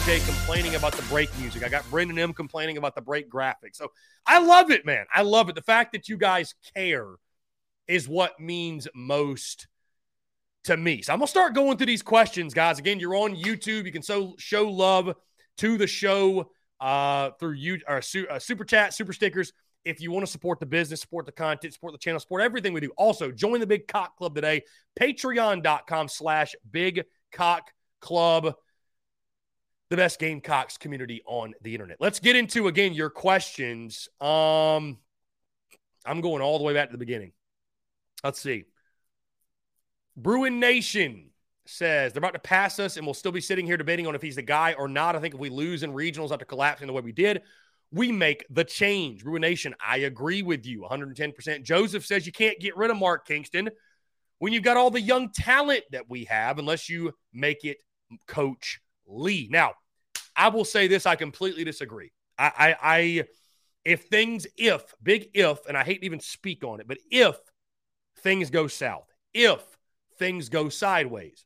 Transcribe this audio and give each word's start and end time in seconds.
RJ 0.00 0.24
complaining 0.24 0.76
about 0.76 0.94
the 0.94 1.02
break 1.10 1.28
music. 1.38 1.62
I 1.62 1.68
got 1.68 1.88
Brendan 1.90 2.18
M 2.18 2.32
complaining 2.32 2.78
about 2.78 2.94
the 2.94 3.02
break 3.02 3.30
graphics. 3.30 3.74
So 3.74 3.92
I 4.26 4.38
love 4.38 4.70
it, 4.70 4.86
man. 4.86 5.04
I 5.14 5.20
love 5.20 5.50
it. 5.50 5.54
The 5.54 5.62
fact 5.62 5.92
that 5.92 6.08
you 6.08 6.16
guys 6.16 6.54
care 6.74 7.16
is 7.86 8.08
what 8.08 8.40
means 8.40 8.88
most 8.94 9.66
to 10.64 10.76
me. 10.78 11.02
So 11.02 11.12
I'm 11.12 11.18
gonna 11.18 11.26
start 11.26 11.54
going 11.54 11.76
through 11.76 11.88
these 11.88 12.00
questions, 12.00 12.54
guys. 12.54 12.78
Again, 12.78 12.98
you're 12.98 13.14
on 13.14 13.36
YouTube. 13.36 13.84
You 13.84 13.92
can 13.92 14.00
so 14.00 14.36
show 14.38 14.70
love 14.70 15.14
to 15.58 15.76
the 15.76 15.86
show 15.86 16.50
uh, 16.80 17.32
through 17.38 17.52
you 17.52 17.80
or 17.86 18.00
su- 18.00 18.26
uh, 18.30 18.38
super 18.38 18.64
chat, 18.64 18.94
super 18.94 19.12
stickers. 19.12 19.52
If 19.84 20.00
you 20.00 20.12
want 20.12 20.24
to 20.24 20.32
support 20.32 20.60
the 20.60 20.66
business, 20.66 21.02
support 21.02 21.26
the 21.26 21.32
content, 21.32 21.74
support 21.74 21.92
the 21.92 21.98
channel, 21.98 22.20
support 22.20 22.40
everything 22.40 22.72
we 22.72 22.80
do. 22.80 22.92
Also, 22.96 23.30
join 23.30 23.60
the 23.60 23.66
Big 23.66 23.86
Cock 23.86 24.16
Club 24.16 24.34
today. 24.34 24.62
Patreon.com 24.98 26.08
slash 26.08 26.54
Big 26.70 27.04
Cock 27.32 27.70
Club 28.00 28.54
the 29.90 29.96
best 29.96 30.20
Gamecocks 30.20 30.78
community 30.78 31.20
on 31.26 31.52
the 31.62 31.74
internet. 31.74 31.98
Let's 32.00 32.20
get 32.20 32.36
into 32.36 32.68
again 32.68 32.94
your 32.94 33.10
questions. 33.10 34.08
Um, 34.20 34.98
I'm 36.06 36.20
going 36.20 36.40
all 36.40 36.58
the 36.58 36.64
way 36.64 36.72
back 36.72 36.88
to 36.88 36.92
the 36.92 36.98
beginning. 36.98 37.32
Let's 38.22 38.40
see. 38.40 38.64
Bruin 40.16 40.60
Nation 40.60 41.30
says 41.66 42.12
they're 42.12 42.20
about 42.20 42.34
to 42.34 42.38
pass 42.38 42.78
us, 42.78 42.96
and 42.96 43.06
we'll 43.06 43.14
still 43.14 43.32
be 43.32 43.40
sitting 43.40 43.66
here 43.66 43.76
debating 43.76 44.06
on 44.06 44.14
if 44.14 44.22
he's 44.22 44.36
the 44.36 44.42
guy 44.42 44.74
or 44.74 44.86
not. 44.86 45.16
I 45.16 45.18
think 45.18 45.34
if 45.34 45.40
we 45.40 45.50
lose 45.50 45.82
in 45.82 45.92
regionals 45.92 46.30
after 46.30 46.44
collapsing 46.44 46.86
the 46.86 46.92
way 46.92 47.02
we 47.02 47.12
did, 47.12 47.42
we 47.90 48.12
make 48.12 48.44
the 48.48 48.64
change. 48.64 49.24
Bruin 49.24 49.40
Nation, 49.40 49.74
I 49.84 49.98
agree 49.98 50.42
with 50.42 50.66
you 50.66 50.86
110%. 50.88 51.64
Joseph 51.64 52.06
says 52.06 52.26
you 52.26 52.32
can't 52.32 52.60
get 52.60 52.76
rid 52.76 52.92
of 52.92 52.96
Mark 52.96 53.26
Kingston 53.26 53.70
when 54.38 54.52
you've 54.52 54.62
got 54.62 54.76
all 54.76 54.90
the 54.90 55.00
young 55.00 55.32
talent 55.32 55.82
that 55.90 56.08
we 56.08 56.24
have, 56.26 56.60
unless 56.60 56.88
you 56.88 57.12
make 57.32 57.64
it 57.64 57.78
Coach 58.26 58.80
Lee. 59.10 59.48
Now, 59.50 59.74
I 60.36 60.48
will 60.48 60.64
say 60.64 60.86
this: 60.86 61.06
I 61.06 61.16
completely 61.16 61.64
disagree. 61.64 62.12
I, 62.38 62.52
I, 62.56 62.76
I, 62.82 63.24
if 63.84 64.04
things, 64.04 64.46
if 64.56 64.94
big 65.02 65.30
if, 65.34 65.66
and 65.66 65.76
I 65.76 65.84
hate 65.84 66.00
to 66.00 66.06
even 66.06 66.20
speak 66.20 66.64
on 66.64 66.80
it, 66.80 66.88
but 66.88 66.98
if 67.10 67.36
things 68.18 68.50
go 68.50 68.66
south, 68.66 69.08
if 69.34 69.60
things 70.18 70.48
go 70.48 70.68
sideways, 70.68 71.44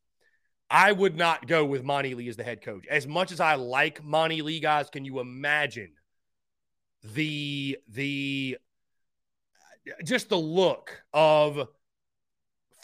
I 0.70 0.93
would 0.93 1.16
not 1.16 1.46
go 1.46 1.64
with 1.64 1.84
Monty 1.84 2.14
Lee 2.14 2.28
as 2.28 2.37
the 2.37 2.44
head 2.44 2.62
coach. 2.62 2.87
As 2.87 3.06
much 3.06 3.32
as 3.32 3.40
I 3.40 3.55
like 3.55 4.05
Monty 4.05 4.43
Lee, 4.43 4.60
guys, 4.60 4.90
can 4.90 5.05
you 5.05 5.20
imagine 5.20 5.93
the 7.02 7.78
the 7.88 8.58
just 10.05 10.28
the 10.28 10.38
look 10.38 11.02
of 11.12 11.69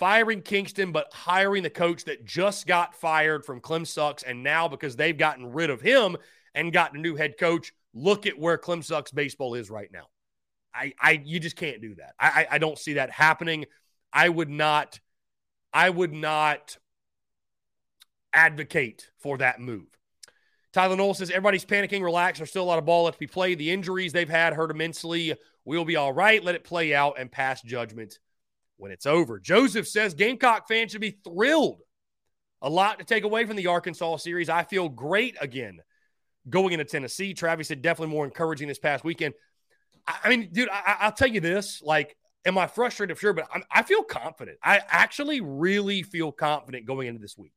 firing 0.00 0.40
Kingston, 0.40 0.92
but 0.92 1.12
hiring 1.12 1.62
the 1.62 1.68
coach 1.70 2.04
that 2.04 2.24
just 2.24 2.66
got 2.66 2.94
fired 2.94 3.44
from 3.44 3.60
Clem 3.60 3.84
Sucks. 3.84 4.22
And 4.22 4.42
now, 4.42 4.66
because 4.66 4.96
they've 4.96 5.16
gotten 5.16 5.52
rid 5.52 5.68
of 5.68 5.82
him 5.82 6.16
and 6.54 6.72
gotten 6.72 6.98
a 6.98 7.02
new 7.02 7.16
head 7.16 7.36
coach, 7.38 7.74
look 7.92 8.26
at 8.26 8.38
where 8.38 8.56
Clem 8.56 8.82
Sucks 8.82 9.12
baseball 9.12 9.54
is 9.54 9.68
right 9.68 9.92
now. 9.92 10.06
I, 10.74 10.94
I, 10.98 11.20
you 11.22 11.38
just 11.38 11.54
can't 11.54 11.82
do 11.82 11.96
that. 11.96 12.14
I, 12.18 12.46
I, 12.52 12.58
don't 12.58 12.78
see 12.78 12.94
that 12.94 13.10
happening. 13.10 13.66
I 14.12 14.28
would 14.28 14.48
not, 14.48 15.00
I 15.72 15.90
would 15.90 16.14
not 16.14 16.78
advocate 18.32 19.10
for 19.18 19.36
that 19.38 19.60
move. 19.60 19.88
Tyler 20.72 20.96
Noel 20.96 21.12
says 21.12 21.30
everybody's 21.30 21.66
panicking. 21.66 22.02
Relax. 22.02 22.38
There's 22.38 22.50
still 22.50 22.62
a 22.62 22.64
lot 22.64 22.78
of 22.78 22.86
ball 22.86 23.04
left 23.04 23.16
to 23.16 23.20
be 23.20 23.26
played. 23.26 23.58
The 23.58 23.70
injuries 23.70 24.12
they've 24.12 24.30
had 24.30 24.54
hurt 24.54 24.70
immensely. 24.70 25.34
We'll 25.64 25.84
be 25.84 25.96
all 25.96 26.12
right. 26.12 26.42
Let 26.42 26.54
it 26.54 26.64
play 26.64 26.94
out 26.94 27.18
and 27.18 27.30
pass 27.30 27.60
judgment 27.60 28.18
when 28.80 28.90
it's 28.90 29.06
over. 29.06 29.38
Joseph 29.38 29.86
says 29.86 30.14
Gamecock 30.14 30.66
fans 30.68 30.92
should 30.92 31.00
be 31.00 31.18
thrilled. 31.24 31.82
A 32.62 32.68
lot 32.68 32.98
to 32.98 33.04
take 33.04 33.24
away 33.24 33.46
from 33.46 33.56
the 33.56 33.68
Arkansas 33.68 34.16
series. 34.18 34.48
I 34.48 34.64
feel 34.64 34.88
great 34.88 35.36
again 35.40 35.80
going 36.48 36.72
into 36.72 36.84
Tennessee. 36.84 37.34
Travis 37.34 37.68
said 37.68 37.82
definitely 37.82 38.14
more 38.14 38.24
encouraging 38.24 38.68
this 38.68 38.78
past 38.78 39.04
weekend. 39.04 39.34
I, 40.06 40.16
I 40.24 40.28
mean, 40.28 40.50
dude, 40.52 40.68
I, 40.70 41.06
will 41.06 41.12
tell 41.12 41.28
you 41.28 41.40
this. 41.40 41.80
Like, 41.82 42.16
am 42.44 42.58
I 42.58 42.66
frustrated? 42.66 43.16
Sure, 43.18 43.32
but 43.32 43.48
I'm, 43.52 43.62
I 43.70 43.82
feel 43.82 44.02
confident. 44.02 44.58
I 44.62 44.80
actually 44.88 45.40
really 45.40 46.02
feel 46.02 46.32
confident 46.32 46.86
going 46.86 47.08
into 47.08 47.20
this 47.20 47.38
week. 47.38 47.52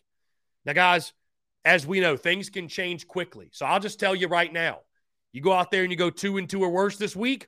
Now, 0.65 0.73
guys, 0.73 1.13
as 1.65 1.87
we 1.87 1.99
know, 1.99 2.15
things 2.17 2.49
can 2.49 2.67
change 2.67 3.07
quickly. 3.07 3.49
So 3.51 3.65
I'll 3.65 3.79
just 3.79 3.99
tell 3.99 4.15
you 4.15 4.27
right 4.27 4.51
now 4.51 4.79
you 5.31 5.41
go 5.41 5.51
out 5.51 5.71
there 5.71 5.83
and 5.83 5.91
you 5.91 5.97
go 5.97 6.09
two 6.09 6.37
and 6.37 6.49
two 6.49 6.61
or 6.61 6.69
worse 6.69 6.97
this 6.97 7.15
week. 7.15 7.47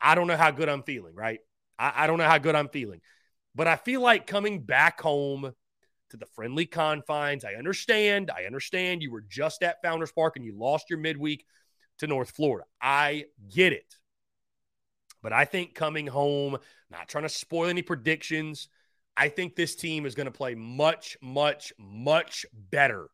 I 0.00 0.14
don't 0.14 0.26
know 0.26 0.36
how 0.36 0.50
good 0.50 0.68
I'm 0.68 0.82
feeling, 0.82 1.14
right? 1.14 1.40
I, 1.78 1.92
I 1.96 2.06
don't 2.06 2.18
know 2.18 2.24
how 2.24 2.38
good 2.38 2.54
I'm 2.54 2.68
feeling. 2.68 3.00
But 3.54 3.66
I 3.66 3.76
feel 3.76 4.00
like 4.00 4.26
coming 4.26 4.62
back 4.62 5.00
home 5.00 5.52
to 6.10 6.16
the 6.16 6.26
friendly 6.26 6.66
confines, 6.66 7.44
I 7.44 7.54
understand. 7.54 8.30
I 8.30 8.44
understand 8.44 9.02
you 9.02 9.10
were 9.10 9.24
just 9.28 9.62
at 9.62 9.82
Founders 9.82 10.12
Park 10.12 10.36
and 10.36 10.44
you 10.44 10.56
lost 10.56 10.90
your 10.90 10.98
midweek 10.98 11.44
to 11.98 12.06
North 12.06 12.30
Florida. 12.30 12.66
I 12.80 13.26
get 13.52 13.72
it. 13.72 13.96
But 15.22 15.32
I 15.32 15.44
think 15.44 15.74
coming 15.74 16.06
home, 16.06 16.58
not 16.90 17.08
trying 17.08 17.24
to 17.24 17.28
spoil 17.28 17.68
any 17.68 17.82
predictions, 17.82 18.68
I 19.16 19.28
think 19.28 19.56
this 19.56 19.74
team 19.74 20.06
is 20.06 20.14
going 20.14 20.26
to 20.26 20.32
play 20.32 20.54
much, 20.54 21.16
much, 21.20 21.72
much 21.76 22.46
better 22.52 23.08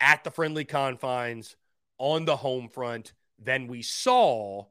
at 0.00 0.24
the 0.24 0.32
friendly 0.32 0.64
confines 0.64 1.56
on 1.98 2.24
the 2.24 2.36
home 2.36 2.68
front 2.68 3.12
than 3.38 3.68
we 3.68 3.82
saw 3.82 4.64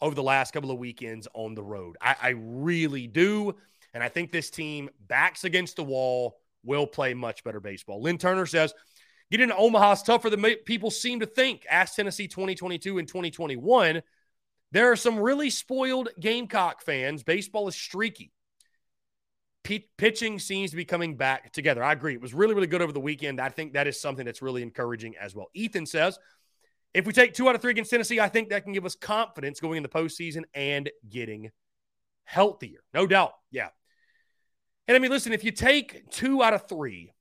over 0.00 0.14
the 0.14 0.22
last 0.22 0.52
couple 0.52 0.70
of 0.70 0.78
weekends 0.78 1.26
on 1.34 1.54
the 1.54 1.62
road. 1.62 1.96
I, 2.00 2.16
I 2.20 2.28
really 2.36 3.06
do. 3.06 3.54
And 3.94 4.02
I 4.02 4.08
think 4.08 4.30
this 4.30 4.50
team, 4.50 4.90
backs 5.06 5.44
against 5.44 5.76
the 5.76 5.84
wall, 5.84 6.38
will 6.62 6.86
play 6.86 7.14
much 7.14 7.44
better 7.44 7.60
baseball. 7.60 8.02
Lynn 8.02 8.18
Turner 8.18 8.46
says, 8.46 8.74
getting 9.30 9.48
to 9.48 9.56
Omaha 9.56 9.92
is 9.92 10.02
tougher 10.02 10.28
than 10.28 10.42
people 10.66 10.90
seem 10.90 11.20
to 11.20 11.26
think. 11.26 11.64
Ask 11.70 11.94
Tennessee 11.94 12.28
2022 12.28 12.98
and 12.98 13.08
2021. 13.08 14.02
There 14.72 14.90
are 14.90 14.96
some 14.96 15.18
really 15.18 15.48
spoiled 15.48 16.08
Gamecock 16.20 16.82
fans. 16.82 17.22
Baseball 17.22 17.68
is 17.68 17.76
streaky. 17.76 18.32
P- 19.62 19.88
pitching 19.96 20.38
seems 20.38 20.70
to 20.70 20.76
be 20.76 20.84
coming 20.84 21.16
back 21.16 21.52
together. 21.52 21.82
I 21.82 21.92
agree. 21.92 22.14
It 22.14 22.20
was 22.20 22.34
really, 22.34 22.54
really 22.54 22.66
good 22.66 22.82
over 22.82 22.92
the 22.92 23.00
weekend. 23.00 23.40
I 23.40 23.48
think 23.48 23.72
that 23.72 23.86
is 23.86 24.00
something 24.00 24.24
that's 24.24 24.42
really 24.42 24.62
encouraging 24.62 25.14
as 25.20 25.34
well. 25.34 25.48
Ethan 25.54 25.86
says, 25.86 26.18
if 26.96 27.04
we 27.04 27.12
take 27.12 27.34
two 27.34 27.46
out 27.46 27.54
of 27.54 27.60
three 27.60 27.72
against 27.72 27.90
Tennessee, 27.90 28.20
I 28.20 28.28
think 28.30 28.48
that 28.48 28.64
can 28.64 28.72
give 28.72 28.86
us 28.86 28.94
confidence 28.94 29.60
going 29.60 29.76
in 29.76 29.82
the 29.82 29.88
postseason 29.88 30.44
and 30.54 30.90
getting 31.06 31.50
healthier. 32.24 32.78
No 32.94 33.06
doubt. 33.06 33.32
Yeah. 33.50 33.68
And 34.88 34.96
I 34.96 34.98
mean, 34.98 35.10
listen, 35.10 35.34
if 35.34 35.44
you 35.44 35.50
take 35.50 36.10
two 36.10 36.42
out 36.42 36.54
of 36.54 36.66
three, 36.66 37.12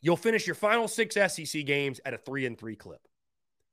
you'll 0.00 0.16
finish 0.16 0.46
your 0.46 0.54
final 0.54 0.88
six 0.88 1.16
SEC 1.16 1.66
games 1.66 2.00
at 2.06 2.14
a 2.14 2.18
three 2.18 2.46
and 2.46 2.58
three 2.58 2.76
clip. 2.76 3.02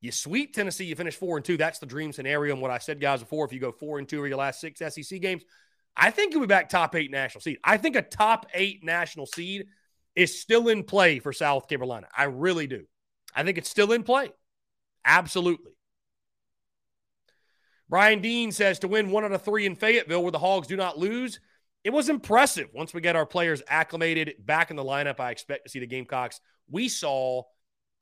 You 0.01 0.11
sweep 0.11 0.53
Tennessee, 0.53 0.83
you 0.83 0.97
finish 0.97 1.15
four 1.15 1.37
and 1.37 1.45
two. 1.45 1.55
That's 1.55 1.79
the 1.79 1.85
dream 1.85 2.11
scenario. 2.11 2.51
And 2.51 2.61
what 2.61 2.69
I 2.69 2.77
said, 2.79 2.99
guys, 2.99 3.21
before, 3.21 3.45
if 3.45 3.53
you 3.53 3.61
go 3.61 3.71
four 3.71 3.99
and 3.99 4.07
two 4.07 4.17
over 4.17 4.27
your 4.27 4.37
last 4.37 4.59
six 4.59 4.79
SEC 4.79 5.21
games, 5.21 5.43
I 5.95 6.11
think 6.11 6.33
you'll 6.33 6.41
be 6.41 6.47
back 6.47 6.67
top 6.67 6.93
eight 6.93 7.09
national 7.09 7.39
seed. 7.39 7.57
I 7.63 7.77
think 7.77 7.95
a 7.95 8.01
top 8.01 8.47
eight 8.53 8.83
national 8.83 9.27
seed 9.27 9.67
is 10.13 10.41
still 10.41 10.67
in 10.67 10.83
play 10.83 11.19
for 11.19 11.31
South 11.31 11.69
Carolina. 11.69 12.07
I 12.15 12.25
really 12.25 12.67
do. 12.67 12.83
I 13.33 13.43
think 13.43 13.57
it's 13.57 13.69
still 13.69 13.93
in 13.93 14.03
play. 14.03 14.31
Absolutely. 15.07 15.71
Brian 17.89 18.21
Dean 18.21 18.51
says 18.51 18.79
to 18.79 18.87
win 18.89 19.09
one 19.09 19.23
out 19.23 19.31
of 19.31 19.41
three 19.41 19.65
in 19.65 19.75
Fayetteville, 19.75 20.21
where 20.21 20.31
the 20.31 20.39
Hogs 20.39 20.67
do 20.67 20.75
not 20.75 20.97
lose, 20.99 21.39
it 21.85 21.93
was 21.93 22.09
impressive. 22.09 22.67
Once 22.73 22.93
we 22.93 22.99
get 22.99 23.15
our 23.15 23.25
players 23.25 23.63
acclimated 23.69 24.35
back 24.45 24.69
in 24.69 24.75
the 24.75 24.83
lineup, 24.83 25.21
I 25.21 25.31
expect 25.31 25.63
to 25.63 25.69
see 25.69 25.79
the 25.79 25.87
Gamecocks 25.87 26.41
we 26.69 26.89
saw 26.89 27.43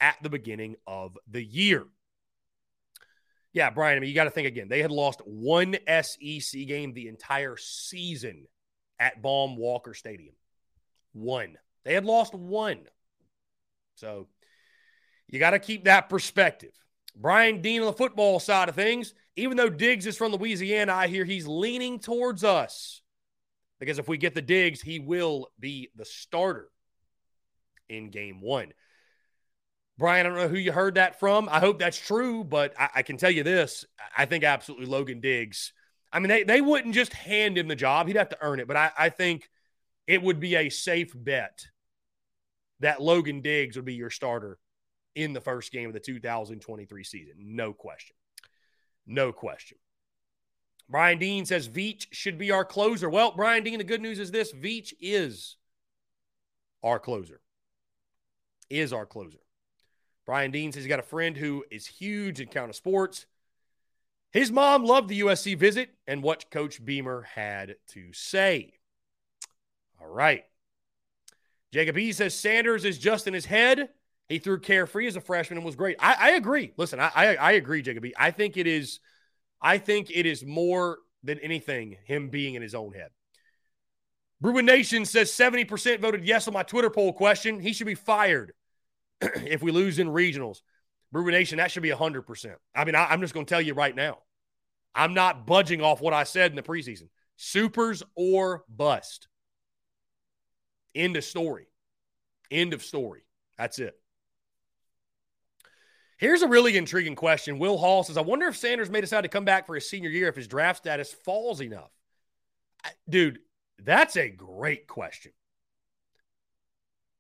at 0.01 0.15
the 0.23 0.29
beginning 0.29 0.75
of 0.87 1.17
the 1.29 1.43
year. 1.43 1.85
Yeah, 3.53 3.69
Brian, 3.69 3.95
I 3.95 3.99
mean, 3.99 4.09
you 4.09 4.15
got 4.15 4.25
to 4.25 4.31
think 4.31 4.47
again. 4.47 4.67
They 4.67 4.81
had 4.81 4.91
lost 4.91 5.21
one 5.23 5.77
SEC 5.87 6.65
game 6.67 6.93
the 6.93 7.07
entire 7.07 7.55
season 7.57 8.47
at 8.99 9.21
Baum 9.21 9.55
Walker 9.55 9.93
Stadium. 9.93 10.33
One. 11.13 11.57
They 11.83 11.93
had 11.93 12.05
lost 12.05 12.33
one. 12.33 12.79
So 13.95 14.27
you 15.29 15.39
got 15.39 15.51
to 15.51 15.59
keep 15.59 15.85
that 15.85 16.09
perspective. 16.09 16.73
Brian 17.15 17.61
Dean 17.61 17.81
on 17.81 17.87
the 17.87 17.93
football 17.93 18.39
side 18.39 18.69
of 18.69 18.75
things, 18.75 19.13
even 19.35 19.57
though 19.57 19.69
Diggs 19.69 20.05
is 20.05 20.17
from 20.17 20.31
Louisiana, 20.31 20.93
I 20.93 21.07
hear 21.07 21.25
he's 21.25 21.47
leaning 21.47 21.99
towards 21.99 22.43
us 22.43 23.01
because 23.79 23.99
if 23.99 24.07
we 24.07 24.17
get 24.17 24.33
the 24.33 24.41
Diggs, 24.41 24.81
he 24.81 24.99
will 24.99 25.49
be 25.59 25.89
the 25.95 26.05
starter 26.05 26.69
in 27.89 28.09
game 28.09 28.41
one. 28.41 28.73
Brian, 29.97 30.25
I 30.25 30.29
don't 30.29 30.37
know 30.37 30.47
who 30.47 30.57
you 30.57 30.73
heard 30.73 30.95
that 30.95 31.19
from. 31.19 31.47
I 31.49 31.59
hope 31.59 31.79
that's 31.79 31.97
true, 31.97 32.43
but 32.43 32.73
I, 32.77 32.89
I, 32.95 33.01
can 33.01 33.15
tell 33.15 33.31
you 33.31 33.43
this. 33.43 33.85
I 34.17 34.25
think 34.25 34.43
absolutely 34.43 34.87
Logan 34.87 35.21
Diggs. 35.21 35.71
I 36.11 36.19
mean, 36.19 36.27
they, 36.27 36.43
they 36.43 36.59
wouldn't 36.59 36.93
just 36.93 37.13
hand 37.13 37.57
him 37.57 37.69
the 37.69 37.75
job, 37.75 38.07
he'd 38.07 38.17
have 38.17 38.29
to 38.29 38.37
earn 38.41 38.59
it. 38.59 38.67
But 38.67 38.77
I, 38.77 38.91
I 38.97 39.09
think 39.09 39.49
it 40.05 40.21
would 40.21 40.39
be 40.39 40.55
a 40.55 40.69
safe 40.69 41.11
bet 41.15 41.67
that 42.81 43.01
Logan 43.01 43.41
Diggs 43.41 43.77
would 43.77 43.85
be 43.85 43.93
your 43.93 44.09
starter 44.09 44.59
in 45.15 45.33
the 45.33 45.41
first 45.41 45.71
game 45.71 45.87
of 45.87 45.93
the 45.93 45.99
2023 45.99 47.03
season. 47.03 47.33
No 47.39 47.73
question. 47.73 48.15
No 49.07 49.31
question. 49.31 49.77
Brian 50.89 51.17
Dean 51.17 51.45
says 51.45 51.67
Veach 51.67 52.05
should 52.11 52.37
be 52.37 52.51
our 52.51 52.65
closer. 52.65 53.09
Well, 53.09 53.33
Brian 53.35 53.63
Dean, 53.63 53.79
the 53.79 53.83
good 53.83 54.01
news 54.01 54.19
is 54.19 54.31
this 54.31 54.53
Veach 54.53 54.93
is 54.99 55.57
our 56.83 56.99
closer. 56.99 57.41
Is 58.69 58.93
our 58.93 59.05
closer. 59.05 59.39
Brian 60.25 60.51
Dean 60.51 60.71
says 60.71 60.83
he's 60.83 60.89
got 60.89 60.99
a 60.99 61.03
friend 61.03 61.37
who 61.37 61.63
is 61.71 61.85
huge 61.85 62.39
in 62.39 62.47
counter 62.47 62.73
sports. 62.73 63.25
His 64.31 64.51
mom 64.51 64.83
loved 64.83 65.07
the 65.07 65.21
USC 65.21 65.57
visit 65.57 65.91
and 66.07 66.21
what 66.21 66.51
Coach 66.51 66.83
Beamer 66.83 67.21
had 67.21 67.75
to 67.89 68.11
say. 68.11 68.73
All 70.01 70.07
right. 70.07 70.43
Jacob 71.71 71.97
E 71.97 72.11
says 72.11 72.33
Sanders 72.33 72.85
is 72.85 72.97
just 72.97 73.27
in 73.27 73.33
his 73.33 73.45
head. 73.45 73.89
He 74.29 74.39
threw 74.39 74.59
carefree 74.59 75.07
as 75.07 75.15
a 75.15 75.21
freshman 75.21 75.57
and 75.57 75.65
was 75.65 75.75
great. 75.75 75.97
I, 75.99 76.15
I 76.19 76.29
agree. 76.31 76.73
Listen, 76.77 76.99
I, 76.99 77.11
I, 77.13 77.35
I 77.35 77.51
agree, 77.53 77.81
Jacob 77.81 78.05
E. 78.05 78.13
I 78.17 78.31
think 78.31 78.57
it 78.57 78.65
is, 78.67 78.99
I 79.61 79.77
think 79.77 80.09
it 80.09 80.25
is 80.25 80.43
more 80.43 80.99
than 81.23 81.39
anything 81.39 81.97
him 82.05 82.29
being 82.29 82.55
in 82.55 82.61
his 82.61 82.73
own 82.73 82.93
head. 82.93 83.09
Bruin 84.41 84.65
Nation 84.65 85.05
says 85.05 85.31
70% 85.31 85.99
voted 85.99 86.25
yes 86.25 86.47
on 86.47 86.53
my 86.53 86.63
Twitter 86.63 86.89
poll 86.89 87.13
question. 87.13 87.59
He 87.59 87.73
should 87.73 87.87
be 87.87 87.95
fired. 87.95 88.53
if 89.21 89.61
we 89.61 89.71
lose 89.71 89.99
in 89.99 90.07
regionals. 90.07 90.61
Bruin 91.11 91.31
Nation, 91.33 91.57
that 91.57 91.71
should 91.71 91.83
be 91.83 91.89
100%. 91.89 92.55
I 92.75 92.85
mean, 92.85 92.95
I, 92.95 93.05
I'm 93.05 93.21
just 93.21 93.33
going 93.33 93.45
to 93.45 93.49
tell 93.49 93.61
you 93.61 93.73
right 93.73 93.95
now. 93.95 94.19
I'm 94.93 95.13
not 95.13 95.45
budging 95.45 95.81
off 95.81 96.01
what 96.01 96.13
I 96.13 96.23
said 96.23 96.51
in 96.51 96.55
the 96.55 96.63
preseason. 96.63 97.09
Supers 97.37 98.03
or 98.15 98.63
bust. 98.69 99.27
End 100.93 101.17
of 101.17 101.23
story. 101.23 101.67
End 102.49 102.73
of 102.73 102.83
story. 102.83 103.25
That's 103.57 103.79
it. 103.79 103.95
Here's 106.17 106.41
a 106.41 106.47
really 106.47 106.77
intriguing 106.77 107.15
question. 107.15 107.59
Will 107.59 107.77
Hall 107.77 108.03
says, 108.03 108.17
I 108.17 108.21
wonder 108.21 108.47
if 108.47 108.55
Sanders 108.55 108.89
may 108.89 109.01
decide 109.01 109.21
to 109.21 109.27
come 109.27 109.45
back 109.45 109.65
for 109.65 109.75
his 109.75 109.89
senior 109.89 110.09
year 110.09 110.29
if 110.29 110.35
his 110.35 110.47
draft 110.47 110.79
status 110.79 111.11
falls 111.11 111.61
enough. 111.61 111.91
Dude, 113.09 113.39
that's 113.83 114.15
a 114.15 114.29
great 114.29 114.87
question. 114.87 115.33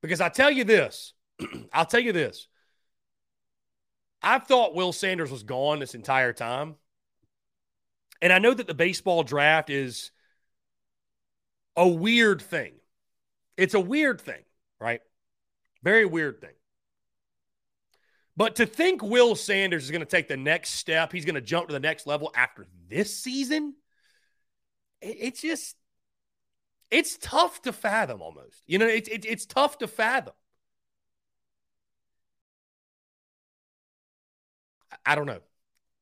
Because 0.01 0.21
I 0.21 0.29
tell 0.29 0.51
you 0.51 0.63
this 0.63 1.13
I'll 1.73 1.85
tell 1.85 1.99
you 1.99 2.13
this. 2.13 2.47
I've 4.21 4.47
thought 4.47 4.75
Will 4.75 4.93
Sanders 4.93 5.31
was 5.31 5.43
gone 5.43 5.79
this 5.79 5.95
entire 5.95 6.33
time. 6.33 6.75
And 8.21 8.31
I 8.31 8.39
know 8.39 8.53
that 8.53 8.65
the 8.65 8.73
baseball 8.73 9.23
draft 9.23 9.69
is 9.69 10.11
a 11.75 11.87
weird 11.87 12.41
thing. 12.41 12.73
It's 13.57 13.73
a 13.73 13.79
weird 13.79 14.21
thing, 14.21 14.43
right? 14.79 15.01
Very 15.83 16.05
weird 16.05 16.41
thing. 16.41 16.53
But 18.37 18.57
to 18.57 18.65
think 18.65 19.01
Will 19.01 19.35
Sanders 19.35 19.85
is 19.85 19.91
going 19.91 20.01
to 20.01 20.05
take 20.05 20.27
the 20.27 20.37
next 20.37 20.71
step, 20.71 21.11
he's 21.11 21.25
going 21.25 21.35
to 21.35 21.41
jump 21.41 21.67
to 21.67 21.73
the 21.73 21.79
next 21.79 22.05
level 22.05 22.31
after 22.35 22.65
this 22.89 23.15
season, 23.15 23.75
it's 25.01 25.41
just, 25.41 25.75
It's 26.91 27.17
tough 27.17 27.61
to 27.63 27.73
fathom 27.73 28.21
almost. 28.21 28.63
You 28.67 28.77
know, 28.79 28.87
it's 28.87 29.07
it, 29.09 29.25
it's 29.25 29.45
tough 29.45 29.77
to 29.79 29.87
fathom. 29.87 30.33
I 35.05 35.15
don't 35.15 35.25
know. 35.25 35.41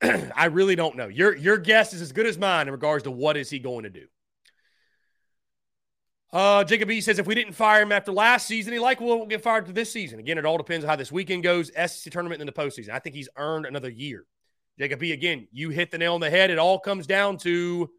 I 0.35 0.45
really 0.45 0.75
don't 0.75 0.95
know. 0.95 1.07
Your 1.07 1.35
your 1.35 1.57
guess 1.57 1.93
is 1.93 2.01
as 2.01 2.11
good 2.11 2.25
as 2.25 2.37
mine 2.37 2.67
in 2.67 2.71
regards 2.73 3.03
to 3.03 3.11
what 3.11 3.37
is 3.37 3.49
he 3.49 3.59
going 3.59 3.83
to 3.83 3.89
do. 3.89 4.05
Uh, 6.33 6.63
Jacob 6.63 6.87
B 6.87 6.99
says 6.99 7.19
if 7.19 7.27
we 7.27 7.35
didn't 7.35 7.53
fire 7.53 7.83
him 7.83 7.91
after 7.91 8.11
last 8.11 8.47
season, 8.47 8.73
he 8.73 8.79
likely 8.79 9.05
will 9.05 9.27
get 9.27 9.43
fired 9.43 9.67
this 9.67 9.93
season. 9.93 10.17
Again, 10.17 10.39
it 10.39 10.45
all 10.45 10.57
depends 10.57 10.83
on 10.83 10.89
how 10.89 10.95
this 10.95 11.11
weekend 11.11 11.43
goes, 11.43 11.71
SEC 11.75 12.11
tournament 12.11 12.41
and 12.41 12.47
the 12.47 12.53
postseason. 12.53 12.89
I 12.89 12.97
think 12.97 13.15
he's 13.15 13.29
earned 13.37 13.67
another 13.67 13.91
year. 13.91 14.25
Jacob 14.79 14.99
B, 14.99 15.11
again, 15.11 15.47
you 15.51 15.69
hit 15.69 15.91
the 15.91 15.99
nail 15.99 16.15
on 16.15 16.21
the 16.21 16.31
head. 16.31 16.49
It 16.49 16.57
all 16.57 16.79
comes 16.79 17.05
down 17.05 17.37
to 17.39 17.91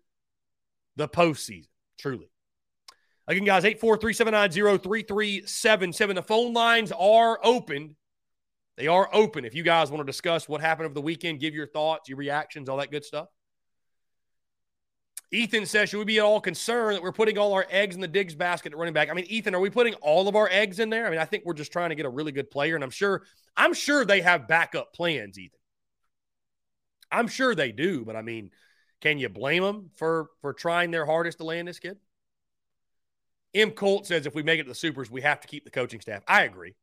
the 0.97 1.09
postseason, 1.09 1.69
truly. 1.97 2.29
Again, 3.29 3.45
guys, 3.45 3.62
843-790-3377. 3.62 6.14
The 6.17 6.23
phone 6.23 6.53
lines 6.53 6.91
are 6.91 7.38
open. 7.45 7.95
They 8.76 8.88
are 8.88 9.09
open. 9.12 9.45
If 9.45 9.55
you 9.55 9.62
guys 9.62 9.93
want 9.93 10.00
to 10.00 10.05
discuss 10.05 10.49
what 10.49 10.61
happened 10.61 10.87
over 10.87 10.95
the 10.95 11.00
weekend, 11.00 11.38
give 11.38 11.55
your 11.55 11.69
thoughts, 11.69 12.09
your 12.09 12.19
reactions, 12.19 12.69
all 12.69 12.79
that 12.79 12.91
good 12.91 13.05
stuff. 13.05 13.29
Ethan 15.33 15.66
says, 15.66 15.88
should 15.88 15.99
we 15.99 16.04
be 16.04 16.19
at 16.19 16.25
all 16.25 16.40
concerned 16.40 16.97
that 16.97 17.02
we're 17.02 17.12
putting 17.12 17.38
all 17.38 17.52
our 17.54 17.66
eggs 17.69 17.95
in 17.95 18.00
the 18.00 18.09
Diggs 18.09 18.35
basket 18.35 18.73
at 18.73 18.78
running 18.78 18.95
back? 18.95 19.11
I 19.11 19.14
mean, 19.14 19.26
Ethan, 19.28 19.54
are 19.54 19.61
we 19.61 19.71
putting 19.71 19.95
all 19.95 20.28
of 20.28 20.37
our 20.37 20.49
eggs 20.50 20.78
in 20.78 20.90
there? 20.90 21.07
I 21.07 21.11
mean, 21.11 21.19
I 21.19 21.25
think 21.25 21.45
we're 21.45 21.54
just 21.54 21.73
trying 21.73 21.90
to 21.90 21.97
get 21.97 22.07
a 22.07 22.11
really 22.11 22.33
good 22.33 22.50
player, 22.50 22.75
and 22.75 22.85
I'm 22.85 22.90
sure, 22.90 23.23
I'm 23.57 23.75
sure 23.75 24.04
they 24.04 24.21
have 24.21 24.47
backup 24.47 24.93
plans, 24.93 25.38
Ethan. 25.38 25.59
I'm 27.11 27.28
sure 27.28 27.54
they 27.54 27.73
do, 27.73 28.04
but 28.04 28.16
I 28.16 28.23
mean, 28.23 28.50
can 29.00 29.19
you 29.19 29.28
blame 29.28 29.62
them 29.62 29.90
for 29.97 30.31
for 30.40 30.52
trying 30.52 30.90
their 30.90 31.07
hardest 31.07 31.38
to 31.38 31.45
land 31.45 31.69
this 31.69 31.78
kid? 31.78 31.99
M. 33.54 33.71
Colt 33.71 34.07
says 34.07 34.26
if 34.26 34.35
we 34.35 34.43
make 34.43 34.59
it 34.59 34.64
to 34.64 34.69
the 34.71 34.75
supers, 34.75 35.11
we 35.11 35.21
have 35.21 35.40
to 35.40 35.49
keep 35.49 35.64
the 35.64 35.71
coaching 35.71 36.00
staff. 36.00 36.23
I 36.26 36.43
agree. 36.43 36.75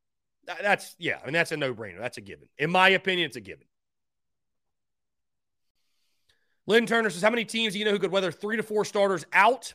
That's 0.45 0.95
yeah, 0.97 1.17
I 1.21 1.25
mean 1.25 1.33
that's 1.33 1.51
a 1.51 1.57
no-brainer. 1.57 1.99
That's 1.99 2.17
a 2.17 2.21
given. 2.21 2.47
In 2.57 2.71
my 2.71 2.89
opinion, 2.89 3.25
it's 3.27 3.35
a 3.35 3.41
given. 3.41 3.65
Lynn 6.67 6.85
Turner 6.85 7.09
says, 7.09 7.21
How 7.21 7.29
many 7.29 7.45
teams 7.45 7.73
do 7.73 7.79
you 7.79 7.85
know 7.85 7.91
who 7.91 7.99
could 7.99 8.11
weather 8.11 8.31
three 8.31 8.57
to 8.57 8.63
four 8.63 8.85
starters 8.85 9.25
out 9.33 9.73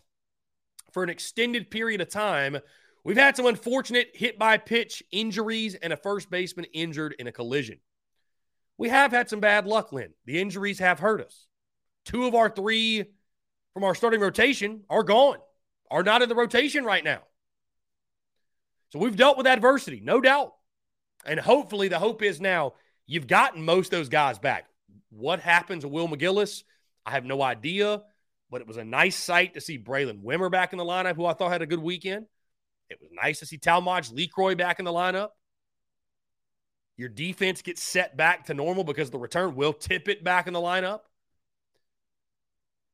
for 0.93 1.02
an 1.02 1.11
extended 1.11 1.71
period 1.71 2.00
of 2.00 2.09
time? 2.09 2.59
We've 3.05 3.16
had 3.16 3.37
some 3.37 3.47
unfortunate 3.47 4.11
hit 4.14 4.38
by 4.38 4.59
pitch 4.59 5.02
injuries 5.12 5.75
and 5.76 5.93
a 5.93 5.97
first 5.97 6.31
baseman 6.31 6.66
injured 6.73 7.14
in 7.19 7.26
a 7.26 7.33
collision. 7.33 7.78
We 8.78 8.88
have 8.88 9.12
had 9.12 9.28
some 9.28 9.40
bad 9.40 9.66
luck, 9.66 9.93
Lynn. 9.93 10.12
The 10.25 10.40
injuries 10.40 10.81
have 10.81 10.99
hurt 10.99 11.21
us. 11.21 11.47
Two 12.05 12.26
of 12.26 12.35
our 12.35 12.50
three 12.50 13.05
from 13.75 13.85
our 13.85 13.95
starting 13.95 14.21
rotation 14.21 14.85
are 14.88 15.02
gone, 15.02 15.38
are 15.90 16.02
not 16.02 16.23
in 16.23 16.28
the 16.28 16.35
rotation 16.35 16.85
right 16.85 17.05
now. 17.05 17.21
So 18.90 18.99
we've 18.99 19.16
dealt 19.16 19.38
with 19.38 19.47
adversity, 19.47 20.00
no 20.02 20.21
doubt. 20.21 20.55
And 21.25 21.40
hopefully, 21.40 21.88
the 21.88 21.99
hope 21.99 22.23
is 22.23 22.40
now 22.40 22.75
you've 23.07 23.26
gotten 23.26 23.64
most 23.64 23.93
of 23.93 23.99
those 23.99 24.09
guys 24.09 24.38
back. 24.38 24.66
What 25.11 25.40
happens 25.40 25.83
to 25.83 25.88
Will 25.88 26.09
McGillis? 26.09 26.62
I 27.06 27.12
have 27.12 27.25
no 27.25 27.40
idea, 27.40 28.02
but 28.50 28.60
it 28.60 28.66
was 28.66 28.76
a 28.76 28.84
nice 28.84 29.16
sight 29.16 29.54
to 29.54 29.60
see 29.60 29.78
Braylen 29.78 30.22
Wimmer 30.22 30.50
back 30.50 30.72
in 30.72 30.78
the 30.78 30.84
lineup, 30.84 31.14
who 31.14 31.25
I 31.25 31.32
thought 31.32 31.52
had 31.52 31.62
a 31.62 31.66
good 31.66 31.78
weekend. 31.78 32.26
It 32.90 32.98
was 33.00 33.10
nice 33.12 33.38
to 33.38 33.46
see 33.46 33.58
Talmadge 33.58 34.10
LeCroy 34.10 34.58
back 34.58 34.80
in 34.80 34.84
the 34.84 34.92
lineup. 34.92 35.30
Your 36.96 37.08
defense 37.08 37.62
gets 37.62 37.82
set 37.82 38.16
back 38.16 38.46
to 38.46 38.54
normal 38.54 38.82
because 38.82 39.10
the 39.10 39.18
return 39.18 39.54
will 39.54 39.72
tip 39.72 40.08
it 40.08 40.25
back 40.25 40.46
in 40.46 40.52
the 40.52 40.60
lineup. 40.60 41.00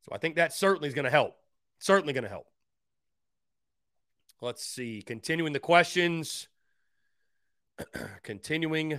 So 0.03 0.13
I 0.13 0.19
think 0.19 0.37
that 0.37 0.53
certainly 0.53 0.89
is 0.89 0.95
going 0.95 1.05
to 1.05 1.11
help. 1.11 1.37
Certainly 1.79 2.13
going 2.13 2.25
to 2.25 2.31
help. 2.31 2.47
Let's 4.41 4.65
see. 4.65 5.03
Continuing 5.03 5.53
the 5.53 5.61
questions. 5.61 6.49
Continuing 8.25 8.99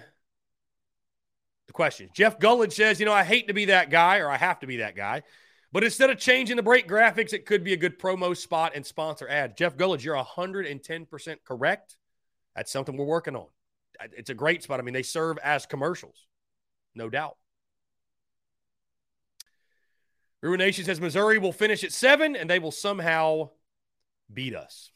the 1.68 1.74
questions. 1.74 2.12
Jeff 2.14 2.40
Gullidge 2.40 2.74
says, 2.74 3.00
you 3.00 3.06
know, 3.06 3.14
I 3.14 3.24
hate 3.24 3.48
to 3.48 3.54
be 3.54 3.66
that 3.66 3.90
guy 3.90 4.20
or 4.20 4.30
I 4.30 4.38
have 4.38 4.60
to 4.60 4.68
be 4.68 4.78
that 4.78 4.96
guy. 4.96 5.24
But 5.72 5.84
instead 5.84 6.10
of 6.10 6.20
changing 6.20 6.56
the 6.56 6.64
break 6.64 6.88
graphics, 6.88 7.34
it 7.34 7.46
could 7.46 7.64
be 7.64 7.74
a 7.74 7.78
good 7.78 7.98
promo 8.00 8.38
spot 8.38 8.74
and 8.76 8.86
sponsor 8.86 9.28
ad. 9.28 9.58
Jeff 9.58 9.76
Gullidge, 9.76 10.04
you're 10.04 10.16
110% 10.16 11.38
correct. 11.44 11.98
That's 12.56 12.72
something 12.72 12.96
we're 12.96 13.06
working 13.06 13.36
on. 13.36 13.48
It's 14.12 14.30
a 14.30 14.36
great 14.36 14.62
spot. 14.62 14.80
I 14.80 14.84
mean, 14.84 14.94
they 14.94 15.04
serve 15.04 15.38
as 15.40 15.66
commercials, 15.66 16.28
no 16.94 17.10
doubt. 17.10 17.38
Bruin 20.42 20.60
Nation 20.60 20.84
says 20.84 21.00
Missouri 21.00 21.38
will 21.40 21.54
finish 21.54 21.84
at 21.84 21.94
seven 21.94 22.36
and 22.36 22.50
they 22.50 22.60
will 22.60 22.72
somehow 22.72 23.52
beat 24.32 24.56
us. 24.56 24.92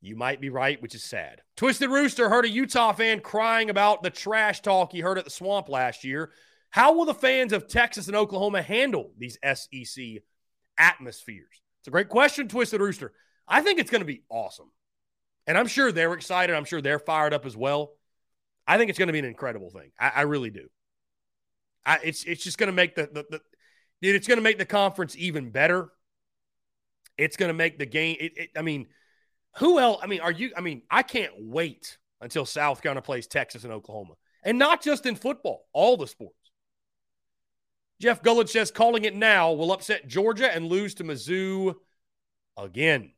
You 0.00 0.14
might 0.16 0.40
be 0.40 0.50
right, 0.50 0.80
which 0.80 0.94
is 0.94 1.02
sad. 1.02 1.42
Twisted 1.56 1.90
Rooster 1.90 2.28
heard 2.28 2.44
a 2.44 2.50
Utah 2.50 2.92
fan 2.92 3.20
crying 3.20 3.68
about 3.68 4.02
the 4.02 4.10
trash 4.10 4.60
talk 4.60 4.92
he 4.92 5.00
heard 5.00 5.18
at 5.18 5.24
the 5.24 5.30
swamp 5.30 5.68
last 5.68 6.04
year. 6.04 6.30
How 6.70 6.92
will 6.94 7.04
the 7.04 7.14
fans 7.14 7.52
of 7.52 7.66
Texas 7.66 8.06
and 8.06 8.16
Oklahoma 8.16 8.62
handle 8.62 9.12
these 9.18 9.38
SEC 9.42 10.04
atmospheres? 10.78 11.62
It's 11.80 11.88
a 11.88 11.90
great 11.90 12.08
question, 12.08 12.46
Twisted 12.46 12.80
Rooster. 12.80 13.12
I 13.48 13.62
think 13.62 13.80
it's 13.80 13.90
going 13.90 14.02
to 14.02 14.06
be 14.06 14.22
awesome. 14.28 14.70
And 15.46 15.56
I'm 15.56 15.66
sure 15.66 15.90
they're 15.90 16.12
excited. 16.12 16.54
I'm 16.54 16.66
sure 16.66 16.82
they're 16.82 16.98
fired 16.98 17.32
up 17.32 17.46
as 17.46 17.56
well. 17.56 17.92
I 18.66 18.76
think 18.76 18.90
it's 18.90 18.98
going 18.98 19.08
to 19.08 19.14
be 19.14 19.18
an 19.18 19.24
incredible 19.24 19.70
thing. 19.70 19.90
I, 19.98 20.12
I 20.16 20.20
really 20.22 20.50
do. 20.50 20.68
I, 21.86 21.98
it's 22.04 22.24
it's 22.24 22.44
just 22.44 22.58
going 22.58 22.66
to 22.66 22.74
make 22.74 22.94
the, 22.94 23.08
the, 23.10 23.24
the 23.30 23.40
it's 24.02 24.28
going 24.28 24.36
to 24.36 24.42
make 24.42 24.58
the 24.58 24.66
conference 24.66 25.16
even 25.16 25.50
better. 25.50 25.88
It's 27.16 27.38
going 27.38 27.48
to 27.48 27.54
make 27.54 27.78
the 27.78 27.86
game. 27.86 28.16
It, 28.20 28.32
it, 28.36 28.50
I 28.56 28.62
mean, 28.62 28.88
who 29.56 29.78
else? 29.78 30.00
I 30.02 30.06
mean, 30.06 30.20
are 30.20 30.32
you? 30.32 30.52
I 30.56 30.60
mean, 30.60 30.82
I 30.90 31.02
can't 31.02 31.32
wait 31.38 31.98
until 32.20 32.44
South 32.44 32.82
Carolina 32.82 33.02
plays 33.02 33.26
Texas 33.26 33.64
and 33.64 33.72
Oklahoma, 33.72 34.14
and 34.44 34.58
not 34.58 34.82
just 34.82 35.06
in 35.06 35.16
football, 35.16 35.66
all 35.72 35.96
the 35.96 36.06
sports. 36.06 36.34
Jeff 38.00 38.22
Gullidge 38.22 38.50
says 38.50 38.70
calling 38.70 39.04
it 39.04 39.14
now 39.14 39.52
will 39.52 39.72
upset 39.72 40.06
Georgia 40.06 40.54
and 40.54 40.66
lose 40.66 40.94
to 40.94 41.04
Mizzou 41.04 41.74
again. 42.56 43.12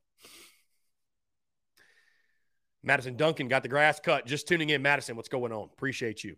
Madison 2.82 3.16
Duncan 3.16 3.48
got 3.48 3.62
the 3.62 3.68
grass 3.68 4.00
cut. 4.00 4.26
Just 4.26 4.48
tuning 4.48 4.70
in, 4.70 4.80
Madison. 4.80 5.16
What's 5.16 5.28
going 5.28 5.52
on? 5.52 5.68
Appreciate 5.72 6.24
you. 6.24 6.36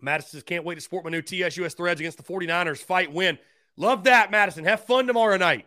Madison 0.00 0.30
says, 0.30 0.42
can't 0.42 0.64
wait 0.64 0.76
to 0.76 0.80
support 0.80 1.04
my 1.04 1.10
new 1.10 1.20
TSUS 1.20 1.76
threads 1.76 2.00
against 2.00 2.16
the 2.16 2.24
49ers. 2.24 2.78
Fight 2.78 3.12
win. 3.12 3.38
Love 3.76 4.04
that, 4.04 4.30
Madison. 4.30 4.64
Have 4.64 4.84
fun 4.86 5.06
tomorrow 5.06 5.36
night. 5.36 5.66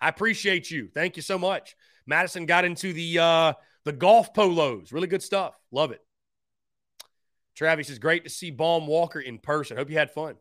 I 0.00 0.08
appreciate 0.08 0.70
you. 0.70 0.88
Thank 0.92 1.16
you 1.16 1.22
so 1.22 1.38
much. 1.38 1.76
Madison 2.06 2.46
got 2.46 2.64
into 2.64 2.92
the 2.92 3.18
uh, 3.18 3.52
the 3.84 3.92
golf 3.92 4.32
polos. 4.32 4.92
Really 4.92 5.08
good 5.08 5.22
stuff. 5.22 5.54
Love 5.70 5.92
it. 5.92 6.00
Travis 7.54 7.90
is 7.90 7.98
great 7.98 8.24
to 8.24 8.30
see 8.30 8.50
Baum 8.50 8.86
Walker 8.86 9.18
in 9.18 9.38
person. 9.38 9.76
Hope 9.76 9.90
you 9.90 9.98
had 9.98 10.12
fun. 10.12 10.36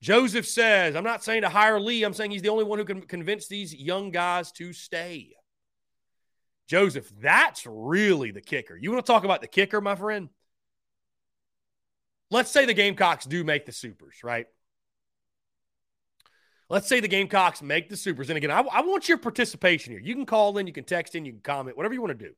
Joseph 0.00 0.46
says, 0.46 0.94
I'm 0.94 1.04
not 1.04 1.24
saying 1.24 1.42
to 1.42 1.48
hire 1.48 1.80
Lee. 1.80 2.04
I'm 2.04 2.14
saying 2.14 2.30
he's 2.30 2.42
the 2.42 2.48
only 2.50 2.64
one 2.64 2.78
who 2.78 2.84
can 2.84 3.02
convince 3.02 3.48
these 3.48 3.74
young 3.74 4.10
guys 4.10 4.52
to 4.52 4.72
stay. 4.72 5.34
Joseph, 6.68 7.10
that's 7.20 7.66
really 7.66 8.30
the 8.30 8.40
kicker. 8.40 8.76
You 8.76 8.92
want 8.92 9.04
to 9.04 9.12
talk 9.12 9.24
about 9.24 9.40
the 9.40 9.46
kicker, 9.46 9.80
my 9.80 9.96
friend? 9.96 10.28
Let's 12.30 12.50
say 12.50 12.66
the 12.66 12.74
Gamecocks 12.74 13.24
do 13.24 13.42
make 13.42 13.66
the 13.66 13.72
supers, 13.72 14.22
right? 14.22 14.46
Let's 16.70 16.86
say 16.86 17.00
the 17.00 17.08
Gamecocks 17.08 17.62
make 17.62 17.88
the 17.88 17.96
supers. 17.96 18.28
And 18.28 18.36
again, 18.36 18.50
I, 18.50 18.60
I 18.60 18.80
want 18.82 19.08
your 19.08 19.18
participation 19.18 19.92
here. 19.92 20.02
You 20.02 20.14
can 20.14 20.26
call 20.26 20.58
in, 20.58 20.66
you 20.66 20.72
can 20.72 20.84
text 20.84 21.14
in, 21.14 21.24
you 21.24 21.32
can 21.32 21.40
comment, 21.40 21.76
whatever 21.76 21.94
you 21.94 22.02
want 22.02 22.18
to 22.18 22.26
do. 22.26 22.34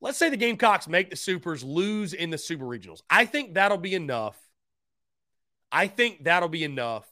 Let's 0.00 0.18
say 0.18 0.28
the 0.28 0.36
Gamecocks 0.36 0.88
make 0.88 1.08
the 1.08 1.16
supers, 1.16 1.62
lose 1.62 2.12
in 2.12 2.30
the 2.30 2.38
super 2.38 2.64
regionals. 2.64 3.00
I 3.08 3.26
think 3.26 3.54
that'll 3.54 3.78
be 3.78 3.94
enough. 3.94 4.36
I 5.70 5.86
think 5.86 6.24
that'll 6.24 6.48
be 6.48 6.64
enough 6.64 7.06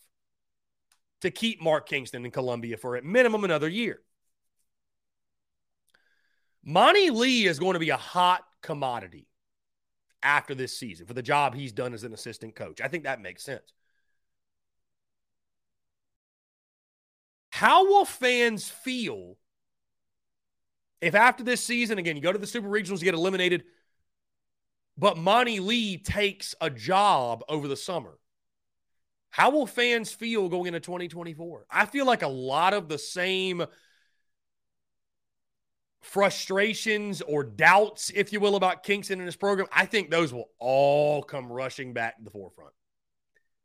to 1.23 1.31
keep 1.31 1.63
Mark 1.63 1.89
Kingston 1.89 2.25
in 2.25 2.33
Columbia 2.33 2.77
for 2.77 2.97
at 2.97 3.05
minimum 3.05 3.45
another 3.45 3.69
year. 3.69 4.01
Monty 6.65 7.11
Lee 7.11 7.47
is 7.47 7.59
going 7.59 7.75
to 7.75 7.81
be 7.81 7.91
a 7.91 7.97
hot 7.97 8.45
commodity 8.63 9.27
after 10.23 10.55
this 10.55 10.77
season 10.77 11.07
for 11.07 11.15
the 11.15 11.23
job 11.23 11.55
he's 11.55 11.73
done 11.73 11.95
as 11.95 12.05
an 12.05 12.13
assistant 12.13 12.55
coach. 12.55 12.81
I 12.81 12.89
think 12.89 13.05
that 13.05 13.21
makes 13.21 13.43
sense. 13.43 13.73
How 17.63 17.87
will 17.87 18.05
fans 18.05 18.69
feel 18.69 19.37
if 21.01 21.15
after 21.15 21.45
this 21.45 21.61
season, 21.61 21.97
again, 21.99 22.17
you 22.17 22.23
go 22.23 22.33
to 22.33 22.39
the 22.39 22.45
Super 22.45 22.67
Regionals, 22.67 22.99
you 22.99 23.05
get 23.05 23.15
eliminated, 23.15 23.63
but 24.99 25.17
Monty 25.17 25.61
Lee 25.61 25.97
takes 25.97 26.57
a 26.61 26.69
job 26.69 27.45
over 27.49 27.69
the 27.69 27.77
summer? 27.77 28.19
How 29.31 29.51
will 29.51 29.69
fans 29.69 30.11
feel 30.11 30.49
going 30.49 30.67
into 30.67 30.81
2024? 30.81 31.67
I 31.71 31.87
feel 31.87 32.05
like 32.05 32.23
a 32.23 32.29
lot 32.29 32.75
of 32.75 32.89
the 32.89 32.99
same– 32.99 33.65
frustrations 36.01 37.23
or 37.23 37.45
doubts, 37.45 38.11
if 38.13 38.33
you 38.33 38.41
will, 38.41 38.57
about 38.57 38.83
Kingston 38.83 39.21
and 39.21 39.27
his 39.27 39.37
program, 39.37 39.69
I 39.71 39.87
think 39.87 40.11
those 40.11 40.33
will 40.33 40.51
all 40.59 41.23
come 41.23 41.47
rushing 41.47 41.93
back 41.93 42.19
to 42.19 42.25
the 42.25 42.31
forefront. 42.31 42.73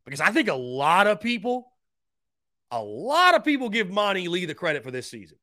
Because 0.04 0.20
I 0.20 0.30
think 0.30 0.48
a 0.48 0.54
lot 0.54 1.08
of 1.08 1.20
people, 1.20 1.72
a 2.70 2.82
lot 2.82 3.34
of 3.34 3.44
people 3.44 3.68
give 3.68 3.90
Monty 3.90 4.28
Lee 4.28 4.44
the 4.44 4.54
credit 4.54 4.82
for 4.82 4.90
this 4.90 5.10
season. 5.10 5.38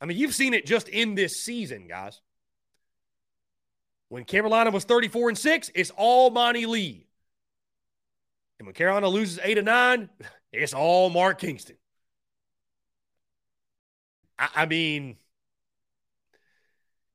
I 0.00 0.06
mean, 0.06 0.18
you've 0.18 0.34
seen 0.34 0.54
it 0.54 0.66
just 0.66 0.88
in 0.88 1.14
this 1.14 1.42
season, 1.42 1.86
guys. 1.86 2.20
When 4.08 4.24
Carolina 4.24 4.70
was 4.70 4.84
34 4.84 5.30
and 5.30 5.38
6, 5.38 5.70
it's 5.74 5.90
all 5.96 6.30
Monty 6.30 6.66
Lee. 6.66 7.06
And 8.58 8.66
when 8.66 8.74
Carolina 8.74 9.08
loses 9.08 9.38
8 9.42 9.54
to 9.54 9.62
9, 9.62 10.10
it's 10.52 10.74
all 10.74 11.08
Mark 11.08 11.38
Kingston. 11.38 11.76
I, 14.38 14.48
I 14.56 14.66
mean, 14.66 15.16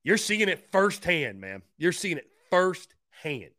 you're 0.03 0.17
seeing 0.17 0.47
it 0.47 0.71
firsthand, 0.71 1.41
man. 1.41 1.61
You're 1.77 1.91
seeing 1.91 2.17
it 2.17 2.29
firsthand. 2.49 3.51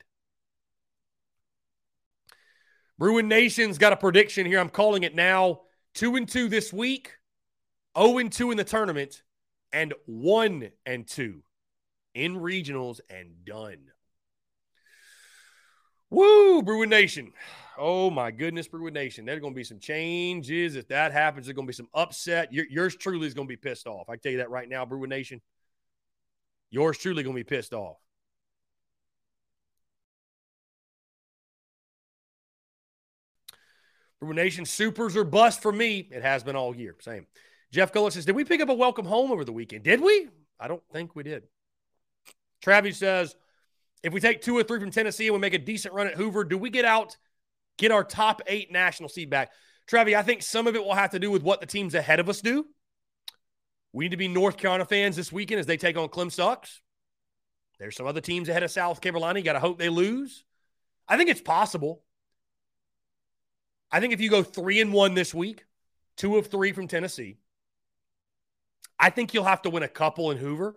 Bruin 2.99 3.29
Nation's 3.29 3.79
got 3.79 3.93
a 3.93 3.97
prediction 3.97 4.45
here. 4.45 4.59
I'm 4.59 4.69
calling 4.69 5.05
it 5.05 5.15
now. 5.15 5.61
Two 5.95 6.17
and 6.17 6.29
two 6.29 6.49
this 6.49 6.73
week, 6.73 7.13
0 7.99 8.19
and 8.19 8.33
2 8.33 8.51
in 8.51 8.57
the 8.57 8.65
tournament, 8.65 9.23
and 9.73 9.95
1 10.07 10.71
and 10.85 11.07
2 11.07 11.43
in 12.15 12.37
regionals 12.37 13.01
and 13.09 13.45
done. 13.45 13.79
Woo, 16.11 16.63
Bruin 16.63 16.89
Nation. 16.89 17.33
Oh 17.77 18.11
my 18.11 18.31
goodness, 18.31 18.67
Bruin 18.67 18.95
Nation. 18.95 19.25
There's 19.25 19.41
going 19.41 19.53
to 19.53 19.57
be 19.57 19.65
some 19.65 19.79
changes. 19.79 20.75
If 20.75 20.89
that 20.89 21.13
happens, 21.13 21.47
there's 21.47 21.55
going 21.55 21.67
to 21.67 21.71
be 21.71 21.75
some 21.75 21.89
upset. 21.95 22.53
Yours 22.53 22.97
truly 22.97 23.27
is 23.27 23.35
going 23.35 23.47
to 23.47 23.53
be 23.53 23.57
pissed 23.57 23.87
off. 23.87 24.09
I 24.09 24.17
tell 24.17 24.33
you 24.33 24.39
that 24.39 24.51
right 24.51 24.69
now, 24.69 24.85
Bruin 24.85 25.11
Nation. 25.11 25.41
Yours 26.71 26.99
truly 26.99 27.23
going 27.23 27.37
to 27.37 27.41
be 27.41 27.45
pissed 27.45 27.73
off. 27.73 27.97
Bruin 34.21 34.37
Nation, 34.37 34.65
supers 34.65 35.17
or 35.17 35.25
bust 35.25 35.63
for 35.63 35.73
me. 35.73 36.09
It 36.11 36.23
has 36.23 36.43
been 36.43 36.57
all 36.57 36.75
year. 36.75 36.97
Same. 37.01 37.27
Jeff 37.71 37.93
Guller 37.93 38.11
says, 38.11 38.25
Did 38.25 38.37
we 38.37 38.45
pick 38.45 38.61
up 38.61 38.69
a 38.69 38.75
welcome 38.75 39.07
home 39.07 39.31
over 39.31 39.45
the 39.45 39.53
weekend? 39.53 39.85
Did 39.85 40.01
we? 40.01 40.29
I 40.59 40.69
don't 40.69 40.83
think 40.93 41.15
we 41.15 41.23
did. 41.23 41.45
Travis 42.63 42.99
says, 42.99 43.37
If 44.03 44.13
we 44.13 44.21
take 44.21 44.43
two 44.43 44.57
or 44.57 44.63
three 44.63 44.81
from 44.81 44.91
Tennessee 44.91 45.27
and 45.27 45.35
we 45.35 45.41
make 45.41 45.55
a 45.55 45.59
decent 45.59 45.95
run 45.95 46.07
at 46.07 46.15
Hoover, 46.15 46.45
do 46.45 46.59
we 46.59 46.71
get 46.71 46.85
out, 46.85 47.17
get 47.77 47.93
our 47.93 48.05
top 48.05 48.43
eight 48.47 48.73
national 48.73 49.09
seed 49.09 49.31
back? 49.31 49.51
Travis, 49.87 50.15
I 50.15 50.23
think 50.23 50.43
some 50.43 50.67
of 50.67 50.75
it 50.75 50.85
will 50.85 50.95
have 50.95 51.11
to 51.11 51.19
do 51.19 51.31
with 51.31 51.43
what 51.43 51.61
the 51.61 51.67
teams 51.67 51.95
ahead 51.95 52.21
of 52.21 52.29
us 52.29 52.41
do. 52.41 52.67
We 53.93 54.05
need 54.05 54.11
to 54.11 54.17
be 54.17 54.29
North 54.29 54.57
Carolina 54.57 54.85
fans 54.85 55.17
this 55.17 55.33
weekend 55.33 55.61
as 55.61 55.67
they 55.67 55.77
take 55.77 55.97
on 55.97 56.09
Clem 56.09 56.31
Sucks. 56.31 56.81
There's 57.79 57.97
some 57.97 58.07
other 58.07 58.21
teams 58.21 58.49
ahead 58.49 58.63
of 58.63 58.71
South 58.71 59.01
Carolina. 59.01 59.39
You 59.39 59.45
got 59.45 59.53
to 59.55 59.61
hope 59.61 59.79
they 59.79 59.89
lose. 59.89 60.45
I 61.07 61.17
think 61.17 61.31
it's 61.31 61.41
possible. 61.41 62.03
I 63.91 64.01
think 64.01 64.13
if 64.13 64.21
you 64.21 64.31
go 64.31 64.43
three 64.43 64.81
and 64.81 64.93
one 64.93 65.15
this 65.15 65.33
week, 65.33 65.65
two 66.17 66.37
of 66.37 66.49
three 66.49 66.73
from 66.73 66.89
Tennessee, 66.89 67.39
I 68.99 69.11
think 69.11 69.33
you'll 69.33 69.45
have 69.45 69.63
to 69.63 69.71
win 69.71 69.83
a 69.83 69.89
couple 69.89 70.31
in 70.31 70.39
Hoover, 70.39 70.75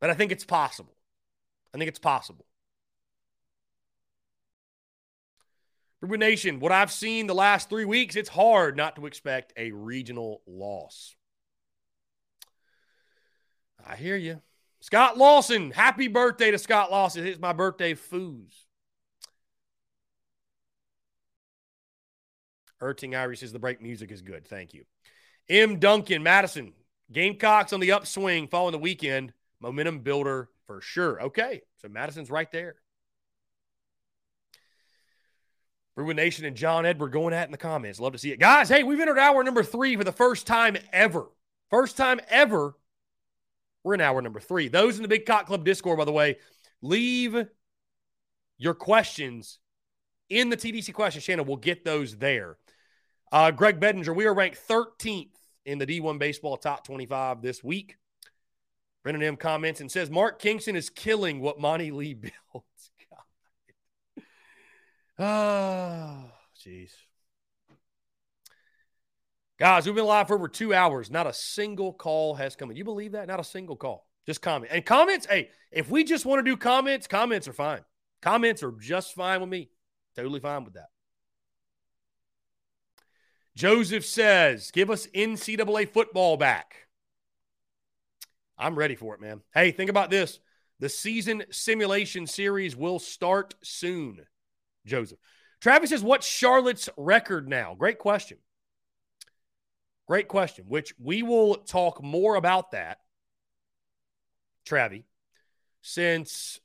but 0.00 0.10
I 0.10 0.14
think 0.14 0.32
it's 0.32 0.44
possible. 0.44 0.94
I 1.74 1.78
think 1.78 1.88
it's 1.88 1.98
possible. 1.98 2.46
Bruin 6.00 6.20
Nation, 6.20 6.60
what 6.60 6.72
I've 6.72 6.92
seen 6.92 7.26
the 7.26 7.34
last 7.34 7.68
three 7.68 7.84
weeks, 7.84 8.16
it's 8.16 8.28
hard 8.28 8.76
not 8.76 8.96
to 8.96 9.06
expect 9.06 9.52
a 9.56 9.72
regional 9.72 10.42
loss. 10.46 11.16
I 13.84 13.96
hear 13.96 14.16
you. 14.16 14.40
Scott 14.80 15.18
Lawson, 15.18 15.70
happy 15.70 16.06
birthday 16.08 16.50
to 16.50 16.58
Scott 16.58 16.90
Lawson. 16.92 17.26
It's 17.26 17.40
my 17.40 17.52
birthday 17.52 17.94
foos. 17.94 18.65
Erting 22.82 23.12
Irie 23.12 23.38
says 23.38 23.52
the 23.52 23.58
break 23.58 23.80
music 23.80 24.10
is 24.10 24.22
good. 24.22 24.46
Thank 24.46 24.74
you. 24.74 24.84
M. 25.48 25.78
Duncan, 25.78 26.22
Madison, 26.22 26.72
Gamecocks 27.12 27.72
on 27.72 27.80
the 27.80 27.92
upswing 27.92 28.48
following 28.48 28.72
the 28.72 28.78
weekend. 28.78 29.32
Momentum 29.60 30.00
builder 30.00 30.48
for 30.66 30.80
sure. 30.80 31.22
Okay. 31.22 31.62
So 31.78 31.88
Madison's 31.88 32.30
right 32.30 32.50
there. 32.50 32.76
Bruin 35.94 36.16
Nation 36.16 36.44
and 36.44 36.56
John 36.56 36.84
Edward 36.84 37.12
going 37.12 37.32
at 37.32 37.46
in 37.46 37.52
the 37.52 37.58
comments. 37.58 37.98
Love 37.98 38.12
to 38.12 38.18
see 38.18 38.30
it. 38.30 38.38
Guys, 38.38 38.68
hey, 38.68 38.82
we've 38.82 39.00
entered 39.00 39.18
hour 39.18 39.42
number 39.42 39.62
three 39.62 39.96
for 39.96 40.04
the 40.04 40.12
first 40.12 40.46
time 40.46 40.76
ever. 40.92 41.26
First 41.70 41.96
time 41.96 42.20
ever. 42.28 42.74
We're 43.82 43.94
in 43.94 44.02
hour 44.02 44.20
number 44.20 44.40
three. 44.40 44.68
Those 44.68 44.96
in 44.96 45.02
the 45.02 45.08
Big 45.08 45.24
Cock 45.24 45.46
Club 45.46 45.64
Discord, 45.64 45.96
by 45.96 46.04
the 46.04 46.12
way, 46.12 46.36
leave 46.82 47.46
your 48.58 48.74
questions 48.74 49.58
in 50.28 50.50
the 50.50 50.56
TDC 50.56 50.92
question 50.92 51.22
channel. 51.22 51.44
We'll 51.46 51.56
get 51.56 51.84
those 51.84 52.16
there. 52.16 52.58
Uh, 53.36 53.50
Greg 53.50 53.78
Bedinger, 53.78 54.16
we 54.16 54.24
are 54.24 54.32
ranked 54.32 54.58
13th 54.66 55.28
in 55.66 55.76
the 55.76 55.86
D1 55.86 56.18
Baseball 56.18 56.56
Top 56.56 56.86
25 56.86 57.42
this 57.42 57.62
week. 57.62 57.98
Brendan 59.02 59.22
M 59.22 59.36
comments 59.36 59.82
and 59.82 59.92
says 59.92 60.08
Mark 60.08 60.38
Kingston 60.38 60.74
is 60.74 60.88
killing 60.88 61.40
what 61.40 61.60
Monty 61.60 61.90
Lee 61.90 62.14
builds. 62.54 62.90
Ah, 65.18 66.24
oh, 66.24 66.30
jeez. 66.66 66.92
Guys, 69.58 69.84
we've 69.84 69.94
been 69.94 70.06
live 70.06 70.28
for 70.28 70.36
over 70.36 70.48
two 70.48 70.72
hours. 70.72 71.10
Not 71.10 71.26
a 71.26 71.34
single 71.34 71.92
call 71.92 72.36
has 72.36 72.56
come 72.56 72.70
in. 72.70 72.78
You 72.78 72.84
believe 72.84 73.12
that? 73.12 73.28
Not 73.28 73.38
a 73.38 73.44
single 73.44 73.76
call. 73.76 74.06
Just 74.24 74.40
comment. 74.40 74.72
And 74.72 74.82
comments, 74.82 75.26
hey, 75.26 75.50
if 75.70 75.90
we 75.90 76.04
just 76.04 76.24
want 76.24 76.38
to 76.38 76.50
do 76.50 76.56
comments, 76.56 77.06
comments 77.06 77.46
are 77.48 77.52
fine. 77.52 77.84
Comments 78.22 78.62
are 78.62 78.72
just 78.80 79.14
fine 79.14 79.42
with 79.42 79.50
me. 79.50 79.68
Totally 80.14 80.40
fine 80.40 80.64
with 80.64 80.72
that. 80.72 80.88
Joseph 83.56 84.04
says, 84.04 84.70
give 84.70 84.90
us 84.90 85.06
NCAA 85.08 85.88
football 85.88 86.36
back. 86.36 86.88
I'm 88.58 88.76
ready 88.76 88.94
for 88.94 89.14
it, 89.14 89.20
man. 89.20 89.40
Hey, 89.54 89.70
think 89.70 89.88
about 89.88 90.10
this. 90.10 90.38
The 90.78 90.90
season 90.90 91.42
simulation 91.50 92.26
series 92.26 92.76
will 92.76 92.98
start 92.98 93.54
soon, 93.62 94.20
Joseph. 94.84 95.18
Travis 95.62 95.88
says, 95.88 96.02
what's 96.02 96.26
Charlotte's 96.26 96.90
record 96.98 97.48
now? 97.48 97.74
Great 97.74 97.98
question. 97.98 98.36
Great 100.06 100.28
question, 100.28 100.66
which 100.68 100.92
we 101.02 101.22
will 101.22 101.54
talk 101.54 102.02
more 102.02 102.34
about 102.36 102.72
that, 102.72 102.98
Travi, 104.68 105.04
since 105.80 106.60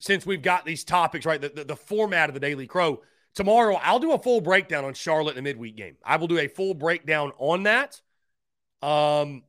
since 0.00 0.26
we've 0.26 0.42
got 0.42 0.66
these 0.66 0.84
topics, 0.84 1.24
right? 1.24 1.40
The, 1.40 1.48
the, 1.48 1.64
the 1.64 1.76
format 1.76 2.28
of 2.28 2.34
the 2.34 2.40
Daily 2.40 2.66
Crow– 2.66 3.00
Tomorrow, 3.34 3.74
I'll 3.82 3.98
do 3.98 4.12
a 4.12 4.18
full 4.18 4.40
breakdown 4.40 4.84
on 4.84 4.94
Charlotte 4.94 5.36
in 5.36 5.42
the 5.42 5.50
midweek 5.50 5.76
game. 5.76 5.96
I 6.04 6.16
will 6.16 6.28
do 6.28 6.38
a 6.38 6.46
full 6.46 6.74
breakdown 6.74 7.32
on 7.38 7.64
that. 7.64 8.00
Um, 8.80 9.42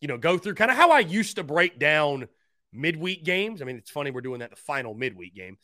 you 0.00 0.08
know, 0.08 0.16
go 0.16 0.38
through 0.38 0.54
kind 0.54 0.70
of 0.70 0.76
how 0.76 0.90
I 0.90 1.00
used 1.00 1.36
to 1.36 1.44
break 1.44 1.78
down 1.78 2.28
midweek 2.72 3.24
games. 3.24 3.60
I 3.60 3.64
mean, 3.64 3.76
it's 3.76 3.90
funny 3.90 4.10
we're 4.10 4.22
doing 4.22 4.40
that 4.40 4.50
the 4.50 4.56
final 4.56 4.94
midweek 4.94 5.34
game, 5.34 5.58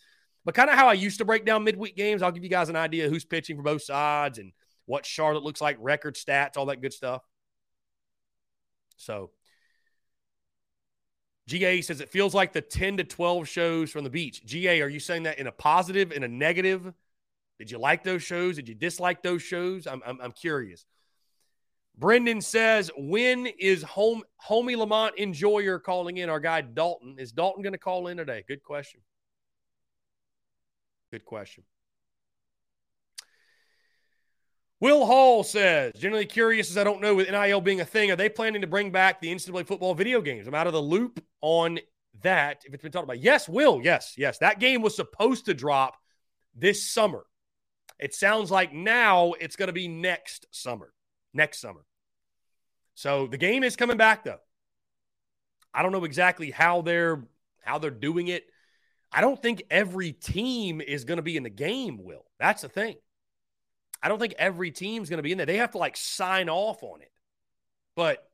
but 0.44 0.54
kind 0.54 0.68
of 0.68 0.76
how 0.76 0.88
I 0.88 0.94
used 0.94 1.18
to 1.18 1.24
break 1.24 1.46
down 1.46 1.64
midweek 1.64 1.96
games. 1.96 2.22
I'll 2.22 2.32
give 2.32 2.44
you 2.44 2.50
guys 2.50 2.68
an 2.68 2.76
idea 2.76 3.08
who's 3.08 3.24
pitching 3.24 3.56
for 3.56 3.62
both 3.62 3.82
sides 3.82 4.38
and 4.38 4.52
what 4.84 5.06
Charlotte 5.06 5.42
looks 5.42 5.60
like, 5.60 5.76
record 5.80 6.16
stats, 6.16 6.56
all 6.56 6.66
that 6.66 6.82
good 6.82 6.92
stuff. 6.92 7.22
So, 8.96 9.30
GA 11.46 11.80
says 11.80 12.00
it 12.00 12.10
feels 12.10 12.34
like 12.34 12.52
the 12.52 12.60
10 12.60 12.98
to 12.98 13.04
12 13.04 13.48
shows 13.48 13.90
from 13.90 14.04
the 14.04 14.10
beach. 14.10 14.44
GA, 14.44 14.82
are 14.82 14.88
you 14.88 15.00
saying 15.00 15.24
that 15.24 15.38
in 15.38 15.46
a 15.46 15.52
positive, 15.52 16.12
in 16.12 16.24
a 16.24 16.28
negative? 16.28 16.92
Did 17.62 17.70
you 17.70 17.78
like 17.78 18.02
those 18.02 18.24
shows? 18.24 18.56
Did 18.56 18.68
you 18.68 18.74
dislike 18.74 19.22
those 19.22 19.40
shows? 19.40 19.86
I'm, 19.86 20.02
I'm, 20.04 20.20
I'm 20.20 20.32
curious. 20.32 20.84
Brendan 21.96 22.40
says, 22.40 22.90
when 22.96 23.46
is 23.46 23.84
home 23.84 24.24
homie 24.44 24.76
Lamont 24.76 25.16
Enjoyer 25.16 25.78
calling 25.78 26.16
in? 26.16 26.28
Our 26.28 26.40
guy 26.40 26.62
Dalton. 26.62 27.14
Is 27.20 27.30
Dalton 27.30 27.62
going 27.62 27.72
to 27.72 27.78
call 27.78 28.08
in 28.08 28.16
today? 28.16 28.42
Good 28.48 28.64
question. 28.64 28.98
Good 31.12 31.24
question. 31.24 31.62
Will 34.80 35.06
Hall 35.06 35.44
says, 35.44 35.92
generally 35.96 36.26
curious 36.26 36.68
as 36.68 36.76
I 36.76 36.82
don't 36.82 37.00
know 37.00 37.14
with 37.14 37.30
NIL 37.30 37.60
being 37.60 37.80
a 37.80 37.84
thing, 37.84 38.10
are 38.10 38.16
they 38.16 38.28
planning 38.28 38.62
to 38.62 38.66
bring 38.66 38.90
back 38.90 39.20
the 39.20 39.32
NCAA 39.32 39.68
football 39.68 39.94
video 39.94 40.20
games? 40.20 40.48
I'm 40.48 40.54
out 40.56 40.66
of 40.66 40.72
the 40.72 40.82
loop 40.82 41.24
on 41.40 41.78
that. 42.22 42.64
If 42.64 42.74
it's 42.74 42.82
been 42.82 42.90
talked 42.90 43.04
about, 43.04 43.20
yes, 43.20 43.48
Will, 43.48 43.80
yes, 43.84 44.14
yes. 44.18 44.38
That 44.38 44.58
game 44.58 44.82
was 44.82 44.96
supposed 44.96 45.44
to 45.44 45.54
drop 45.54 45.96
this 46.56 46.90
summer. 46.90 47.24
It 48.02 48.14
sounds 48.14 48.50
like 48.50 48.72
now 48.72 49.34
it's 49.40 49.54
going 49.54 49.68
to 49.68 49.72
be 49.72 49.86
next 49.86 50.46
summer. 50.50 50.92
Next 51.32 51.60
summer. 51.60 51.84
So 52.94 53.28
the 53.28 53.38
game 53.38 53.62
is 53.62 53.76
coming 53.76 53.96
back 53.96 54.24
though. 54.24 54.40
I 55.72 55.82
don't 55.82 55.92
know 55.92 56.04
exactly 56.04 56.50
how 56.50 56.82
they're 56.82 57.22
how 57.60 57.78
they're 57.78 57.92
doing 57.92 58.26
it. 58.26 58.44
I 59.12 59.20
don't 59.20 59.40
think 59.40 59.62
every 59.70 60.10
team 60.10 60.80
is 60.80 61.04
going 61.04 61.18
to 61.18 61.22
be 61.22 61.36
in 61.36 61.44
the 61.44 61.50
game, 61.50 62.02
Will. 62.02 62.24
That's 62.40 62.62
the 62.62 62.68
thing. 62.68 62.96
I 64.02 64.08
don't 64.08 64.18
think 64.18 64.34
every 64.36 64.72
team's 64.72 65.08
going 65.08 65.18
to 65.18 65.22
be 65.22 65.30
in 65.30 65.38
there. 65.38 65.46
They 65.46 65.58
have 65.58 65.70
to 65.72 65.78
like 65.78 65.96
sign 65.96 66.48
off 66.48 66.82
on 66.82 67.02
it. 67.02 67.12
But 67.94 68.28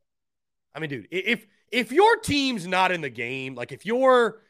I 0.74 0.80
mean, 0.80 0.88
dude, 0.88 1.08
if 1.10 1.46
if 1.70 1.92
your 1.92 2.16
team's 2.16 2.66
not 2.66 2.90
in 2.90 3.02
the 3.02 3.10
game, 3.10 3.54
like 3.54 3.70
if 3.70 3.84
you're 3.84 4.40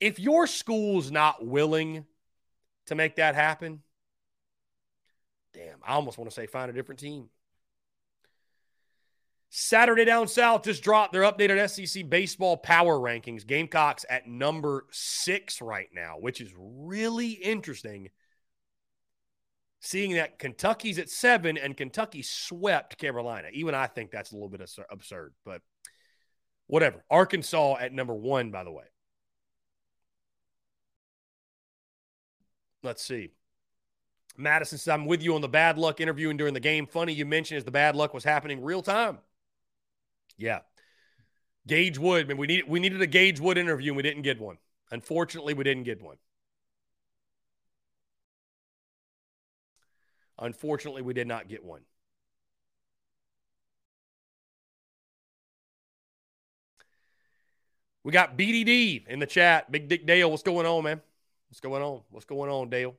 if 0.00 0.18
your 0.18 0.48
school's 0.48 1.12
not 1.12 1.46
willing 1.46 2.06
to 2.86 2.94
make 2.94 3.16
that 3.16 3.34
happen, 3.34 3.82
damn, 5.54 5.78
I 5.86 5.94
almost 5.94 6.18
want 6.18 6.30
to 6.30 6.34
say 6.34 6.46
find 6.46 6.70
a 6.70 6.74
different 6.74 7.00
team. 7.00 7.28
Saturday 9.54 10.06
Down 10.06 10.28
South 10.28 10.64
just 10.64 10.82
dropped 10.82 11.12
their 11.12 11.30
updated 11.30 11.68
SEC 11.68 12.08
baseball 12.08 12.56
power 12.56 12.98
rankings. 12.98 13.46
Gamecocks 13.46 14.06
at 14.08 14.26
number 14.26 14.86
six 14.90 15.60
right 15.60 15.88
now, 15.94 16.14
which 16.18 16.40
is 16.40 16.50
really 16.56 17.32
interesting. 17.32 18.08
Seeing 19.80 20.14
that 20.14 20.38
Kentucky's 20.38 20.98
at 20.98 21.10
seven 21.10 21.58
and 21.58 21.76
Kentucky 21.76 22.22
swept 22.22 22.96
Carolina. 22.96 23.48
Even 23.52 23.74
I 23.74 23.88
think 23.88 24.10
that's 24.10 24.32
a 24.32 24.36
little 24.36 24.48
bit 24.48 24.66
absurd, 24.90 25.34
but 25.44 25.60
whatever. 26.66 27.04
Arkansas 27.10 27.76
at 27.78 27.92
number 27.92 28.14
one, 28.14 28.52
by 28.52 28.64
the 28.64 28.72
way. 28.72 28.84
Let's 32.82 33.04
see. 33.04 33.30
Madison 34.36 34.78
says, 34.78 34.92
I'm 34.92 35.06
with 35.06 35.22
you 35.22 35.34
on 35.34 35.40
the 35.40 35.48
bad 35.48 35.78
luck 35.78 36.00
interviewing 36.00 36.36
during 36.36 36.54
the 36.54 36.60
game. 36.60 36.86
Funny 36.86 37.12
you 37.12 37.26
mentioned 37.26 37.58
as 37.58 37.64
the 37.64 37.70
bad 37.70 37.94
luck 37.94 38.14
was 38.14 38.24
happening 38.24 38.62
real 38.62 38.82
time. 38.82 39.18
Yeah. 40.38 40.60
Gage 41.66 41.98
Wood, 41.98 42.28
man, 42.28 42.38
we 42.38 42.46
need 42.46 42.64
we 42.66 42.80
needed 42.80 43.00
a 43.00 43.06
Gage 43.06 43.38
Wood 43.38 43.56
interview 43.56 43.92
and 43.92 43.96
we 43.96 44.02
didn't 44.02 44.22
get 44.22 44.40
one. 44.40 44.58
Unfortunately, 44.90 45.54
we 45.54 45.64
didn't 45.64 45.84
get 45.84 46.02
one. 46.02 46.16
Unfortunately, 50.38 51.02
we 51.02 51.14
did 51.14 51.28
not 51.28 51.48
get 51.48 51.62
one. 51.64 51.82
We 58.02 58.10
got 58.10 58.36
BDD 58.36 59.06
in 59.06 59.20
the 59.20 59.26
chat. 59.26 59.70
Big 59.70 59.88
Dick 59.88 60.04
Dale, 60.04 60.28
what's 60.28 60.42
going 60.42 60.66
on, 60.66 60.82
man? 60.82 61.00
What's 61.52 61.60
going 61.60 61.82
on? 61.82 62.00
What's 62.08 62.24
going 62.24 62.50
on, 62.50 62.70
Dale? 62.70 62.94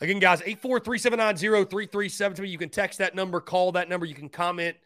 Again, 0.00 0.18
guys, 0.18 0.40
843-790-3373. 0.40 2.48
You 2.48 2.58
can 2.58 2.70
text 2.70 2.98
that 2.98 3.14
number, 3.14 3.40
call 3.40 3.70
that 3.70 3.88
number. 3.88 4.04
You 4.04 4.16
can 4.16 4.28
comment 4.28 4.76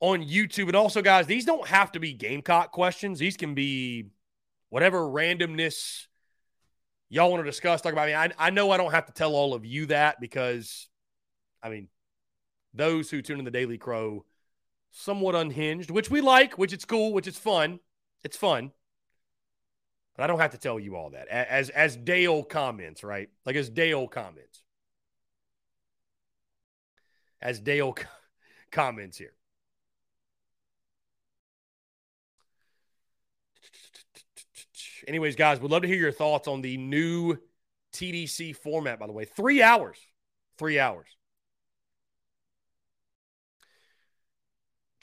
on 0.00 0.24
YouTube. 0.24 0.68
And 0.68 0.76
also, 0.76 1.02
guys, 1.02 1.26
these 1.26 1.44
don't 1.44 1.68
have 1.68 1.92
to 1.92 2.00
be 2.00 2.14
Gamecock 2.14 2.72
questions. 2.72 3.18
These 3.18 3.36
can 3.36 3.52
be 3.52 4.06
whatever 4.70 5.00
randomness 5.00 6.06
y'all 7.10 7.30
want 7.30 7.44
to 7.44 7.50
discuss, 7.50 7.82
talk 7.82 7.92
about. 7.92 8.06
Mean, 8.06 8.16
I, 8.16 8.30
I 8.38 8.48
know 8.48 8.70
I 8.70 8.78
don't 8.78 8.92
have 8.92 9.04
to 9.04 9.12
tell 9.12 9.34
all 9.34 9.52
of 9.52 9.66
you 9.66 9.84
that 9.86 10.22
because, 10.22 10.88
I 11.62 11.68
mean, 11.68 11.88
those 12.72 13.10
who 13.10 13.20
tune 13.20 13.40
in 13.40 13.44
the 13.44 13.50
Daily 13.50 13.76
Crow, 13.76 14.24
somewhat 14.90 15.34
unhinged, 15.34 15.90
which 15.90 16.10
we 16.10 16.22
like, 16.22 16.56
which 16.56 16.72
it's 16.72 16.86
cool, 16.86 17.12
which 17.12 17.26
is 17.26 17.36
fun. 17.36 17.80
It's 18.22 18.38
fun. 18.38 18.72
But 20.16 20.24
I 20.24 20.26
don't 20.28 20.38
have 20.38 20.52
to 20.52 20.58
tell 20.58 20.78
you 20.78 20.96
all 20.96 21.10
that. 21.10 21.28
As 21.28 21.70
as 21.70 21.96
Dale 21.96 22.44
comments, 22.44 23.02
right? 23.02 23.28
Like 23.44 23.56
as 23.56 23.68
Dale 23.68 24.06
comments. 24.06 24.62
As 27.42 27.60
Dale 27.60 27.94
comments 28.70 29.18
here. 29.18 29.34
Anyways, 35.06 35.36
guys, 35.36 35.60
we'd 35.60 35.70
love 35.70 35.82
to 35.82 35.88
hear 35.88 35.98
your 35.98 36.12
thoughts 36.12 36.48
on 36.48 36.62
the 36.62 36.76
new 36.76 37.36
TDC 37.92 38.56
format, 38.56 38.98
by 38.98 39.06
the 39.06 39.12
way. 39.12 39.24
Three 39.24 39.62
hours. 39.62 39.98
Three 40.58 40.78
hours. 40.78 41.08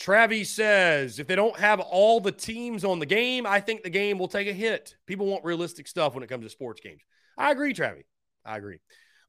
Travis 0.02 0.50
says, 0.50 1.20
if 1.20 1.28
they 1.28 1.36
don't 1.36 1.56
have 1.60 1.80
all 1.80 2.20
the 2.20 2.32
teams 2.32 2.84
on 2.84 2.98
the 2.98 3.06
game, 3.06 3.46
I 3.46 3.60
think 3.60 3.84
the 3.84 3.90
game 3.92 4.18
will 4.18 4.28
take 4.28 4.48
a 4.48 4.54
hit. 4.54 4.96
People 5.06 5.28
want 5.28 5.46
realistic 5.46 5.88
stuff 5.88 6.16
when 6.16 6.24
it 6.24 6.28
comes 6.28 6.44
to 6.44 6.50
sports 6.50 6.82
games. 6.82 7.04
I 7.38 7.52
agree, 7.52 7.72
Travis. 7.72 8.06
I 8.44 8.58
agree. 8.58 8.80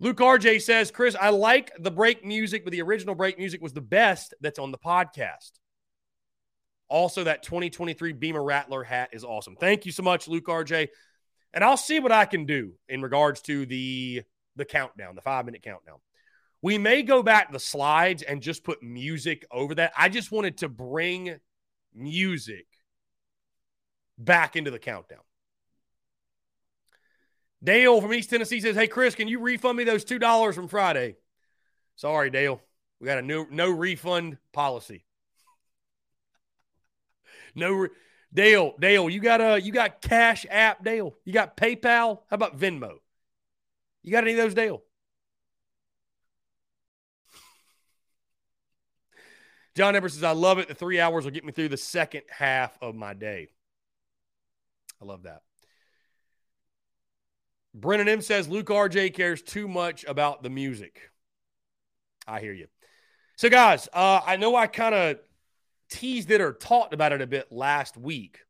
Luke 0.01 0.17
RJ 0.17 0.63
says, 0.63 0.91
Chris, 0.91 1.15
I 1.15 1.29
like 1.29 1.73
the 1.79 1.91
break 1.91 2.25
music, 2.25 2.65
but 2.65 2.71
the 2.71 2.81
original 2.81 3.15
break 3.15 3.37
music 3.37 3.61
was 3.61 3.75
the 3.75 3.83
best 3.83 4.33
that's 4.41 4.59
on 4.59 4.73
the 4.73 4.79
podcast. 4.79 5.51
Also, 6.89 7.25
that 7.25 7.43
2023 7.43 8.15
Beamer 8.15 8.43
Rattler 8.43 8.83
hat 8.83 9.11
is 9.13 9.25
awesome. 9.25 9.57
Thank 9.57 9.85
you 9.85 9.93
so 9.93 10.03
much, 10.03 10.27
Luke 10.27 10.47
RJ. 10.47 10.89
And 11.53 11.63
I'll 11.63 11.77
see 11.77 12.01
what 12.01 12.13
I 12.13 12.25
can 12.25 12.47
do 12.47 12.73
in 12.89 13.03
regards 13.03 13.43
to 13.43 13.67
the 13.67 14.23
the 14.57 14.65
countdown, 14.65 15.17
the 15.17 15.21
five 15.21 15.45
minute 15.45 15.63
countdown. 15.63 15.99
We 16.63 16.79
may 16.79 17.03
go 17.03 17.23
back 17.25 17.53
the 17.53 17.59
slides 17.59 18.23
and 18.23 18.41
just 18.41 18.63
put 18.63 18.83
music 18.83 19.45
over 19.51 19.75
that. 19.75 19.93
I 19.97 20.09
just 20.09 20.31
wanted 20.31 20.59
to 20.59 20.69
bring 20.69 21.41
music 21.93 22.67
back 24.17 24.55
into 24.55 24.71
the 24.71 24.79
countdown. 24.79 25.19
Dale 27.63 28.01
from 28.01 28.15
East 28.15 28.31
Tennessee 28.31 28.61
says, 28.61 28.77
"Hey 28.77 28.87
Chris, 28.87 29.15
can 29.15 29.29
you 29.29 29.41
refund 29.41 29.77
me 29.77 29.85
those 29.85 30.05
two 30.05 30.19
dollars 30.19 30.55
from 30.55 30.69
Friday?" 30.69 31.17
Sorry, 31.97 32.31
Dale. 32.31 32.61
We 33.01 33.07
got 33.07 33.19
a 33.19 33.23
new 33.23 33.47
no 33.51 33.69
refund 33.69 34.39
policy. 34.53 35.05
No, 37.55 37.73
re- 37.73 37.89
Dale. 38.33 38.75
Dale, 38.79 39.11
you 39.11 39.21
got 39.21 39.41
a 39.41 39.61
you 39.61 39.73
got 39.73 40.01
Cash 40.01 40.47
App, 40.49 40.85
Dale. 40.85 41.15
You 41.25 41.33
got 41.33 41.57
PayPal. 41.57 42.21
How 42.31 42.35
about 42.35 42.59
Venmo? 42.59 42.99
You 44.03 44.13
got 44.13 44.25
any 44.25 44.33
of 44.33 44.39
those, 44.39 44.55
Dale? 44.55 44.83
John 49.75 49.97
Ever 49.97 50.09
says, 50.09 50.23
I 50.23 50.33
love 50.33 50.59
it. 50.59 50.69
The 50.69 50.75
three 50.75 51.01
hours 51.01 51.25
will 51.25 51.33
get 51.33 51.45
me 51.45 51.53
through 51.53 51.69
the 51.69 51.77
second 51.77 52.23
half 52.29 52.77
of 52.83 52.95
my 52.95 53.15
day. 53.15 53.49
I 55.01 55.05
love 55.05 55.23
that. 55.23 55.43
Brennan 57.75 58.09
M 58.09 58.21
says, 58.21 58.49
Luke 58.49 58.67
RJ 58.67 59.15
cares 59.15 59.41
too 59.41 59.67
much 59.67 60.05
about 60.05 60.43
the 60.43 60.51
music. 60.51 61.11
I 62.27 62.41
hear 62.41 62.53
you. 62.53 62.67
So, 63.37 63.49
guys, 63.49 63.89
uh, 63.93 64.21
I 64.25 64.37
know 64.37 64.55
I 64.55 64.67
kind 64.67 64.95
of 64.95 65.19
teased 65.91 66.31
it 66.31 66.41
or 66.41 66.53
talked 66.53 66.93
about 66.93 67.13
it 67.13 67.23
a 67.23 67.27
bit 67.27 67.51
last 67.51 67.97
week. 67.97 68.41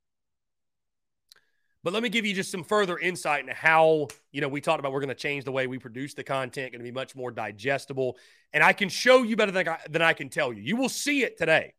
But 1.85 1.93
let 1.93 2.03
me 2.03 2.09
give 2.09 2.25
you 2.25 2.33
just 2.33 2.53
some 2.53 2.63
further 2.63 2.97
insight 2.97 3.41
into 3.41 3.55
how, 3.55 4.07
you 4.31 4.41
know, 4.41 4.49
we 4.49 4.61
talked 4.61 4.79
about 4.79 4.93
we're 4.93 5.01
going 5.01 5.09
to 5.09 5.15
change 5.17 5.45
the 5.45 5.53
way 5.53 5.67
we 5.67 5.79
produce 5.79 6.15
the 6.15 6.23
content, 6.23 6.73
going 6.73 6.81
to 6.81 6.85
be 6.85 6.93
much 6.93 7.17
more 7.17 7.33
digestible. 7.33 8.17
And 8.53 8.63
I 8.63 8.73
can 8.73 8.89
show 8.89 9.25
you 9.25 9.35
better 9.35 9.51
than 9.51 9.69
I, 9.69 9.79
than 9.91 10.03
I 10.03 10.13
can 10.13 10.29
tell 10.29 10.53
you. 10.53 10.63
You 10.63 10.77
will 10.77 10.89
see 10.89 11.25
it 11.25 11.37
today. 11.37 11.75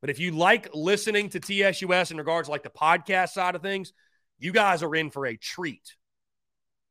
But 0.00 0.08
if 0.08 0.18
you 0.18 0.30
like 0.30 0.74
listening 0.74 1.28
to 1.30 1.40
TSUS 1.40 2.12
in 2.12 2.16
regards 2.16 2.48
to 2.48 2.52
like 2.52 2.62
the 2.62 2.70
podcast 2.70 3.30
side 3.30 3.54
of 3.54 3.62
things, 3.62 3.92
you 4.38 4.52
guys 4.52 4.82
are 4.82 4.94
in 4.94 5.10
for 5.10 5.26
a 5.26 5.36
treat. 5.36 5.96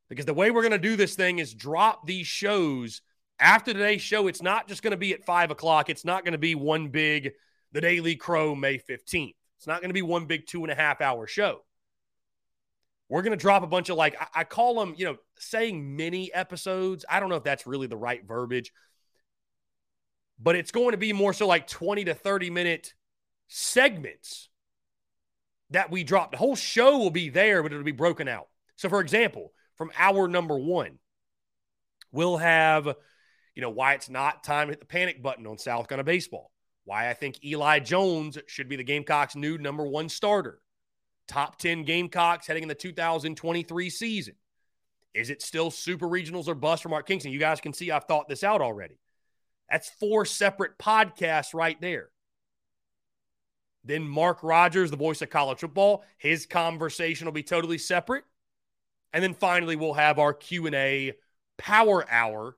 Because 0.08 0.26
the 0.26 0.34
way 0.34 0.52
we're 0.52 0.62
going 0.62 0.72
to 0.72 0.78
do 0.78 0.94
this 0.96 1.16
thing 1.16 1.40
is 1.40 1.52
drop 1.52 2.06
these 2.06 2.28
shows 2.28 3.02
after 3.40 3.72
today's 3.72 4.02
show. 4.02 4.28
It's 4.28 4.42
not 4.42 4.68
just 4.68 4.82
going 4.84 4.92
to 4.92 4.96
be 4.96 5.14
at 5.14 5.24
five 5.24 5.50
o'clock. 5.50 5.90
It's 5.90 6.04
not 6.04 6.24
going 6.24 6.32
to 6.32 6.38
be 6.38 6.54
one 6.54 6.88
big, 6.88 7.32
the 7.72 7.80
Daily 7.80 8.14
Crow, 8.14 8.54
May 8.54 8.78
15th. 8.78 9.34
It's 9.56 9.66
not 9.66 9.80
going 9.80 9.90
to 9.90 9.94
be 9.94 10.02
one 10.02 10.26
big 10.26 10.46
two 10.46 10.62
and 10.62 10.70
a 10.70 10.76
half 10.76 11.00
hour 11.00 11.26
show 11.26 11.62
we're 13.08 13.22
going 13.22 13.36
to 13.36 13.42
drop 13.42 13.62
a 13.62 13.66
bunch 13.66 13.88
of 13.90 13.96
like, 13.96 14.16
I, 14.20 14.40
I 14.40 14.44
call 14.44 14.78
them, 14.80 14.94
you 14.96 15.04
know, 15.04 15.16
saying 15.38 15.96
mini 15.96 16.32
episodes. 16.32 17.04
I 17.08 17.20
don't 17.20 17.28
know 17.28 17.36
if 17.36 17.44
that's 17.44 17.66
really 17.66 17.86
the 17.86 17.96
right 17.96 18.26
verbiage, 18.26 18.72
but 20.38 20.56
it's 20.56 20.70
going 20.70 20.92
to 20.92 20.96
be 20.96 21.12
more 21.12 21.32
so 21.32 21.46
like 21.46 21.66
20 21.66 22.04
to 22.04 22.14
30 22.14 22.50
minute 22.50 22.94
segments 23.48 24.48
that 25.70 25.90
we 25.90 26.04
drop. 26.04 26.30
The 26.30 26.38
whole 26.38 26.56
show 26.56 26.98
will 26.98 27.10
be 27.10 27.28
there, 27.28 27.62
but 27.62 27.72
it'll 27.72 27.84
be 27.84 27.92
broken 27.92 28.28
out. 28.28 28.48
So, 28.76 28.88
for 28.88 29.00
example, 29.00 29.52
from 29.76 29.92
hour 29.98 30.26
number 30.26 30.58
one, 30.58 30.98
we'll 32.10 32.38
have, 32.38 32.86
you 33.54 33.62
know, 33.62 33.70
why 33.70 33.94
it's 33.94 34.08
not 34.08 34.44
time 34.44 34.68
to 34.68 34.72
hit 34.72 34.80
the 34.80 34.86
panic 34.86 35.22
button 35.22 35.46
on 35.46 35.58
South 35.58 35.88
Carolina 35.88 36.04
baseball. 36.04 36.50
Why 36.84 37.08
I 37.10 37.14
think 37.14 37.44
Eli 37.44 37.78
Jones 37.80 38.38
should 38.46 38.68
be 38.68 38.76
the 38.76 38.84
Gamecocks' 38.84 39.36
new 39.36 39.58
number 39.58 39.84
one 39.86 40.08
starter 40.08 40.60
top 41.26 41.58
10 41.58 41.84
Gamecocks 41.84 42.46
heading 42.46 42.62
in 42.62 42.68
the 42.68 42.74
2023 42.74 43.90
season. 43.90 44.34
Is 45.14 45.30
it 45.30 45.42
still 45.42 45.70
super 45.70 46.06
regionals 46.06 46.48
or 46.48 46.54
bust 46.54 46.82
for 46.82 46.88
Mark 46.88 47.06
Kingston? 47.06 47.32
You 47.32 47.38
guys 47.38 47.60
can 47.60 47.72
see 47.72 47.90
I've 47.90 48.04
thought 48.04 48.28
this 48.28 48.42
out 48.42 48.60
already. 48.60 48.98
That's 49.70 49.88
four 49.88 50.24
separate 50.24 50.78
podcasts 50.78 51.54
right 51.54 51.80
there. 51.80 52.10
Then 53.84 54.02
Mark 54.02 54.42
Rogers, 54.42 54.90
the 54.90 54.96
voice 54.96 55.22
of 55.22 55.30
college 55.30 55.60
football, 55.60 56.04
his 56.16 56.46
conversation 56.46 57.26
will 57.26 57.32
be 57.32 57.42
totally 57.42 57.78
separate. 57.78 58.24
And 59.12 59.22
then 59.22 59.34
finally 59.34 59.76
we'll 59.76 59.94
have 59.94 60.18
our 60.18 60.32
Q&A 60.32 61.12
power 61.58 62.04
hour 62.10 62.56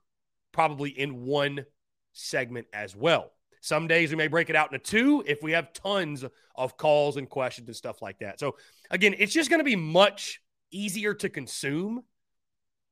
probably 0.52 0.90
in 0.90 1.24
one 1.24 1.66
segment 2.12 2.66
as 2.72 2.96
well. 2.96 3.33
Some 3.66 3.88
days 3.88 4.11
we 4.11 4.16
may 4.16 4.29
break 4.29 4.48
it 4.48 4.57
out 4.57 4.72
into 4.72 4.79
two 4.79 5.24
if 5.26 5.42
we 5.42 5.52
have 5.52 5.72
tons 5.72 6.24
of 6.55 6.76
calls 6.76 7.16
and 7.16 7.29
questions 7.29 7.68
and 7.68 7.76
stuff 7.76 8.00
like 8.00 8.20
that. 8.20 8.38
So, 8.38 8.57
again, 8.90 9.14
it's 9.18 9.33
just 9.33 9.50
going 9.50 9.59
to 9.61 9.64
be 9.64 9.74
much 9.74 10.40
easier 10.70 11.14
to 11.14 11.29
consume, 11.29 12.05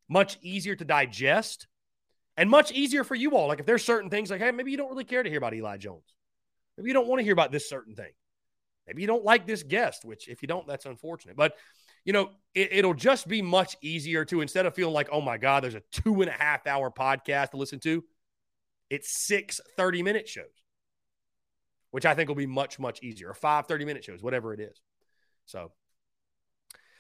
much 0.09 0.37
easier 0.43 0.75
to 0.75 0.85
digest, 0.85 1.69
and 2.37 2.51
much 2.51 2.73
easier 2.73 3.05
for 3.05 3.15
you 3.15 3.37
all. 3.37 3.47
Like, 3.47 3.61
if 3.61 3.67
there's 3.67 3.85
certain 3.85 4.11
things 4.11 4.31
like, 4.31 4.41
hey, 4.41 4.51
maybe 4.51 4.73
you 4.73 4.77
don't 4.77 4.91
really 4.91 5.05
care 5.05 5.23
to 5.23 5.29
hear 5.31 5.39
about 5.39 5.55
Eli 5.55 5.77
Jones, 5.77 6.13
maybe 6.77 6.89
you 6.89 6.95
don't 6.95 7.07
want 7.07 7.21
to 7.21 7.25
hear 7.25 7.33
about 7.33 7.53
this 7.53 7.69
certain 7.69 7.95
thing. 7.95 8.11
Maybe 8.89 9.01
you 9.01 9.07
don't 9.07 9.25
like 9.25 9.47
this 9.47 9.63
guest, 9.63 10.05
which 10.05 10.29
if 10.29 10.43
you 10.43 10.49
don't, 10.49 10.67
that's 10.67 10.87
unfortunate. 10.87 11.37
But 11.37 11.55
you 12.05 12.13
know, 12.13 12.31
it, 12.55 12.85
will 12.85 12.95
just 12.95 13.29
be 13.29 13.43
much 13.43 13.77
easier 13.81 14.25
to 14.27 14.41
instead 14.41 14.67
of 14.67 14.75
feeling 14.75 14.93
like, 14.93 15.09
oh 15.11 15.21
my 15.21 15.39
God, 15.39 15.63
there's 15.63 15.75
a 15.75 15.83
two 15.93 16.21
and 16.21 16.29
a 16.29 16.35
half 16.35 16.67
hour 16.67 16.91
podcast 16.91 17.53
to 17.53 17.57
listen 17.59 17.79
to, 17.81 18.05
it's 18.91 19.17
six 19.17 19.61
30 19.77 20.03
minute 20.03 20.29
shows, 20.29 20.64
which 21.95 22.05
I 22.05 22.13
think 22.13 22.27
will 22.29 22.35
be 22.35 22.45
much, 22.45 22.81
much 22.81 23.05
easier. 23.05 23.33
Five 23.33 23.69
30 23.69 23.85
minute 23.85 24.03
shows, 24.03 24.21
whatever 24.21 24.53
it 24.53 24.59
is. 24.59 24.83
So 25.47 25.71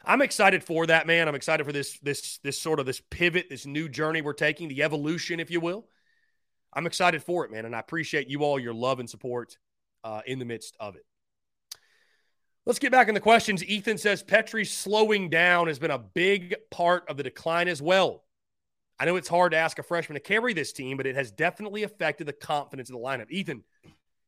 I'm 0.04 0.22
excited 0.22 0.62
for 0.62 0.86
that, 0.86 1.04
man. 1.04 1.26
I'm 1.26 1.34
excited 1.34 1.66
for 1.66 1.72
this, 1.72 1.98
this, 1.98 2.38
this 2.44 2.62
sort 2.62 2.78
of 2.78 2.86
this 2.86 3.02
pivot, 3.10 3.48
this 3.50 3.66
new 3.66 3.88
journey 3.88 4.22
we're 4.22 4.34
taking, 4.34 4.68
the 4.68 4.84
evolution, 4.84 5.40
if 5.40 5.50
you 5.50 5.58
will. 5.58 5.88
I'm 6.72 6.86
excited 6.86 7.24
for 7.24 7.44
it, 7.44 7.50
man. 7.50 7.64
And 7.64 7.74
I 7.74 7.80
appreciate 7.80 8.28
you 8.28 8.44
all, 8.44 8.56
your 8.56 8.72
love 8.72 9.00
and 9.00 9.10
support 9.10 9.58
uh, 10.04 10.20
in 10.26 10.38
the 10.38 10.44
midst 10.44 10.76
of 10.78 10.94
it. 10.94 11.04
Let's 12.64 12.78
get 12.78 12.92
back 12.92 13.08
in 13.08 13.14
the 13.14 13.20
questions. 13.20 13.64
Ethan 13.64 13.98
says 13.98 14.22
Petry 14.22 14.64
slowing 14.64 15.28
down 15.28 15.66
has 15.66 15.80
been 15.80 15.90
a 15.90 15.98
big 15.98 16.54
part 16.70 17.08
of 17.08 17.16
the 17.16 17.24
decline 17.24 17.66
as 17.66 17.82
well. 17.82 18.22
I 19.00 19.06
know 19.06 19.16
it's 19.16 19.26
hard 19.26 19.50
to 19.50 19.58
ask 19.58 19.76
a 19.80 19.82
freshman 19.82 20.14
to 20.14 20.20
carry 20.20 20.52
this 20.52 20.72
team, 20.72 20.96
but 20.96 21.06
it 21.08 21.16
has 21.16 21.32
definitely 21.32 21.82
affected 21.82 22.28
the 22.28 22.32
confidence 22.32 22.90
of 22.90 22.92
the 22.94 23.02
lineup. 23.02 23.28
Ethan, 23.28 23.64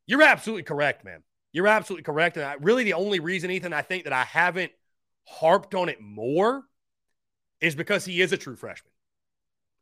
you're 0.07 0.23
absolutely 0.23 0.63
correct, 0.63 1.05
man. 1.05 1.23
You're 1.53 1.67
absolutely 1.67 2.05
correct. 2.05 2.37
And 2.37 2.47
I, 2.47 2.55
really, 2.55 2.85
the 2.85 2.95
only 2.95 3.21
reason, 3.21 3.51
Ethan, 3.51 3.73
I 3.73 3.83
think 3.83 4.05
that 4.05 4.13
I 4.13 4.25
haven't 4.25 4.73
harped 5.27 5.75
on 5.75 5.89
it 5.89 6.01
more 6.01 6.65
is 7.61 7.75
because 7.75 8.05
he 8.05 8.21
is 8.21 8.33
a 8.33 8.37
true 8.37 8.57
freshman. 8.57 8.93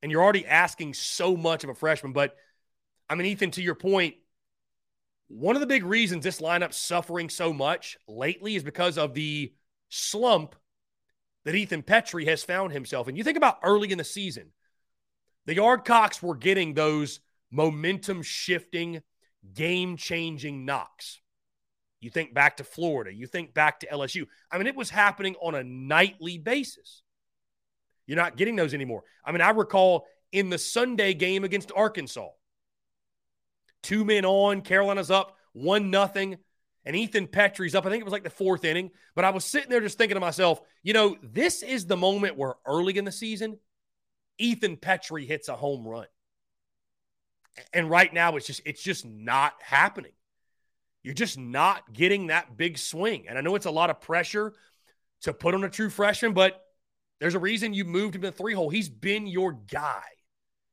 And 0.03 0.13
you're 0.13 0.23
already 0.23 0.47
asking 0.47 0.95
so 0.95 1.37
much 1.37 1.65
of 1.65 1.71
a 1.71 1.75
freshman. 1.75 2.13
But 2.13 2.37
I 3.09 3.15
mean, 3.15 3.27
Ethan, 3.27 3.53
to 3.53 3.63
your 3.63 3.75
point, 3.75 4.15
one 5.29 5.57
of 5.57 5.61
the 5.61 5.67
big 5.67 5.85
reasons 5.85 6.25
this 6.25 6.41
lineup's 6.41 6.77
suffering 6.77 7.29
so 7.29 7.53
much 7.53 7.97
lately 8.07 8.57
is 8.57 8.63
because 8.63 8.99
of 8.99 9.15
the 9.15 9.53
slump 9.89 10.55
that 11.45 11.55
Ethan 11.55 11.83
Petry 11.83 12.27
has 12.27 12.45
found 12.45 12.73
himself. 12.73 13.09
And 13.09 13.17
you 13.17 13.25
think 13.25 13.37
about 13.37 13.59
early 13.63 13.93
in 13.93 13.99
the 13.99 14.05
season, 14.05 14.53
the 15.47 15.57
Yardcocks 15.57 16.23
were 16.23 16.37
getting 16.37 16.75
those 16.75 17.21
momentum 17.51 18.23
shifting, 18.23 19.03
game 19.53 19.97
changing 19.97 20.65
knocks. 20.65 21.21
You 22.01 22.11
think 22.11 22.35
back 22.35 22.59
to 22.59 22.65
Florida, 22.65 23.13
you 23.15 23.27
think 23.27 23.55
back 23.55 23.81
to 23.81 23.87
LSU. 23.87 24.27
I 24.51 24.59
mean, 24.59 24.67
it 24.67 24.77
was 24.77 24.91
happening 24.91 25.37
on 25.41 25.55
a 25.55 25.65
nightly 25.65 26.39
basis. 26.39 27.03
You're 28.07 28.17
not 28.17 28.37
getting 28.37 28.57
those 28.57 28.75
anymore. 28.75 29.05
I 29.25 29.33
mean, 29.33 29.41
I 29.41 29.51
recall 29.51 30.07
in 30.31 30.51
the 30.51 30.59
Sunday 30.59 31.15
game 31.15 31.45
against 31.45 31.73
Arkansas, 31.75 32.29
two 33.83 34.05
men 34.05 34.27
on, 34.27 34.61
Carolina's 34.61 35.11
up 35.11 35.37
one 35.55 35.91
nothing, 35.91 36.37
and 36.85 36.95
Ethan 36.95 37.29
Petry's 37.29 37.75
up. 37.75 37.87
I 37.87 37.91
think 37.91 38.03
it 38.03 38.05
was 38.05 38.13
like 38.13 38.25
the 38.25 38.31
fourth 38.31 38.65
inning. 38.65 38.91
But 39.15 39.25
I 39.25 39.31
was 39.31 39.45
sitting 39.45 39.71
there 39.71 39.81
just 39.81 39.97
thinking 39.97 40.17
to 40.17 40.21
myself, 40.21 40.61
you 40.83 40.93
know, 40.93 41.17
this 41.23 41.63
is 41.63 41.87
the 41.87 41.97
moment 41.97 42.37
where 42.37 42.57
early 42.67 42.99
in 42.99 43.07
the 43.07 43.13
season, 43.13 43.59
Ethan 44.37 44.77
Petry 44.77 45.27
hits 45.27 45.49
a 45.49 45.57
home 45.57 45.87
run. 45.87 46.07
And 47.73 47.89
right 47.89 48.13
now 48.13 48.37
it's 48.37 48.47
just 48.47 48.63
it's 48.65 48.83
just 48.83 49.05
not 49.05 49.55
happening. 49.63 50.13
You're 51.03 51.15
just 51.15 51.39
not 51.39 51.93
getting 51.93 52.29
that 52.29 52.57
big 52.57 52.79
swing. 52.79 53.27
And 53.29 53.37
I 53.37 53.43
know 53.43 53.55
it's 53.55 53.67
a 53.67 53.71
lot 53.71 53.91
of 53.91 54.01
pressure 54.01 54.55
to 55.23 55.35
put 55.35 55.55
on 55.55 55.65
a 55.65 55.69
true 55.69 55.91
freshman, 55.91 56.33
but 56.33 56.61
there's 57.21 57.35
a 57.35 57.39
reason 57.39 57.75
you 57.75 57.85
moved 57.85 58.15
him 58.15 58.23
to 58.23 58.31
the 58.31 58.37
three 58.37 58.55
hole. 58.55 58.71
He's 58.71 58.89
been 58.89 59.27
your 59.27 59.53
guy. 59.53 60.03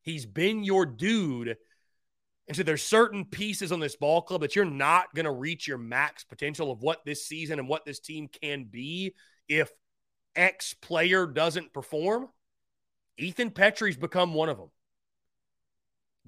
He's 0.02 0.26
been 0.26 0.64
your 0.64 0.86
dude 0.86 1.58
and 2.52 2.58
so 2.58 2.64
there's 2.64 2.84
certain 2.84 3.24
pieces 3.24 3.72
on 3.72 3.80
this 3.80 3.96
ball 3.96 4.22
club 4.22 4.42
that 4.42 4.58
you're 4.58 4.66
not 4.66 5.16
going 5.16 5.24
to 5.24 5.32
reach 5.32 5.70
your 5.70 5.78
max 5.78 6.26
potential 6.26 6.70
of 6.70 6.82
what 6.82 7.06
this 7.06 7.26
season 7.26 7.60
and 7.60 7.70
what 7.70 7.86
this 7.86 8.02
team 8.02 8.28
can 8.28 8.66
be 8.66 9.16
if 9.48 9.72
X 10.36 10.74
player 10.74 11.26
doesn't 11.26 11.72
perform. 11.72 12.28
Ethan 13.18 13.52
Petry's 13.52 13.96
become 13.96 14.34
one 14.34 14.50
of 14.50 14.58
them. 14.58 14.70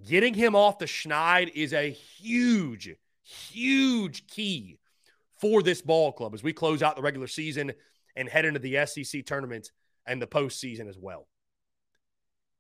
Getting 0.01 0.33
him 0.33 0.55
off 0.55 0.79
the 0.79 0.85
schneid 0.85 1.51
is 1.53 1.73
a 1.73 1.91
huge, 1.91 2.95
huge 3.21 4.27
key 4.27 4.79
for 5.39 5.61
this 5.61 5.81
ball 5.81 6.11
club 6.11 6.33
as 6.33 6.43
we 6.43 6.53
close 6.53 6.81
out 6.81 6.95
the 6.95 7.01
regular 7.01 7.27
season 7.27 7.73
and 8.15 8.27
head 8.27 8.45
into 8.45 8.59
the 8.59 8.85
SEC 8.85 9.25
tournament 9.25 9.71
and 10.05 10.21
the 10.21 10.27
postseason 10.27 10.87
as 10.87 10.97
well. 10.97 11.27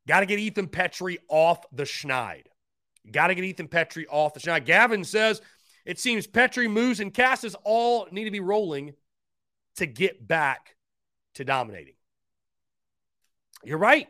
Got 0.07 0.19
to 0.19 0.25
get 0.25 0.39
Ethan 0.39 0.67
Petry 0.67 1.17
off 1.29 1.65
the 1.71 1.83
schneid. 1.83 2.43
Got 3.11 3.27
to 3.27 3.35
get 3.35 3.43
Ethan 3.43 3.67
Petry 3.67 4.05
off 4.09 4.33
the 4.33 4.39
schneid. 4.39 4.65
Gavin 4.65 5.03
says 5.03 5.41
it 5.85 5.99
seems 5.99 6.27
Petry, 6.27 6.69
Moos, 6.69 6.99
and 6.99 7.13
Casas 7.13 7.55
all 7.63 8.07
need 8.11 8.25
to 8.25 8.31
be 8.31 8.39
rolling 8.39 8.93
to 9.77 9.85
get 9.85 10.25
back 10.25 10.75
to 11.35 11.43
dominating. 11.43 11.95
You're 13.63 13.77
right. 13.77 14.07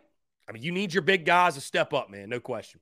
I 0.48 0.52
mean, 0.52 0.64
you 0.64 0.72
need 0.72 0.94
your 0.94 1.04
big 1.04 1.26
guys 1.26 1.56
to 1.56 1.62
step 1.62 1.94
up, 1.94 2.10
man. 2.10 2.30
No 2.30 2.40
question. 2.40 2.82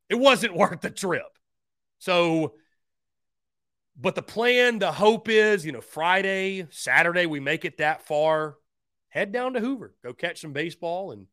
it 0.08 0.16
wasn't 0.16 0.54
worth 0.56 0.80
the 0.80 0.90
trip. 0.90 1.22
So, 1.98 2.54
but 3.96 4.14
the 4.14 4.22
plan, 4.22 4.78
the 4.80 4.92
hope 4.92 5.28
is, 5.28 5.64
you 5.64 5.72
know, 5.72 5.80
Friday, 5.80 6.66
Saturday, 6.70 7.26
we 7.26 7.40
make 7.40 7.64
it 7.64 7.78
that 7.78 8.02
far, 8.02 8.56
head 9.08 9.32
down 9.32 9.54
to 9.54 9.60
Hoover, 9.60 9.94
go 10.02 10.12
catch 10.12 10.40
some 10.40 10.52
baseball. 10.52 11.12
And, 11.12 11.26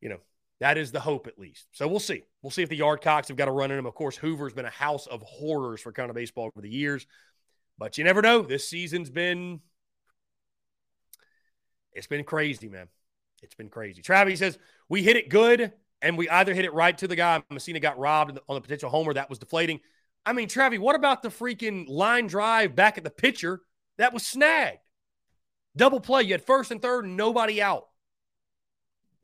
you 0.00 0.08
know, 0.08 0.18
that 0.60 0.78
is 0.78 0.92
the 0.92 1.00
hope 1.00 1.26
at 1.26 1.38
least. 1.38 1.66
So 1.72 1.88
we'll 1.88 2.00
see. 2.00 2.22
We'll 2.42 2.50
see 2.50 2.62
if 2.62 2.68
the 2.68 2.78
Yardcocks 2.78 3.28
have 3.28 3.36
got 3.36 3.48
a 3.48 3.52
run 3.52 3.70
in 3.70 3.76
them. 3.76 3.86
Of 3.86 3.94
course, 3.94 4.16
Hoover's 4.16 4.52
been 4.52 4.64
a 4.64 4.70
house 4.70 5.06
of 5.06 5.22
horrors 5.22 5.80
for 5.80 5.92
kind 5.92 6.10
of 6.10 6.16
baseball 6.16 6.46
over 6.46 6.60
the 6.60 6.70
years, 6.70 7.06
but 7.78 7.98
you 7.98 8.04
never 8.04 8.22
know. 8.22 8.42
This 8.42 8.68
season's 8.68 9.10
been, 9.10 9.60
it's 11.92 12.06
been 12.06 12.24
crazy, 12.24 12.68
man. 12.68 12.88
It's 13.42 13.54
been 13.54 13.68
crazy. 13.68 14.00
Travis 14.00 14.38
says, 14.38 14.58
we 14.88 15.02
hit 15.02 15.16
it 15.16 15.28
good 15.28 15.72
and 16.00 16.16
we 16.16 16.28
either 16.28 16.54
hit 16.54 16.64
it 16.64 16.72
right 16.72 16.96
to 16.98 17.08
the 17.08 17.16
guy. 17.16 17.42
Messina 17.50 17.80
got 17.80 17.98
robbed 17.98 18.38
on 18.48 18.54
the 18.54 18.60
potential 18.60 18.90
homer 18.90 19.14
that 19.14 19.28
was 19.28 19.38
deflating. 19.38 19.80
I 20.26 20.32
mean, 20.32 20.48
Travi, 20.48 20.78
what 20.78 20.96
about 20.96 21.22
the 21.22 21.28
freaking 21.28 21.86
line 21.88 22.26
drive 22.26 22.74
back 22.74 22.96
at 22.96 23.04
the 23.04 23.10
pitcher 23.10 23.60
that 23.98 24.14
was 24.14 24.26
snagged? 24.26 24.78
Double 25.76 26.00
play. 26.00 26.22
You 26.22 26.32
had 26.32 26.42
first 26.42 26.70
and 26.70 26.80
third, 26.80 27.06
nobody 27.06 27.60
out. 27.60 27.88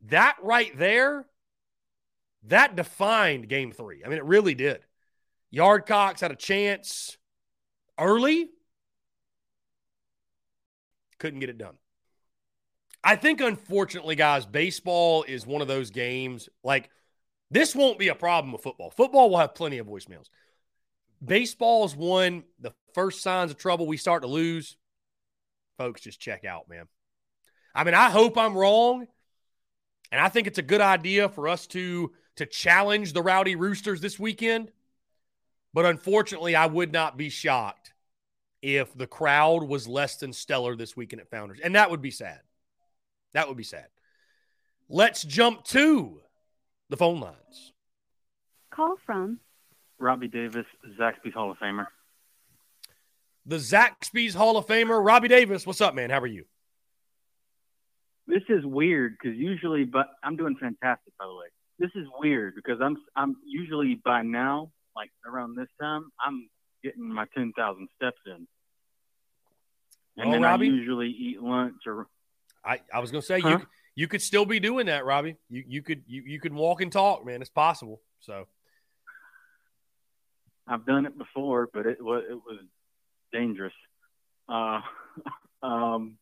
That 0.09 0.37
right 0.41 0.77
there, 0.77 1.25
that 2.43 2.75
defined 2.75 3.47
game 3.47 3.71
three. 3.71 4.03
I 4.03 4.09
mean, 4.09 4.17
it 4.17 4.25
really 4.25 4.55
did. 4.55 4.79
Yardcocks 5.53 6.21
had 6.21 6.31
a 6.31 6.35
chance 6.35 7.17
early, 7.99 8.49
couldn't 11.19 11.39
get 11.39 11.49
it 11.49 11.57
done. 11.57 11.75
I 13.03 13.15
think, 13.15 13.41
unfortunately, 13.41 14.15
guys, 14.15 14.45
baseball 14.45 15.23
is 15.23 15.45
one 15.45 15.61
of 15.61 15.67
those 15.67 15.89
games. 15.89 16.49
Like, 16.63 16.89
this 17.49 17.75
won't 17.75 17.99
be 17.99 18.09
a 18.09 18.15
problem 18.15 18.53
with 18.53 18.63
football. 18.63 18.91
Football 18.91 19.29
will 19.29 19.37
have 19.37 19.55
plenty 19.55 19.77
of 19.79 19.87
voicemails. 19.87 20.29
Baseball 21.23 21.85
is 21.85 21.95
one, 21.95 22.43
the 22.59 22.73
first 22.93 23.21
signs 23.21 23.51
of 23.51 23.57
trouble 23.57 23.87
we 23.87 23.97
start 23.97 24.23
to 24.23 24.27
lose. 24.27 24.77
Folks, 25.81 26.01
just 26.01 26.19
check 26.19 26.45
out, 26.45 26.69
man. 26.69 26.85
I 27.73 27.83
mean, 27.83 27.95
I 27.95 28.11
hope 28.11 28.37
I'm 28.37 28.55
wrong. 28.55 29.07
And 30.11 30.21
I 30.21 30.29
think 30.29 30.45
it's 30.45 30.59
a 30.59 30.63
good 30.63 30.79
idea 30.79 31.27
for 31.27 31.47
us 31.47 31.65
to 31.67 32.11
to 32.35 32.45
challenge 32.45 33.13
the 33.13 33.23
Rowdy 33.23 33.55
Roosters 33.55 33.99
this 33.99 34.19
weekend. 34.19 34.71
But 35.73 35.87
unfortunately, 35.87 36.55
I 36.55 36.67
would 36.67 36.93
not 36.93 37.17
be 37.17 37.29
shocked 37.29 37.93
if 38.61 38.95
the 38.95 39.07
crowd 39.07 39.63
was 39.63 39.87
less 39.87 40.17
than 40.17 40.33
stellar 40.33 40.75
this 40.75 40.95
weekend 40.95 41.19
at 41.19 41.31
Founders. 41.31 41.59
And 41.63 41.73
that 41.73 41.89
would 41.89 42.01
be 42.01 42.11
sad. 42.11 42.41
That 43.33 43.47
would 43.47 43.57
be 43.57 43.63
sad. 43.63 43.87
Let's 44.87 45.23
jump 45.23 45.63
to 45.65 46.21
the 46.89 46.97
phone 46.97 47.19
lines. 47.19 47.73
Call 48.69 48.97
from 49.03 49.39
Robbie 49.97 50.27
Davis, 50.27 50.67
Zaxby's 50.99 51.33
Hall 51.33 51.49
of 51.49 51.57
Famer. 51.57 51.87
The 53.45 53.55
Zaxby's 53.57 54.35
Hall 54.35 54.57
of 54.57 54.67
Famer, 54.67 55.03
Robbie 55.03 55.27
Davis. 55.27 55.65
What's 55.65 55.81
up, 55.81 55.95
man? 55.95 56.09
How 56.09 56.19
are 56.19 56.27
you? 56.27 56.45
This 58.27 58.43
is 58.49 58.63
weird 58.65 59.17
because 59.21 59.37
usually, 59.37 59.83
but 59.83 60.07
I'm 60.23 60.35
doing 60.37 60.55
fantastic, 60.59 61.13
by 61.19 61.25
the 61.25 61.33
way. 61.33 61.47
This 61.79 61.89
is 61.95 62.07
weird 62.19 62.53
because 62.55 62.79
I'm 62.81 62.95
I'm 63.15 63.35
usually 63.45 63.99
by 64.05 64.21
now, 64.21 64.71
like 64.95 65.09
around 65.25 65.55
this 65.57 65.67
time, 65.81 66.11
I'm 66.23 66.47
getting 66.83 67.11
my 67.11 67.25
ten 67.35 67.51
thousand 67.57 67.89
steps 67.95 68.19
in, 68.27 68.47
and 70.17 70.29
Oh, 70.29 70.31
then 70.31 70.41
Robbie? 70.43 70.67
I 70.67 70.69
usually 70.69 71.09
eat 71.09 71.41
lunch 71.41 71.75
or 71.87 72.07
I, 72.63 72.79
I 72.93 72.99
was 72.99 73.11
gonna 73.11 73.23
say 73.23 73.41
Huh? 73.41 73.49
you 73.49 73.67
you 73.95 74.07
could 74.07 74.21
still 74.21 74.45
be 74.45 74.59
doing 74.59 74.85
that, 74.85 75.03
Robbie. 75.03 75.35
You 75.49 75.63
you 75.67 75.81
could 75.81 76.03
you, 76.05 76.21
you 76.25 76.39
could 76.39 76.53
walk 76.53 76.81
and 76.81 76.91
talk, 76.91 77.25
man. 77.25 77.41
It's 77.41 77.49
possible. 77.49 78.01
So 78.19 78.47
I've 80.67 80.85
done 80.85 81.07
it 81.07 81.17
before, 81.17 81.67
but 81.73 81.87
it 81.87 82.01
was 82.01 82.23
it 82.29 82.35
was 82.35 82.59
dangerous. 83.31 83.73
Uh, 84.49 84.81
um, 85.63 86.17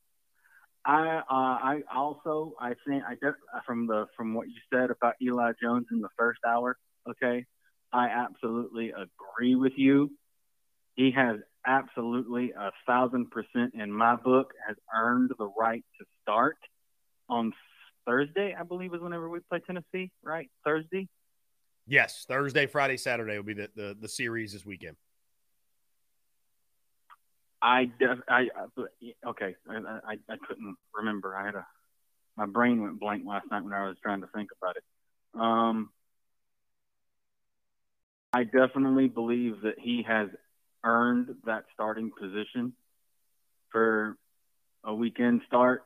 I 0.85 1.17
uh, 1.17 1.21
I 1.29 1.81
also 1.93 2.53
I 2.59 2.73
think 2.87 3.03
I 3.03 3.15
def- 3.21 3.35
from 3.65 3.87
the 3.87 4.05
from 4.15 4.33
what 4.33 4.47
you 4.47 4.55
said 4.73 4.89
about 4.91 5.15
Eli 5.21 5.51
Jones 5.61 5.87
in 5.91 5.99
the 5.99 6.09
first 6.17 6.39
hour. 6.47 6.77
Okay, 7.09 7.45
I 7.91 8.07
absolutely 8.07 8.91
agree 8.91 9.55
with 9.55 9.73
you. 9.75 10.11
He 10.95 11.11
has 11.11 11.37
absolutely 11.67 12.53
a 12.57 12.71
thousand 12.87 13.29
percent 13.31 13.73
in 13.73 13.91
my 13.91 14.15
book 14.15 14.51
has 14.67 14.77
earned 14.95 15.31
the 15.37 15.51
right 15.57 15.83
to 15.99 16.05
start 16.21 16.57
on 17.29 17.53
Thursday. 18.05 18.55
I 18.57 18.63
believe 18.63 18.93
is 18.93 19.01
whenever 19.01 19.29
we 19.29 19.39
play 19.49 19.59
Tennessee, 19.65 20.11
right? 20.23 20.49
Thursday. 20.63 21.07
yes, 21.87 22.25
Thursday, 22.27 22.65
Friday, 22.65 22.97
Saturday 22.97 23.35
will 23.35 23.43
be 23.43 23.53
the 23.53 23.69
the, 23.75 23.97
the 23.99 24.09
series 24.09 24.53
this 24.53 24.65
weekend. 24.65 24.95
I, 27.61 27.91
I, 28.27 28.47
I 28.55 28.65
okay. 29.27 29.55
I, 29.69 29.75
I, 29.75 30.13
I 30.29 30.37
couldn't 30.47 30.77
remember. 30.95 31.35
I 31.35 31.45
had 31.45 31.55
a, 31.55 31.65
my 32.37 32.45
brain 32.45 32.81
went 32.81 32.99
blank 32.99 33.23
last 33.25 33.47
night 33.51 33.63
when 33.63 33.73
I 33.73 33.87
was 33.87 33.97
trying 34.01 34.21
to 34.21 34.27
think 34.27 34.49
about 34.61 34.77
it. 34.77 34.83
Um, 35.39 35.89
I 38.33 38.43
definitely 38.43 39.07
believe 39.07 39.61
that 39.63 39.75
he 39.77 40.03
has 40.07 40.29
earned 40.83 41.35
that 41.45 41.65
starting 41.73 42.11
position 42.17 42.73
for 43.71 44.15
a 44.83 44.93
weekend 44.93 45.41
start. 45.47 45.83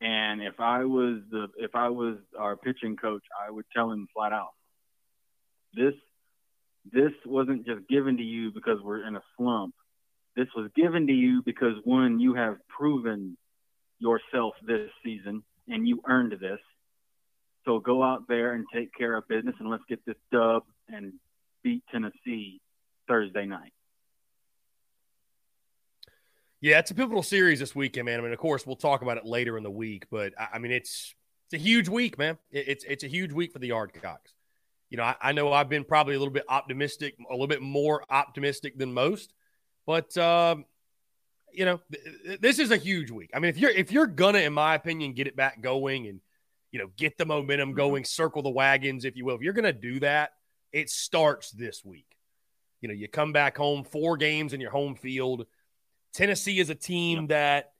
And 0.00 0.42
if 0.42 0.60
I 0.60 0.84
was 0.84 1.20
the, 1.30 1.48
if 1.56 1.74
I 1.74 1.88
was 1.88 2.18
our 2.38 2.56
pitching 2.56 2.96
coach, 2.96 3.22
I 3.46 3.50
would 3.50 3.64
tell 3.74 3.90
him 3.90 4.08
flat 4.14 4.32
out, 4.32 4.52
this 5.74 5.94
this 6.92 7.12
wasn't 7.24 7.66
just 7.66 7.88
given 7.88 8.16
to 8.18 8.22
you 8.22 8.52
because 8.52 8.80
we're 8.82 9.06
in 9.06 9.16
a 9.16 9.22
slump. 9.36 9.74
This 10.36 10.48
was 10.54 10.70
given 10.76 11.06
to 11.06 11.12
you 11.12 11.42
because 11.42 11.74
one, 11.84 12.20
you 12.20 12.34
have 12.34 12.56
proven 12.68 13.36
yourself 13.98 14.54
this 14.66 14.90
season 15.02 15.42
and 15.66 15.88
you 15.88 16.02
earned 16.06 16.32
this. 16.32 16.60
So 17.64 17.80
go 17.80 18.02
out 18.02 18.28
there 18.28 18.52
and 18.52 18.66
take 18.72 18.94
care 18.94 19.16
of 19.16 19.26
business 19.26 19.54
and 19.58 19.70
let's 19.70 19.82
get 19.88 20.04
this 20.04 20.16
dub 20.30 20.64
and 20.88 21.14
beat 21.64 21.82
Tennessee 21.90 22.60
Thursday 23.08 23.46
night. 23.46 23.72
Yeah, 26.60 26.78
it's 26.78 26.90
a 26.90 26.94
pivotal 26.94 27.22
series 27.22 27.60
this 27.60 27.74
weekend, 27.74 28.06
man. 28.06 28.18
I 28.18 28.22
mean, 28.22 28.32
of 28.32 28.38
course, 28.38 28.66
we'll 28.66 28.76
talk 28.76 29.02
about 29.02 29.18
it 29.18 29.26
later 29.26 29.56
in 29.56 29.62
the 29.62 29.70
week, 29.70 30.06
but 30.10 30.32
I, 30.38 30.58
mean, 30.58 30.72
it's 30.72 31.14
it's 31.46 31.54
a 31.54 31.64
huge 31.64 31.88
week, 31.88 32.18
man. 32.18 32.38
It's 32.50 32.84
it's 32.84 33.04
a 33.04 33.08
huge 33.08 33.32
week 33.32 33.52
for 33.52 33.58
the 33.58 33.70
Yardcocks. 33.70 34.32
You 34.90 34.96
know, 34.96 35.04
I, 35.04 35.16
I 35.20 35.32
know 35.32 35.52
I've 35.52 35.68
been 35.68 35.84
probably 35.84 36.14
a 36.14 36.18
little 36.18 36.32
bit 36.32 36.44
optimistic, 36.48 37.16
a 37.28 37.32
little 37.32 37.46
bit 37.46 37.60
more 37.60 38.04
optimistic 38.08 38.78
than 38.78 38.94
most, 38.94 39.32
but 39.86 40.16
um, 40.18 40.64
you 41.52 41.64
know, 41.64 41.80
th- 41.90 42.40
this 42.40 42.58
is 42.58 42.70
a 42.70 42.76
huge 42.76 43.10
week. 43.10 43.30
I 43.34 43.38
mean, 43.38 43.48
if 43.48 43.58
you're 43.58 43.70
if 43.70 43.92
you're 43.92 44.06
gonna, 44.06 44.40
in 44.40 44.52
my 44.52 44.74
opinion, 44.74 45.14
get 45.14 45.26
it 45.26 45.36
back 45.36 45.62
going 45.62 46.06
and 46.06 46.20
you 46.72 46.78
know 46.78 46.88
get 46.96 47.16
the 47.16 47.24
momentum 47.24 47.72
going, 47.72 48.04
circle 48.04 48.42
the 48.42 48.50
wagons, 48.50 49.04
if 49.04 49.16
you 49.16 49.24
will. 49.24 49.36
If 49.36 49.42
you're 49.42 49.52
gonna 49.52 49.72
do 49.72 50.00
that, 50.00 50.32
it 50.72 50.90
starts 50.90 51.50
this 51.50 51.84
week. 51.84 52.06
You 52.80 52.88
know, 52.88 52.94
you 52.94 53.08
come 53.08 53.32
back 53.32 53.56
home, 53.56 53.84
four 53.84 54.16
games 54.16 54.52
in 54.52 54.60
your 54.60 54.70
home 54.70 54.94
field. 54.94 55.46
Tennessee 56.12 56.58
is 56.58 56.70
a 56.70 56.74
team 56.74 57.28
that, 57.28 57.72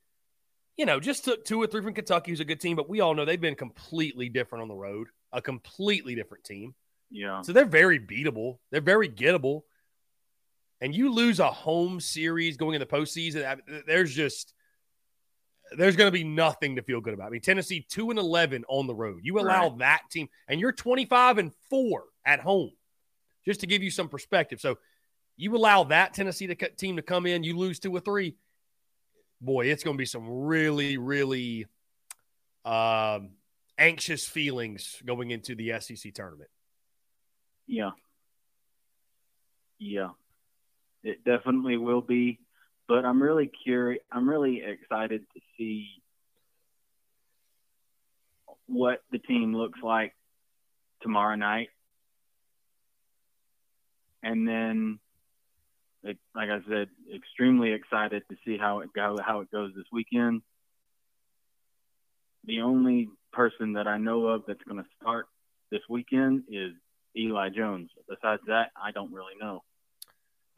you 0.77 0.87
know, 0.87 1.01
just 1.01 1.25
took 1.25 1.45
two 1.45 1.62
or 1.62 1.66
three 1.66 1.83
from 1.83 1.95
Kentucky, 1.95 2.31
who's 2.31 2.40
a 2.40 2.45
good 2.45 2.61
team, 2.61 2.77
but 2.77 2.88
we 2.88 3.01
all 3.01 3.14
know 3.14 3.25
they've 3.25 3.40
been 3.40 3.55
completely 3.55 4.29
different 4.29 4.62
on 4.62 4.69
the 4.69 4.75
road, 4.75 5.09
a 5.33 5.40
completely 5.40 6.14
different 6.14 6.45
team. 6.45 6.75
Yeah. 7.11 7.42
So 7.42 7.53
they're 7.53 7.64
very 7.64 8.01
beatable. 8.01 8.59
They're 8.71 8.81
very 8.81 9.09
gettable. 9.09 9.62
And 10.81 10.95
you 10.95 11.12
lose 11.12 11.41
a 11.41 11.51
home 11.51 12.01
series 12.01 12.57
going 12.57 12.75
in 12.75 12.81
the 12.81 12.87
postseason, 12.87 13.61
there's 13.87 14.15
just 14.15 14.53
there's 15.77 15.97
going 15.97 16.07
to 16.07 16.12
be 16.12 16.23
nothing 16.23 16.77
to 16.77 16.83
feel 16.83 17.01
good 17.01 17.15
about. 17.15 17.27
I 17.27 17.31
mean, 17.31 17.41
Tennessee 17.41 17.85
two 17.89 18.11
and 18.11 18.19
eleven 18.19 18.65
on 18.69 18.87
the 18.87 18.95
road. 18.95 19.21
You 19.23 19.39
allow 19.41 19.69
Right. 19.71 19.79
that 19.79 20.03
team, 20.11 20.29
and 20.49 20.61
you're 20.61 20.73
twenty 20.73 21.07
five 21.07 21.39
and 21.39 21.53
four 21.71 22.05
at 22.25 22.41
home, 22.41 22.71
just 23.45 23.61
to 23.61 23.67
give 23.67 23.83
you 23.83 23.91
some 23.91 24.09
perspective. 24.09 24.61
So 24.61 24.79
you 25.37 25.57
allow 25.57 25.85
that 25.85 26.15
Tennessee 26.15 26.46
to, 26.46 26.55
team 26.55 26.96
to 26.96 27.03
come 27.03 27.27
in, 27.27 27.42
you 27.42 27.57
lose 27.57 27.79
two 27.79 27.94
or 27.94 28.00
three. 28.00 28.37
Boy, 29.40 29.67
it's 29.67 29.83
going 29.83 29.96
to 29.96 29.98
be 29.98 30.07
some 30.07 30.29
really, 30.29 30.96
really 30.98 31.67
um, 32.65 33.31
anxious 33.77 34.27
feelings 34.27 35.03
going 35.05 35.31
into 35.31 35.55
the 35.55 35.79
SEC 35.81 36.15
tournament. 36.15 36.48
Yeah. 37.67 37.90
Yeah. 39.79 40.11
It 41.03 41.25
definitely 41.25 41.77
will 41.77 42.01
be. 42.01 42.38
But 42.88 43.05
I'm 43.05 43.23
really 43.23 43.51
curious. 43.65 44.03
I'm 44.13 44.29
really 44.29 44.63
excited 44.65 45.23
to 45.35 45.40
see 45.59 45.88
what 48.67 49.03
the 49.11 49.19
team 49.19 49.55
looks 49.55 49.81
like 49.83 50.15
tomorrow 51.03 51.35
night. 51.37 51.69
And 54.23 54.47
then, 54.47 54.99
like 56.03 56.19
like 56.35 56.51
I 56.51 56.61
said, 56.69 56.88
extremely 57.15 57.73
excited 57.73 58.23
to 58.29 58.37
see 58.44 58.57
how 58.57 58.81
it 58.81 58.90
go, 58.94 59.17
how 59.25 59.40
it 59.40 59.51
goes 59.51 59.73
this 59.77 59.87
weekend. 59.92 60.42
The 62.44 62.61
only 62.61 63.09
person 63.33 63.75
that 63.75 63.87
I 63.87 63.99
know 63.99 64.27
of 64.27 64.44
that's 64.47 64.63
going 64.63 64.83
to 64.83 64.88
start 65.01 65.27
this 65.71 65.83
weekend 65.88 66.44
is 66.49 66.73
Eli 67.17 67.51
Jones. 67.51 67.90
Besides 68.09 68.42
that, 68.47 68.71
I 68.81 68.92
don't 68.92 69.13
really 69.13 69.35
know. 69.40 69.63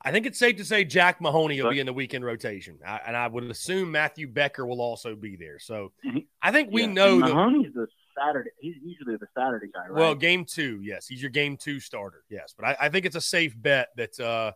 I 0.01 0.13
think 0.13 0.27
it's 0.27 0.39
safe 0.39 0.57
to 0.57 0.65
say 0.65 0.85
Jack 0.85 1.21
Mahoney 1.21 1.61
will 1.61 1.71
be 1.71 1.81
in 1.81 1.87
the 1.87 1.93
weekend 1.93 2.25
rotation, 2.25 2.79
I, 2.87 3.01
and 3.07 3.17
I 3.17 3.27
would 3.27 3.45
assume 3.45 3.91
Matthew 3.91 4.29
Becker 4.29 4.65
will 4.65 4.81
also 4.81 5.17
be 5.17 5.35
there. 5.37 5.59
So 5.59 5.93
I 6.41 6.53
think 6.53 6.71
we 6.71 6.83
Yeah, 6.83 6.93
know 6.93 7.21
that. 7.21 7.35
Mahoney's 7.35 7.73
the 7.75 7.89
Saturday. 8.17 8.51
He's 8.61 8.77
usually 8.83 9.17
the 9.17 9.27
Saturday 9.37 9.67
guy, 9.75 9.89
right? 9.89 9.99
Well, 9.99 10.15
game 10.15 10.45
two, 10.45 10.81
yes, 10.83 11.07
he's 11.09 11.21
your 11.21 11.31
game 11.33 11.57
two 11.57 11.81
starter, 11.81 12.23
yes. 12.29 12.55
But 12.57 12.67
I, 12.67 12.77
I 12.83 12.89
think 12.91 13.07
it's 13.07 13.17
a 13.17 13.21
safe 13.21 13.61
bet 13.61 13.89
that 13.97 14.19
uh, 14.21 14.53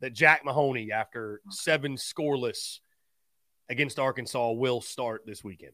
that 0.00 0.12
Jack 0.12 0.44
Mahoney, 0.44 0.92
after 0.92 1.40
seven 1.48 1.96
scoreless 1.96 2.80
against 3.70 3.98
Arkansas, 3.98 4.52
will 4.52 4.82
start 4.82 5.22
this 5.24 5.42
weekend. 5.42 5.72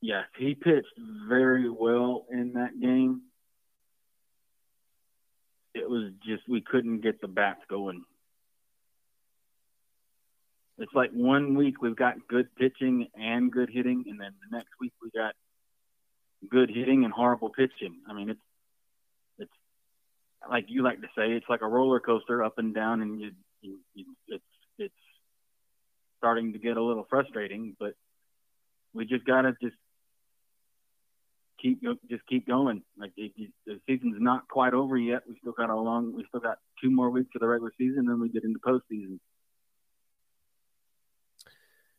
yes, 0.00 0.24
he 0.38 0.54
pitched 0.54 0.86
very 1.28 1.68
well 1.70 2.26
in 2.30 2.52
that 2.54 2.78
game. 2.80 3.22
It 5.74 5.88
was 5.88 6.12
just 6.24 6.48
we 6.48 6.60
couldn't 6.60 7.00
get 7.00 7.20
the 7.20 7.28
bats 7.28 7.60
going. 7.68 8.04
It's 10.78 10.92
like 10.94 11.10
one 11.12 11.54
week 11.54 11.80
we've 11.80 11.96
got 11.96 12.26
good 12.28 12.54
pitching 12.56 13.08
and 13.14 13.52
good 13.52 13.70
hitting, 13.70 14.04
and 14.08 14.20
then 14.20 14.32
the 14.40 14.56
next 14.56 14.70
week 14.80 14.92
we 15.02 15.10
got 15.10 15.34
good 16.50 16.70
hitting 16.70 17.04
and 17.04 17.12
horrible 17.12 17.50
pitching. 17.50 18.00
I 18.08 18.14
mean, 18.14 18.30
it's 18.30 18.40
it's 19.38 19.52
like 20.50 20.66
you 20.68 20.82
like 20.82 21.00
to 21.00 21.08
say, 21.16 21.32
it's 21.32 21.48
like 21.48 21.62
a 21.62 21.68
roller 21.68 22.00
coaster 22.00 22.42
up 22.42 22.58
and 22.58 22.74
down, 22.74 23.00
and 23.00 23.20
you, 23.20 23.30
you, 23.60 23.78
you 23.94 24.04
it's 24.28 24.44
it's 24.78 24.94
starting 26.18 26.52
to 26.52 26.58
get 26.58 26.76
a 26.76 26.82
little 26.82 27.06
frustrating. 27.08 27.76
But 27.78 27.94
we 28.92 29.04
just 29.06 29.24
gotta 29.24 29.54
just 29.62 29.76
keep 31.62 31.80
just 32.10 32.26
keep 32.26 32.46
going. 32.46 32.82
Like 32.98 33.12
it, 33.16 33.32
it, 33.36 33.50
the 33.66 33.80
season's 33.86 34.16
not 34.18 34.48
quite 34.48 34.74
over 34.74 34.98
yet. 34.98 35.22
We 35.28 35.36
still 35.40 35.52
got 35.52 35.70
a 35.70 35.76
long. 35.76 36.14
We 36.14 36.24
still 36.28 36.40
got 36.40 36.58
two 36.82 36.90
more 36.90 37.10
weeks 37.10 37.30
of 37.34 37.40
the 37.40 37.46
regular 37.46 37.72
season, 37.78 38.06
then 38.06 38.20
we 38.20 38.28
get 38.28 38.44
into 38.44 38.58
postseason. 38.58 39.18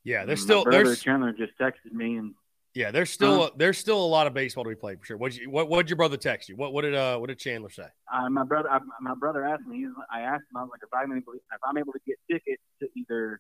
Yeah, 0.03 0.25
there's 0.25 0.41
still 0.41 0.63
brother 0.63 0.83
there's 0.83 1.01
Chandler 1.01 1.31
just 1.31 1.57
texted 1.57 1.93
me, 1.93 2.17
and 2.17 2.33
yeah 2.73 2.91
there's 2.91 3.09
still 3.09 3.43
Huh? 3.43 3.49
there's 3.55 3.77
still 3.77 4.03
a 4.03 4.05
lot 4.05 4.27
of 4.27 4.33
baseball 4.33 4.65
to 4.65 4.69
be 4.69 4.75
played 4.75 4.99
for 4.99 5.05
sure. 5.05 5.17
What 5.17 5.33
you 5.33 5.49
what 5.49 5.69
what'd 5.69 5.89
your 5.89 5.97
brother 5.97 6.17
text 6.17 6.49
you? 6.49 6.57
What 6.57 6.73
what 6.73 6.81
did 6.81 6.93
uh 6.93 7.17
what 7.17 7.29
did 7.29 7.39
Chandler 7.39 7.69
say? 7.69 7.87
uh, 8.13 8.29
my 8.29 8.43
brother, 8.43 8.69
I, 8.69 8.79
my 8.99 9.15
brother 9.15 9.45
asked 9.45 9.65
me. 9.65 9.87
I 10.11 10.21
asked 10.21 10.43
him. 10.51 10.57
I 10.57 10.61
was 10.63 10.71
like, 10.71 10.81
if 10.83 10.93
I'm 10.93 11.15
able, 11.15 11.33
if 11.33 11.61
I'm 11.65 11.77
able 11.77 11.93
to 11.93 11.99
get 12.05 12.17
tickets 12.29 12.61
to 12.81 12.89
either 12.97 13.39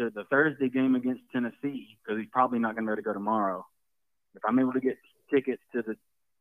to 0.00 0.10
the 0.10 0.24
Thursday 0.24 0.68
game 0.68 0.94
against 0.94 1.22
Tennessee, 1.32 1.96
because 2.02 2.20
he's 2.20 2.28
probably 2.32 2.58
not 2.58 2.74
going 2.74 2.84
to 2.84 2.90
be 2.90 2.92
able 2.92 2.96
to 2.96 3.02
go 3.02 3.12
tomorrow. 3.12 3.64
If 4.36 4.42
I'm 4.46 4.58
able 4.58 4.72
to 4.72 4.80
get 4.80 4.98
tickets 5.32 5.62
to 5.74 5.82
the 5.82 5.96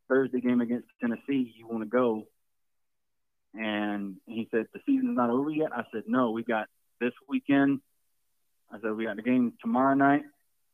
Thursday 0.08 0.42
game 0.42 0.62
against 0.62 0.88
Tennessee, 1.02 1.54
you 1.56 1.68
want 1.68 1.84
to 1.84 1.90
go? 1.90 2.28
And 3.54 4.18
he 4.26 4.48
said 4.52 4.68
the 4.74 4.80
season's 4.86 5.16
not 5.16 5.30
over 5.30 5.50
yet. 5.50 5.70
I 5.74 5.84
said 5.92 6.04
no. 6.08 6.32
We 6.32 6.44
got 6.44 6.68
this 7.00 7.14
weekend. 7.28 7.80
I 8.72 8.80
said 8.82 8.92
we 8.92 9.06
got 9.06 9.16
the 9.16 9.22
game 9.22 9.54
tomorrow 9.62 9.94
night, 9.94 10.24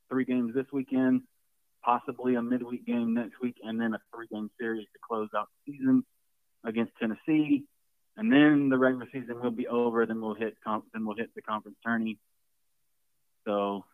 three 0.10 0.26
games 0.26 0.56
this 0.56 0.66
weekend, 0.74 1.22
possibly 1.84 2.36
a 2.36 2.42
midweek 2.42 2.86
game 2.86 3.14
next 3.14 3.40
week, 3.42 3.58
and 3.64 3.80
then 3.80 3.94
a 3.94 4.00
three-game 4.16 4.50
series 4.60 4.88
to 4.94 5.00
close 5.08 5.30
out 5.36 5.50
the 5.66 5.74
season 5.74 6.04
against 6.64 6.94
Tennessee, 7.00 7.66
and 8.18 8.32
then 8.32 8.70
the 8.70 8.78
regular 8.78 9.08
season 9.12 9.42
will 9.42 9.52
be 9.52 9.68
over. 9.68 10.06
Then 10.06 10.22
we'll 10.22 10.36
hit 10.36 10.56
then 10.66 11.06
we'll 11.06 11.18
hit 11.18 11.34
the 11.36 11.42
conference 11.42 11.78
tourney. 11.84 12.18
So 13.46 13.86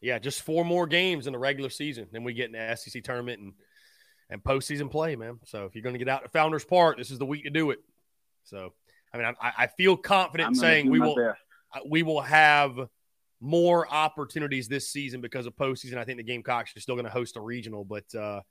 Yeah, 0.00 0.18
just 0.18 0.42
four 0.42 0.64
more 0.64 0.86
games 0.86 1.26
in 1.26 1.32
the 1.32 1.38
regular 1.38 1.70
season. 1.70 2.06
Then 2.12 2.22
we 2.24 2.32
get 2.32 2.46
in 2.46 2.52
the 2.52 2.76
SEC 2.76 3.02
tournament 3.02 3.40
and 3.40 3.52
and 4.30 4.42
postseason 4.42 4.90
play, 4.90 5.16
man. 5.16 5.38
So 5.46 5.64
if 5.64 5.74
you're 5.74 5.82
going 5.82 5.94
to 5.94 5.98
get 5.98 6.08
out 6.08 6.22
to 6.22 6.28
Founders 6.28 6.64
Park, 6.64 6.98
this 6.98 7.10
is 7.10 7.18
the 7.18 7.24
week 7.26 7.44
to 7.44 7.50
do 7.50 7.70
it. 7.70 7.78
So 8.44 8.74
I 9.12 9.16
mean, 9.16 9.26
I, 9.40 9.52
I 9.58 9.66
feel 9.68 9.96
confident 9.96 10.46
I'm 10.48 10.52
in 10.54 10.60
gonna 10.60 10.68
saying 10.70 10.90
we 10.90 11.00
will 11.00 11.16
best. 11.16 11.40
uh, 11.74 11.80
we 11.88 12.02
will 12.02 12.20
have 12.20 12.78
more 13.40 13.88
opportunities 13.92 14.68
this 14.68 14.88
season 14.92 15.20
because 15.20 15.46
of 15.46 15.56
postseason. 15.56 15.96
I 15.96 16.04
think 16.04 16.18
the 16.18 16.24
Gamecocks 16.24 16.76
are 16.76 16.80
still 16.80 16.94
going 16.94 17.04
to 17.06 17.10
host 17.10 17.36
a 17.36 17.40
regional, 17.40 17.84
but 17.84 18.12
uh, 18.14 18.42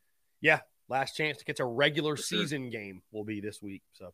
yeah, 0.41 0.61
last 0.89 1.15
chance 1.15 1.37
to 1.37 1.45
get 1.45 1.57
to 1.57 1.63
a 1.63 1.67
regular 1.67 2.15
For 2.15 2.23
sure. 2.23 2.39
season 2.41 2.69
game 2.69 3.01
will 3.11 3.23
be 3.25 3.39
this 3.39 3.61
week. 3.61 3.83
So 3.93 4.13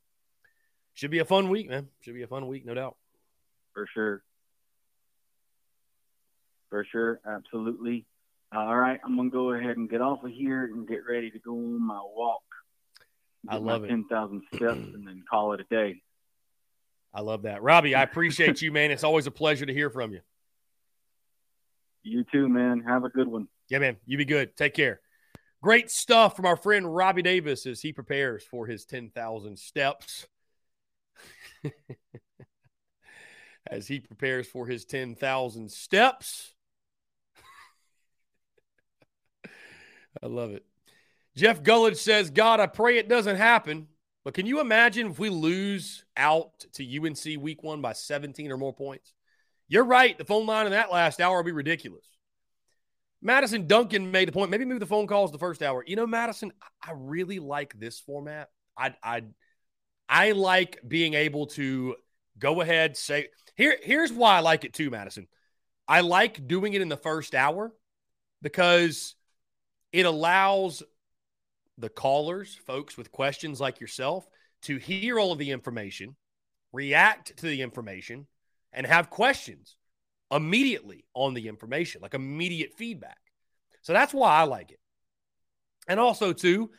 should 0.93 1.11
be 1.11 1.19
a 1.19 1.25
fun 1.25 1.49
week, 1.49 1.69
man. 1.69 1.87
Should 2.01 2.15
be 2.15 2.23
a 2.23 2.27
fun 2.27 2.47
week, 2.47 2.65
no 2.65 2.73
doubt. 2.73 2.97
for 3.73 3.87
sure. 3.93 4.23
For 6.73 6.83
sure, 6.91 7.19
absolutely. 7.27 8.07
All 8.51 8.75
right, 8.75 8.99
I'm 9.05 9.15
gonna 9.15 9.29
go 9.29 9.51
ahead 9.51 9.77
and 9.77 9.87
get 9.87 10.01
off 10.01 10.23
of 10.23 10.31
here 10.31 10.63
and 10.63 10.87
get 10.87 11.01
ready 11.07 11.29
to 11.29 11.37
go 11.37 11.51
on 11.51 11.85
my 11.85 12.01
walk. 12.01 12.41
I 13.47 13.57
love 13.57 13.83
it. 13.83 13.89
Ten 13.89 14.05
thousand 14.09 14.41
steps 14.55 14.79
and 14.95 15.07
then 15.07 15.23
call 15.29 15.53
it 15.53 15.59
a 15.59 15.65
day. 15.65 16.01
I 17.13 17.21
love 17.21 17.43
that, 17.43 17.61
Robbie. 17.61 17.93
I 17.93 18.01
appreciate 18.01 18.63
you, 18.63 18.71
man. 18.71 18.89
It's 18.89 19.03
always 19.03 19.27
a 19.27 19.31
pleasure 19.31 19.67
to 19.67 19.71
hear 19.71 19.91
from 19.91 20.13
you. 20.13 20.21
You 22.01 22.25
too, 22.31 22.49
man. 22.49 22.81
Have 22.87 23.03
a 23.03 23.09
good 23.09 23.27
one. 23.27 23.49
Yeah, 23.69 23.77
man. 23.77 23.97
You 24.07 24.17
be 24.17 24.25
good. 24.25 24.57
Take 24.57 24.73
care. 24.73 24.99
Great 25.61 25.91
stuff 25.91 26.35
from 26.35 26.47
our 26.47 26.57
friend 26.57 26.91
Robbie 26.91 27.21
Davis 27.21 27.67
as 27.67 27.81
he 27.81 27.93
prepares 27.93 28.43
for 28.43 28.65
his 28.65 28.85
10,000 28.85 29.59
steps. 29.59 30.25
as 33.67 33.87
he 33.87 33.99
prepares 33.99 34.47
for 34.47 34.67
his 34.67 34.85
10,000 34.85 35.71
steps. 35.71 36.52
I 40.21 40.27
love 40.27 40.51
it. 40.51 40.65
Jeff 41.35 41.63
Gullidge 41.63 41.97
says, 41.97 42.29
God, 42.29 42.59
I 42.59 42.67
pray 42.67 42.97
it 42.97 43.09
doesn't 43.09 43.37
happen. 43.37 43.87
But 44.23 44.33
can 44.33 44.45
you 44.45 44.61
imagine 44.61 45.07
if 45.07 45.19
we 45.19 45.29
lose 45.29 46.05
out 46.15 46.65
to 46.73 46.83
UNC 46.83 47.41
week 47.41 47.63
one 47.63 47.81
by 47.81 47.93
17 47.93 48.51
or 48.51 48.57
more 48.57 48.73
points? 48.73 49.13
You're 49.67 49.83
right. 49.83 50.17
The 50.17 50.25
phone 50.25 50.45
line 50.45 50.65
in 50.65 50.71
that 50.71 50.91
last 50.91 51.19
hour 51.19 51.37
will 51.37 51.43
be 51.43 51.51
ridiculous. 51.51 52.05
Madison 53.21 53.67
Duncan 53.67 54.11
made 54.11 54.27
the 54.27 54.31
point. 54.31 54.51
Maybe 54.51 54.65
move 54.65 54.79
the 54.79 54.85
phone 54.85 55.07
calls 55.07 55.31
the 55.31 55.37
first 55.37 55.63
hour. 55.63 55.83
You 55.85 55.95
know, 55.95 56.05
Madison, 56.05 56.51
I 56.81 56.91
really 56.95 57.39
like 57.39 57.77
this 57.79 57.99
format. 57.99 58.49
I 58.77 58.95
I 59.01 59.23
I 60.09 60.31
like 60.31 60.79
being 60.85 61.13
able 61.13 61.47
to 61.47 61.95
go 62.37 62.61
ahead 62.61 62.97
say 62.97 63.29
here. 63.55 63.77
Here's 63.81 64.11
why 64.11 64.37
I 64.37 64.39
like 64.41 64.65
it 64.65 64.73
too, 64.73 64.89
Madison. 64.89 65.27
I 65.87 66.01
like 66.01 66.47
doing 66.47 66.73
it 66.73 66.81
in 66.81 66.89
the 66.89 66.97
first 66.97 67.33
hour 67.33 67.73
because 68.41 69.15
it 69.93 70.05
allows 70.05 70.83
the 71.77 71.89
callers, 71.89 72.55
folks 72.55 72.97
with 72.97 73.11
questions 73.11 73.61
like 73.61 73.79
yourself, 73.79 74.27
to 74.63 74.77
hear 74.77 75.19
all 75.19 75.31
of 75.31 75.37
the 75.37 75.51
information, 75.51 76.15
react 76.71 77.37
to 77.37 77.45
the 77.45 77.61
information, 77.61 78.27
and 78.73 78.87
have 78.87 79.09
questions 79.09 79.75
immediately 80.31 81.05
on 81.13 81.33
the 81.33 81.47
information, 81.47 82.01
like 82.01 82.13
immediate 82.13 82.73
feedback. 82.75 83.19
So 83.81 83.93
that's 83.93 84.13
why 84.13 84.35
I 84.35 84.43
like 84.43 84.71
it. 84.71 84.79
And 85.87 85.99
also, 85.99 86.33
too, 86.33 86.71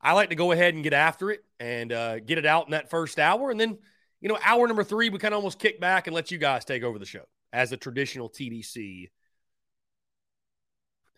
I 0.00 0.12
like 0.12 0.30
to 0.30 0.36
go 0.36 0.52
ahead 0.52 0.74
and 0.74 0.82
get 0.82 0.92
after 0.92 1.30
it 1.30 1.44
and 1.60 1.92
uh, 1.92 2.20
get 2.20 2.38
it 2.38 2.46
out 2.46 2.66
in 2.66 2.72
that 2.72 2.90
first 2.90 3.18
hour. 3.18 3.50
And 3.50 3.60
then, 3.60 3.78
you 4.20 4.28
know, 4.28 4.38
hour 4.44 4.66
number 4.66 4.84
three, 4.84 5.10
we 5.10 5.18
kind 5.18 5.34
of 5.34 5.38
almost 5.38 5.58
kick 5.58 5.80
back 5.80 6.06
and 6.06 6.14
let 6.14 6.30
you 6.30 6.38
guys 6.38 6.64
take 6.64 6.82
over 6.82 6.98
the 6.98 7.06
show 7.06 7.24
as 7.52 7.72
a 7.72 7.76
traditional 7.76 8.30
TDC 8.30 9.10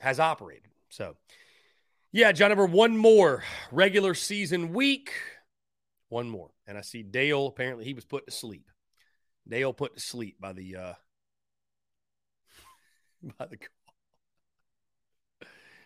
has 0.01 0.19
operated. 0.19 0.71
So, 0.89 1.17
yeah, 2.15 2.31
John, 2.31 2.51
number 2.51 2.65
one 2.65 2.97
more 2.97 3.43
regular 3.73 4.15
season 4.15 4.73
week. 4.73 5.11
One 6.11 6.31
more. 6.31 6.51
And 6.65 6.79
I 6.79 6.83
see 6.83 7.03
Dale, 7.03 7.49
apparently 7.49 7.85
he 7.85 7.93
was 7.93 8.05
put 8.05 8.25
to 8.27 8.33
sleep. 8.33 8.71
Dale 9.49 9.73
put 9.73 9.97
to 9.97 10.01
sleep 10.01 10.37
by 10.41 10.53
the 10.53 10.77
uh 10.77 10.93
by 13.39 13.47
the 13.47 13.57
call. 13.57 13.69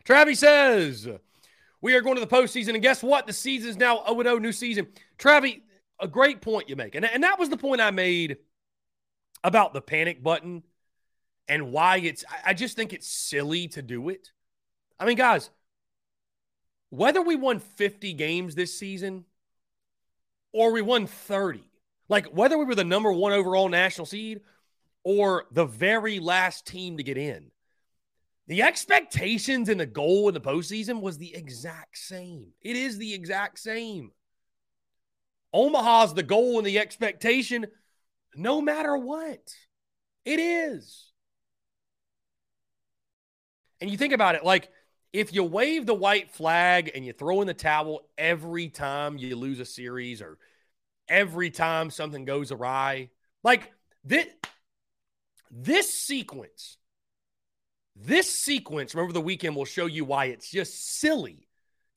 Travis 0.04 0.40
says 0.40 1.08
we 1.80 1.94
are 1.94 2.02
going 2.02 2.16
to 2.16 2.20
the 2.20 2.26
postseason, 2.26 2.74
and 2.74 2.82
guess 2.82 3.02
what? 3.02 3.26
The 3.26 3.32
season 3.32 3.70
is 3.70 3.78
now 3.78 4.04
0 4.06 4.22
0, 4.22 4.38
new 4.38 4.52
season. 4.52 4.88
Travis, 5.16 5.52
a 5.98 6.06
great 6.06 6.42
point 6.42 6.68
you 6.68 6.76
make. 6.76 6.94
And, 6.94 7.06
and 7.06 7.22
that 7.22 7.38
was 7.38 7.48
the 7.48 7.56
point 7.56 7.80
I 7.80 7.90
made 7.90 8.36
about 9.42 9.72
the 9.72 9.80
panic 9.80 10.22
button 10.22 10.62
and 11.48 11.72
why 11.72 11.96
it's 11.96 12.22
I 12.44 12.52
just 12.52 12.76
think 12.76 12.92
it's 12.92 13.08
silly 13.08 13.68
to 13.68 13.80
do 13.80 14.10
it. 14.10 14.30
I 15.00 15.06
mean, 15.06 15.16
guys, 15.16 15.48
whether 16.90 17.22
we 17.22 17.36
won 17.36 17.58
50 17.58 18.12
games 18.14 18.54
this 18.54 18.78
season 18.78 19.24
or 20.52 20.72
we 20.72 20.82
won 20.82 21.06
30, 21.06 21.62
like 22.08 22.26
whether 22.26 22.56
we 22.56 22.64
were 22.64 22.74
the 22.74 22.84
number 22.84 23.12
one 23.12 23.32
overall 23.32 23.68
national 23.68 24.06
seed 24.06 24.40
or 25.04 25.46
the 25.52 25.66
very 25.66 26.18
last 26.18 26.66
team 26.66 26.96
to 26.96 27.02
get 27.02 27.18
in, 27.18 27.50
the 28.46 28.62
expectations 28.62 29.68
and 29.68 29.78
the 29.78 29.86
goal 29.86 30.28
in 30.28 30.34
the 30.34 30.40
postseason 30.40 31.02
was 31.02 31.18
the 31.18 31.34
exact 31.34 31.98
same. 31.98 32.52
It 32.62 32.76
is 32.76 32.96
the 32.96 33.12
exact 33.12 33.58
same. 33.58 34.10
Omaha's 35.52 36.14
the 36.14 36.22
goal 36.22 36.58
and 36.58 36.66
the 36.66 36.78
expectation, 36.78 37.66
no 38.34 38.60
matter 38.62 38.96
what. 38.96 39.52
It 40.24 40.40
is. 40.40 41.12
And 43.80 43.90
you 43.90 43.96
think 43.96 44.12
about 44.12 44.34
it, 44.34 44.44
like 44.44 44.70
if 45.12 45.32
you 45.32 45.42
wave 45.42 45.86
the 45.86 45.94
white 45.94 46.30
flag 46.30 46.90
and 46.94 47.04
you 47.04 47.12
throw 47.12 47.40
in 47.40 47.46
the 47.46 47.54
towel 47.54 48.02
every 48.16 48.68
time 48.68 49.16
you 49.16 49.36
lose 49.36 49.60
a 49.60 49.64
series 49.64 50.20
or 50.20 50.38
every 51.08 51.50
time 51.50 51.90
something 51.90 52.24
goes 52.24 52.52
awry, 52.52 53.10
like 53.42 53.72
this, 54.04 54.26
this 55.50 55.92
sequence, 55.92 56.76
this 57.96 58.32
sequence 58.32 58.94
over 58.94 59.12
the 59.12 59.20
weekend 59.20 59.56
will 59.56 59.64
show 59.64 59.86
you 59.86 60.04
why 60.04 60.26
it's 60.26 60.50
just 60.50 60.98
silly 60.98 61.48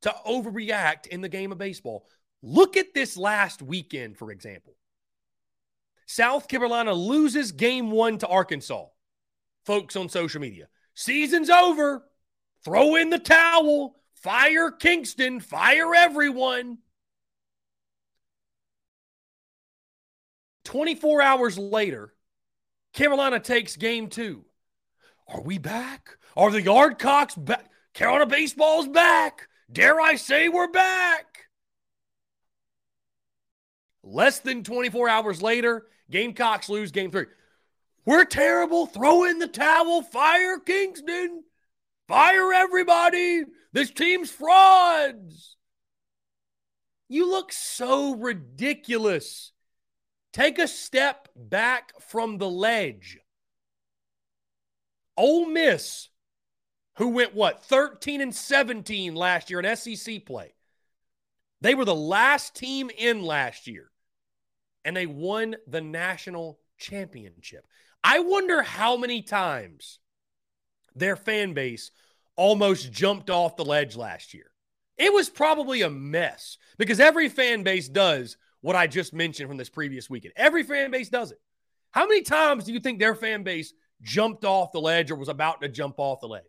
to 0.01 0.16
overreact 0.26 1.07
in 1.07 1.22
the 1.22 1.30
game 1.30 1.51
of 1.51 1.57
baseball. 1.57 2.07
Look 2.41 2.78
at 2.78 2.93
this 2.93 3.18
last 3.18 3.62
weekend, 3.62 4.18
for 4.18 4.32
example. 4.32 4.76
South 6.07 6.47
Carolina 6.47 6.93
loses 6.93 7.51
game 7.51 7.91
one 7.91 8.18
to 8.18 8.28
Arkansas. 8.28 8.86
Folks 9.66 9.95
on 9.95 10.09
social 10.09 10.41
media, 10.41 10.68
season's 10.95 11.49
over. 11.49 12.03
Throw 12.64 12.95
in 12.95 13.09
the 13.09 13.20
towel. 13.20 13.95
Fire 14.16 14.72
Kingston. 14.72 15.39
Fire 15.39 15.95
everyone. 15.95 16.78
24 20.64 21.22
hours 21.22 21.57
later, 21.57 22.14
Carolina 22.93 23.39
takes 23.39 23.76
game 23.76 24.07
two. 24.07 24.45
Are 25.28 25.41
we 25.41 25.57
back? 25.57 26.18
Are 26.38 26.51
the 26.51 26.62
Yardcocks 26.62 27.43
back? 27.43 27.66
Carolina 27.93 28.26
baseball's 28.26 28.88
back. 28.88 29.47
Dare 29.72 29.99
I 29.99 30.16
say 30.16 30.49
we're 30.49 30.72
back? 30.72 31.26
Less 34.03 34.39
than 34.39 34.64
24 34.64 35.09
hours 35.09 35.41
later, 35.41 35.88
Gamecocks 36.09 36.70
lose 36.70 36.91
game 36.91 37.12
three. 37.12 37.28
We're 38.05 38.26
terrible. 38.26 38.86
Throw 38.86 39.26
in 39.26 39.39
the 39.39 39.47
towel. 39.47 40.01
Fire 40.01 40.59
Kingston. 40.59 41.43
Fire 42.12 42.51
everybody. 42.51 43.43
This 43.72 43.89
team's 43.89 44.30
frauds. 44.30 45.55
You 47.07 47.32
look 47.32 47.53
so 47.53 48.16
ridiculous. 48.16 49.53
Take 50.34 50.59
a 50.59 50.68
step 50.68 51.30
back 51.38 51.93
from 52.01 52.38
the 52.38 52.49
ledge. 52.49 53.18
Ole 55.16 55.45
Miss, 55.45 56.09
who 56.97 57.07
went 57.07 57.34
what, 57.34 57.64
13 57.64 58.20
and 58.20 58.36
17 58.36 59.16
last 59.16 59.49
year 59.49 59.62
in 59.62 59.76
SEC 59.78 60.26
play. 60.26 60.53
They 61.62 61.76
were 61.76 61.86
the 61.86 61.95
last 61.95 62.57
team 62.57 62.91
in 62.97 63.24
last 63.24 63.68
year, 63.68 63.89
and 64.84 64.97
they 64.97 65.05
won 65.05 65.55
the 65.66 65.80
national 65.80 66.59
championship. 66.78 67.66
I 68.03 68.20
wonder 68.20 68.64
how 68.64 68.97
many 68.97 69.22
times 69.22 70.01
their 70.96 71.16
fan 71.16 71.54
base 71.54 71.92
almost 72.36 72.92
jumped 72.92 73.30
off 73.30 73.56
the 73.56 73.66
ledge 73.66 73.96
last 73.96 74.34
year. 74.34 74.52
It 74.98 75.14
was 75.14 75.30
probably 75.30 75.82
a 75.82 75.89
mess 75.89 76.58
because 76.78 77.00
every 77.00 77.30
fan 77.30 77.64
base 77.64 77.88
does 77.88 78.38
what 78.62 78.76
I 78.76 78.88
just 78.88 79.14
mentioned 79.14 79.50
from 79.50 79.58
this 79.58 79.70
previous 79.70 80.10
weekend. 80.10 80.34
Every 80.38 80.64
fan 80.64 80.92
base 80.92 81.10
does 81.10 81.32
it. 81.32 81.39
How 81.92 82.08
many 82.08 82.22
times 82.22 82.64
do 82.64 82.74
you 82.74 82.80
think 82.80 83.00
their 83.00 83.16
fan 83.16 83.44
base 83.44 83.74
jumped 84.02 84.46
off 84.46 84.72
the 84.72 84.82
ledge 84.82 85.12
or 85.12 85.16
was 85.16 85.30
about 85.30 85.62
to 85.62 85.70
jump 85.70 85.96
off 85.98 86.22
the 86.22 86.28
ledge? 86.28 86.44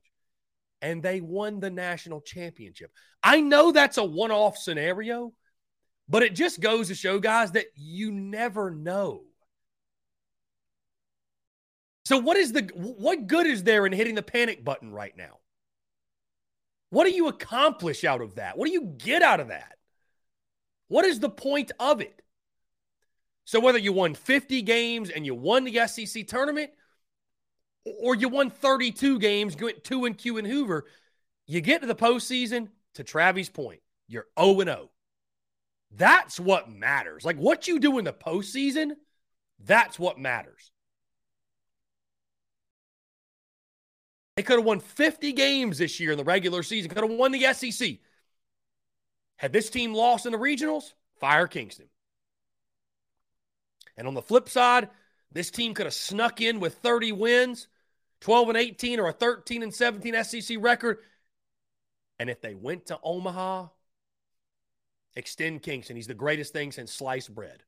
And 0.80 1.02
they 1.02 1.20
won 1.20 1.60
the 1.60 1.70
national 1.70 2.20
championship. 2.20 2.90
I 3.22 3.40
know 3.40 3.72
that's 3.72 3.98
a 3.98 4.04
one 4.04 4.30
off 4.30 4.58
scenario, 4.58 5.32
but 6.08 6.22
it 6.22 6.34
just 6.34 6.60
goes 6.60 6.88
to 6.88 6.94
show, 6.94 7.18
guys, 7.18 7.52
that 7.52 7.66
you 7.74 8.10
never 8.10 8.70
know. 8.70 9.22
So 12.12 12.18
what 12.18 12.36
is 12.36 12.52
the 12.52 12.70
what 12.74 13.26
good 13.26 13.46
is 13.46 13.64
there 13.64 13.86
in 13.86 13.92
hitting 13.94 14.16
the 14.16 14.22
panic 14.22 14.62
button 14.62 14.92
right 14.92 15.16
now? 15.16 15.38
What 16.90 17.04
do 17.04 17.10
you 17.10 17.28
accomplish 17.28 18.04
out 18.04 18.20
of 18.20 18.34
that? 18.34 18.58
What 18.58 18.66
do 18.66 18.72
you 18.74 18.82
get 18.98 19.22
out 19.22 19.40
of 19.40 19.48
that? 19.48 19.78
What 20.88 21.06
is 21.06 21.20
the 21.20 21.30
point 21.30 21.72
of 21.80 22.02
it? 22.02 22.20
So 23.46 23.60
whether 23.60 23.78
you 23.78 23.94
won 23.94 24.12
50 24.12 24.60
games 24.60 25.08
and 25.08 25.24
you 25.24 25.34
won 25.34 25.64
the 25.64 25.86
SEC 25.86 26.26
tournament, 26.26 26.72
or 27.86 28.14
you 28.14 28.28
won 28.28 28.50
32 28.50 29.18
games, 29.18 29.56
went 29.58 29.82
two 29.82 30.04
and 30.04 30.18
Q 30.18 30.36
and 30.36 30.46
Hoover, 30.46 30.84
you 31.46 31.62
get 31.62 31.80
to 31.80 31.86
the 31.86 31.94
postseason. 31.94 32.68
To 32.96 33.04
Travis' 33.04 33.48
point, 33.48 33.80
you're 34.06 34.26
0 34.38 34.60
and 34.60 34.68
0. 34.68 34.90
That's 35.90 36.38
what 36.38 36.70
matters. 36.70 37.24
Like 37.24 37.38
what 37.38 37.66
you 37.68 37.80
do 37.80 37.96
in 37.96 38.04
the 38.04 38.12
postseason, 38.12 38.96
that's 39.58 39.98
what 39.98 40.18
matters. 40.18 40.72
They 44.36 44.42
could 44.42 44.56
have 44.56 44.64
won 44.64 44.80
50 44.80 45.32
games 45.32 45.78
this 45.78 46.00
year 46.00 46.12
in 46.12 46.18
the 46.18 46.24
regular 46.24 46.62
season, 46.62 46.90
could 46.90 47.08
have 47.08 47.18
won 47.18 47.32
the 47.32 47.52
SEC. 47.52 47.98
Had 49.36 49.52
this 49.52 49.70
team 49.70 49.92
lost 49.92 50.24
in 50.24 50.32
the 50.32 50.38
regionals, 50.38 50.94
fire 51.20 51.46
Kingston. 51.46 51.86
And 53.96 54.08
on 54.08 54.14
the 54.14 54.22
flip 54.22 54.48
side, 54.48 54.88
this 55.32 55.50
team 55.50 55.74
could 55.74 55.86
have 55.86 55.94
snuck 55.94 56.40
in 56.40 56.60
with 56.60 56.76
30 56.76 57.12
wins, 57.12 57.68
12 58.20 58.48
and 58.50 58.58
18, 58.58 59.00
or 59.00 59.08
a 59.08 59.12
13 59.12 59.62
and 59.62 59.74
17 59.74 60.24
SEC 60.24 60.56
record. 60.60 60.98
And 62.18 62.30
if 62.30 62.40
they 62.40 62.54
went 62.54 62.86
to 62.86 62.98
Omaha, 63.02 63.66
extend 65.14 65.62
Kingston. 65.62 65.96
He's 65.96 66.06
the 66.06 66.14
greatest 66.14 66.52
thing 66.52 66.72
since 66.72 66.92
sliced 66.92 67.34
bread. 67.34 67.62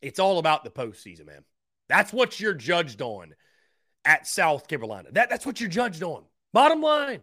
It's 0.00 0.18
all 0.18 0.38
about 0.38 0.64
the 0.64 0.70
postseason, 0.70 1.26
man. 1.26 1.44
That's 1.88 2.12
what 2.12 2.40
you're 2.40 2.54
judged 2.54 3.02
on 3.02 3.34
at 4.04 4.26
South 4.26 4.68
Carolina. 4.68 5.08
That, 5.12 5.30
that's 5.30 5.46
what 5.46 5.60
you're 5.60 5.68
judged 5.68 6.02
on. 6.02 6.24
Bottom 6.52 6.80
line. 6.80 7.20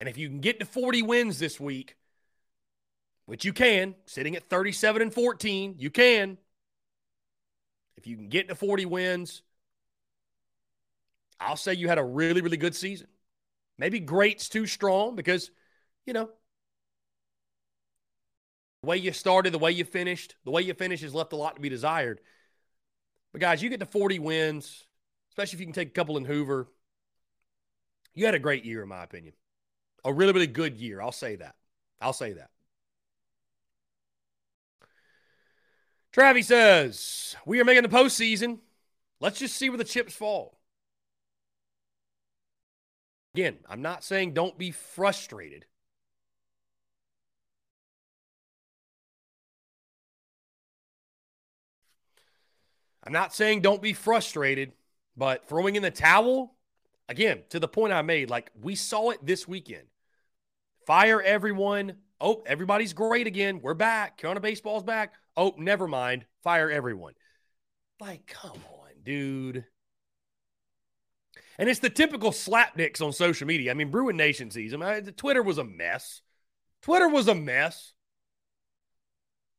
And 0.00 0.08
if 0.08 0.18
you 0.18 0.28
can 0.28 0.40
get 0.40 0.60
to 0.60 0.66
40 0.66 1.02
wins 1.02 1.38
this 1.38 1.58
week, 1.58 1.96
which 3.24 3.44
you 3.44 3.52
can, 3.52 3.94
sitting 4.04 4.36
at 4.36 4.48
37 4.48 5.02
and 5.02 5.12
14, 5.12 5.76
you 5.78 5.90
can. 5.90 6.38
If 7.96 8.06
you 8.06 8.16
can 8.16 8.28
get 8.28 8.48
to 8.48 8.54
40 8.54 8.84
wins, 8.86 9.42
I'll 11.40 11.56
say 11.56 11.74
you 11.74 11.88
had 11.88 11.98
a 11.98 12.04
really, 12.04 12.40
really 12.40 12.56
good 12.56 12.74
season. 12.74 13.08
Maybe 13.78 14.00
great's 14.00 14.48
too 14.48 14.66
strong 14.66 15.16
because, 15.16 15.50
you 16.06 16.12
know, 16.12 16.30
the 18.86 18.90
way 18.90 18.98
you 18.98 19.12
started, 19.12 19.52
the 19.52 19.58
way 19.58 19.72
you 19.72 19.84
finished, 19.84 20.36
the 20.44 20.52
way 20.52 20.62
you 20.62 20.72
finished 20.72 21.02
has 21.02 21.12
left 21.12 21.32
a 21.32 21.36
lot 21.36 21.56
to 21.56 21.60
be 21.60 21.68
desired. 21.68 22.20
But 23.32 23.40
guys, 23.40 23.60
you 23.60 23.68
get 23.68 23.80
to 23.80 23.86
40 23.86 24.20
wins, 24.20 24.86
especially 25.30 25.56
if 25.56 25.60
you 25.60 25.66
can 25.66 25.72
take 25.72 25.88
a 25.88 25.90
couple 25.90 26.16
in 26.16 26.24
Hoover. 26.24 26.68
You 28.14 28.26
had 28.26 28.36
a 28.36 28.38
great 28.38 28.64
year, 28.64 28.84
in 28.84 28.88
my 28.88 29.02
opinion. 29.02 29.34
A 30.04 30.12
really, 30.12 30.32
really 30.32 30.46
good 30.46 30.76
year. 30.76 31.02
I'll 31.02 31.10
say 31.10 31.34
that. 31.34 31.56
I'll 32.00 32.12
say 32.12 32.34
that. 32.34 32.50
Travis 36.12 36.46
says, 36.46 37.34
We 37.44 37.60
are 37.60 37.64
making 37.64 37.82
the 37.82 37.88
postseason. 37.88 38.60
Let's 39.18 39.40
just 39.40 39.56
see 39.56 39.68
where 39.68 39.78
the 39.78 39.84
chips 39.84 40.14
fall. 40.14 40.60
Again, 43.34 43.56
I'm 43.68 43.82
not 43.82 44.04
saying 44.04 44.34
don't 44.34 44.56
be 44.56 44.70
frustrated. 44.70 45.66
I'm 53.06 53.12
not 53.12 53.32
saying 53.32 53.60
don't 53.60 53.80
be 53.80 53.92
frustrated, 53.92 54.72
but 55.16 55.48
throwing 55.48 55.76
in 55.76 55.82
the 55.82 55.92
towel, 55.92 56.56
again, 57.08 57.44
to 57.50 57.60
the 57.60 57.68
point 57.68 57.92
I 57.92 58.02
made, 58.02 58.30
like 58.30 58.50
we 58.60 58.74
saw 58.74 59.10
it 59.10 59.24
this 59.24 59.46
weekend. 59.46 59.86
Fire 60.86 61.22
everyone. 61.22 61.96
Oh, 62.20 62.42
everybody's 62.46 62.92
great 62.92 63.28
again. 63.28 63.60
We're 63.62 63.74
back. 63.74 64.16
Carolina 64.18 64.40
baseball's 64.40 64.82
back. 64.82 65.14
Oh, 65.36 65.54
never 65.56 65.86
mind. 65.86 66.24
Fire 66.42 66.70
everyone. 66.70 67.14
Like, 68.00 68.26
come 68.26 68.58
on, 68.70 68.90
dude. 69.04 69.64
And 71.58 71.68
it's 71.68 71.80
the 71.80 71.90
typical 71.90 72.32
slapdicks 72.32 73.00
on 73.00 73.12
social 73.12 73.46
media. 73.46 73.70
I 73.70 73.74
mean, 73.74 73.90
Bruin 73.90 74.16
Nation 74.16 74.50
sees 74.50 74.72
them. 74.72 74.82
I, 74.82 75.00
Twitter 75.00 75.42
was 75.42 75.58
a 75.58 75.64
mess. 75.64 76.22
Twitter 76.82 77.08
was 77.08 77.28
a 77.28 77.34
mess. 77.34 77.92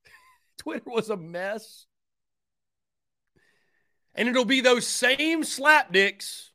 Twitter 0.57 0.89
was 0.89 1.09
a 1.09 1.17
mess. 1.17 1.87
And 4.17 4.27
it'll 4.27 4.45
be 4.45 4.61
those 4.61 4.87
same 4.87 5.43
slapdicks 5.43 6.49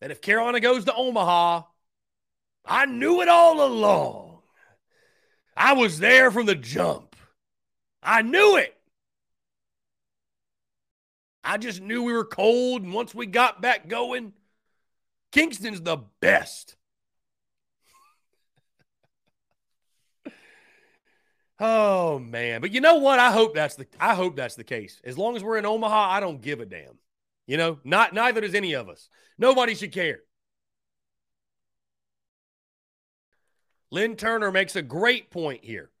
that 0.00 0.10
if 0.10 0.20
Carolina 0.20 0.58
goes 0.58 0.84
to 0.84 0.94
Omaha, 0.94 1.62
I 2.66 2.86
knew 2.86 3.22
it 3.22 3.28
all 3.28 3.64
along. 3.64 4.40
I 5.56 5.74
was 5.74 6.00
there 6.00 6.32
from 6.32 6.46
the 6.46 6.56
jump. 6.56 7.14
I 8.02 8.22
knew 8.22 8.56
it. 8.56 8.74
I 11.44 11.56
just 11.56 11.80
knew 11.80 12.02
we 12.02 12.12
were 12.12 12.24
cold. 12.24 12.82
And 12.82 12.92
once 12.92 13.14
we 13.14 13.26
got 13.26 13.62
back 13.62 13.86
going, 13.86 14.32
Kingston's 15.30 15.82
the 15.82 15.98
best. 16.20 16.74
Oh 21.64 22.18
man, 22.18 22.60
but 22.60 22.72
you 22.72 22.80
know 22.80 22.96
what? 22.96 23.20
I 23.20 23.30
hope 23.30 23.54
that's 23.54 23.76
the 23.76 23.86
I 24.00 24.16
hope 24.16 24.34
that's 24.34 24.56
the 24.56 24.64
case. 24.64 25.00
As 25.04 25.16
long 25.16 25.36
as 25.36 25.44
we're 25.44 25.58
in 25.58 25.64
Omaha, 25.64 26.10
I 26.10 26.18
don't 26.18 26.42
give 26.42 26.58
a 26.58 26.66
damn. 26.66 26.98
You 27.46 27.56
know, 27.56 27.78
not 27.84 28.12
neither 28.12 28.40
does 28.40 28.56
any 28.56 28.72
of 28.72 28.88
us. 28.88 29.08
Nobody 29.38 29.76
should 29.76 29.92
care. 29.92 30.18
Lynn 33.92 34.16
Turner 34.16 34.50
makes 34.50 34.74
a 34.74 34.82
great 34.82 35.30
point 35.30 35.64
here. 35.64 35.92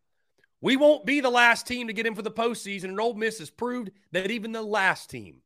We 0.60 0.76
won't 0.76 1.06
be 1.06 1.20
the 1.20 1.30
last 1.30 1.64
team 1.64 1.86
to 1.86 1.92
get 1.92 2.06
in 2.06 2.16
for 2.16 2.22
the 2.22 2.30
postseason, 2.32 2.84
and 2.86 3.00
Ole 3.00 3.14
Miss 3.14 3.38
has 3.38 3.50
proved 3.50 3.92
that 4.10 4.32
even 4.32 4.50
the 4.50 4.62
last 4.62 5.10
team 5.10 5.42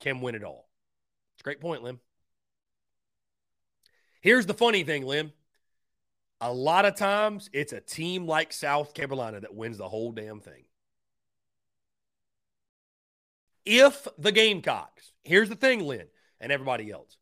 can 0.00 0.22
win 0.22 0.36
it 0.36 0.44
all. 0.44 0.70
It's 1.34 1.42
a 1.42 1.44
great 1.44 1.60
point, 1.60 1.82
Lynn. 1.82 2.00
Here's 4.22 4.46
the 4.46 4.54
funny 4.54 4.84
thing, 4.84 5.04
Lynn. 5.04 5.32
A 6.40 6.52
lot 6.52 6.86
of 6.86 6.96
times 6.96 7.50
it's 7.52 7.72
a 7.72 7.80
team 7.80 8.26
like 8.26 8.52
South 8.52 8.94
Carolina 8.94 9.40
that 9.40 9.54
wins 9.54 9.78
the 9.78 9.88
whole 9.88 10.12
damn 10.12 10.40
thing. 10.40 10.64
If 13.66 14.08
the 14.18 14.32
Gamecocks, 14.32 15.12
here's 15.22 15.50
the 15.50 15.54
thing, 15.54 15.80
Lynn, 15.80 16.06
and 16.40 16.50
everybody 16.50 16.90
else. 16.90 17.18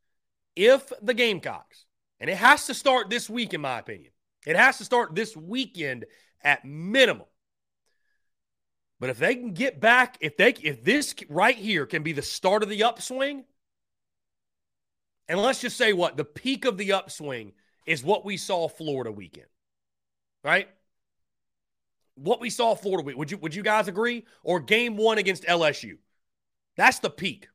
If 0.55 0.93
the 1.03 1.15
Gamecocks, 1.15 1.85
and 2.21 2.31
it 2.31 2.37
has 2.37 2.67
to 2.67 2.75
start 2.75 3.11
this 3.11 3.29
week, 3.29 3.55
in 3.55 3.61
my 3.61 3.79
opinion, 3.79 4.13
it 4.47 4.57
has 4.57 4.79
to 4.79 4.85
start 4.85 5.15
this 5.15 5.37
weekend 5.37 6.05
at 6.43 6.65
minimum. 6.65 7.27
But 9.01 9.11
if 9.11 9.19
they 9.19 9.35
can 9.35 9.53
get 9.53 9.81
back, 9.81 10.17
if 10.21 10.37
they 10.37 10.51
if 10.63 10.83
this 10.83 11.15
right 11.29 11.57
here 11.57 11.87
can 11.87 12.03
be 12.03 12.13
the 12.13 12.23
start 12.23 12.63
of 12.63 12.69
the 12.69 12.85
upswing, 12.85 13.45
and 15.29 15.41
let's 15.41 15.61
just 15.61 15.77
say 15.77 15.93
what 15.93 16.17
the 16.17 16.25
peak 16.25 16.65
of 16.65 16.79
the 16.79 16.93
upswing 16.93 17.53
is 17.89 18.05
what 18.05 18.23
we 18.23 18.37
saw 18.37 18.69
Florida 18.69 19.11
weekend, 19.11 19.47
right? 20.45 20.69
What 22.17 22.39
we 22.39 22.51
saw 22.51 22.75
Florida 22.75 23.03
week. 23.03 23.17
Would 23.17 23.31
you 23.31 23.39
would 23.39 23.55
you 23.55 23.63
guys 23.63 23.89
agree? 23.89 24.27
Or 24.43 24.61
game 24.61 24.99
one 24.99 25.17
against 25.17 25.45
LSU? 25.45 25.95
That's 26.77 26.99
the 26.99 27.09
peak. 27.09 27.49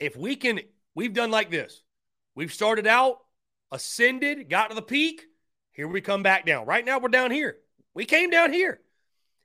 If 0.00 0.16
we 0.16 0.34
can, 0.34 0.60
we've 0.96 1.14
done 1.14 1.30
like 1.30 1.50
this. 1.50 1.82
We've 2.34 2.52
started 2.52 2.88
out, 2.88 3.18
ascended, 3.70 4.50
got 4.50 4.70
to 4.70 4.74
the 4.74 4.82
peak. 4.82 5.26
Here 5.72 5.86
we 5.86 6.00
come 6.00 6.24
back 6.24 6.44
down. 6.44 6.66
Right 6.66 6.84
now, 6.84 6.98
we're 6.98 7.08
down 7.08 7.30
here. 7.30 7.58
We 7.94 8.04
came 8.04 8.30
down 8.30 8.52
here. 8.52 8.80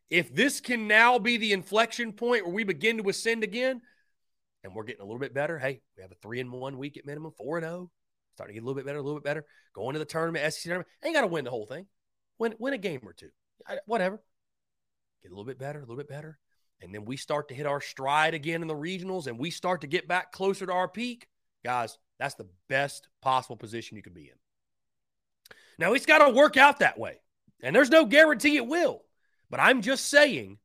If 0.09 0.33
this 0.33 0.61
can 0.61 0.87
now 0.87 1.19
be 1.19 1.37
the 1.37 1.53
inflection 1.53 2.11
point 2.11 2.45
where 2.45 2.55
we 2.55 2.63
begin 2.63 2.97
to 2.97 3.09
ascend 3.09 3.43
again, 3.43 3.81
and 4.63 4.73
we're 4.73 4.83
getting 4.83 5.01
a 5.01 5.05
little 5.05 5.19
bit 5.19 5.33
better, 5.33 5.59
hey, 5.59 5.81
we 5.95 6.01
have 6.01 6.11
a 6.11 6.15
three 6.15 6.39
and 6.39 6.51
one 6.51 6.79
week 6.79 6.97
at 6.97 7.05
minimum, 7.05 7.33
four 7.37 7.57
and 7.57 7.65
zero, 7.65 7.75
oh. 7.75 7.91
Starting 8.35 8.53
to 8.53 8.59
get 8.59 8.63
a 8.63 8.67
little 8.67 8.75
bit 8.75 8.85
better, 8.85 8.99
a 8.99 9.01
little 9.01 9.19
bit 9.19 9.25
better. 9.25 9.45
Going 9.73 9.93
to 9.93 9.99
the 9.99 10.05
tournament, 10.05 10.53
SEC 10.53 10.63
tournament, 10.63 10.89
ain't 11.03 11.15
got 11.15 11.21
to 11.21 11.27
win 11.27 11.45
the 11.45 11.51
whole 11.51 11.65
thing. 11.65 11.87
Win, 12.37 12.53
win 12.59 12.73
a 12.73 12.77
game 12.77 13.01
or 13.03 13.13
two, 13.13 13.29
whatever. 13.85 14.21
Get 15.23 15.31
a 15.31 15.33
little 15.33 15.45
bit 15.45 15.57
better, 15.57 15.79
a 15.79 15.81
little 15.81 15.95
bit 15.95 16.09
better, 16.09 16.37
and 16.81 16.93
then 16.93 17.05
we 17.05 17.17
start 17.17 17.47
to 17.47 17.55
hit 17.55 17.65
our 17.65 17.81
stride 17.81 18.33
again 18.33 18.61
in 18.61 18.67
the 18.67 18.75
regionals, 18.75 19.27
and 19.27 19.39
we 19.39 19.49
start 19.49 19.81
to 19.81 19.87
get 19.87 20.07
back 20.07 20.31
closer 20.31 20.65
to 20.65 20.73
our 20.73 20.87
peak. 20.89 21.27
Guys, 21.63 21.97
that's 22.19 22.35
the 22.35 22.47
best 22.69 23.07
possible 23.21 23.55
position 23.55 23.97
you 23.97 24.03
could 24.03 24.13
be 24.13 24.29
in. 24.29 24.35
Now, 25.77 25.93
it's 25.93 26.05
got 26.05 26.25
to 26.25 26.33
work 26.33 26.57
out 26.57 26.79
that 26.79 26.99
way. 26.99 27.19
And 27.61 27.75
there's 27.75 27.89
no 27.89 28.05
guarantee 28.05 28.57
it 28.57 28.67
will. 28.67 29.01
But 29.49 29.59
I'm 29.59 29.81
just 29.81 30.05
saying, 30.05 30.57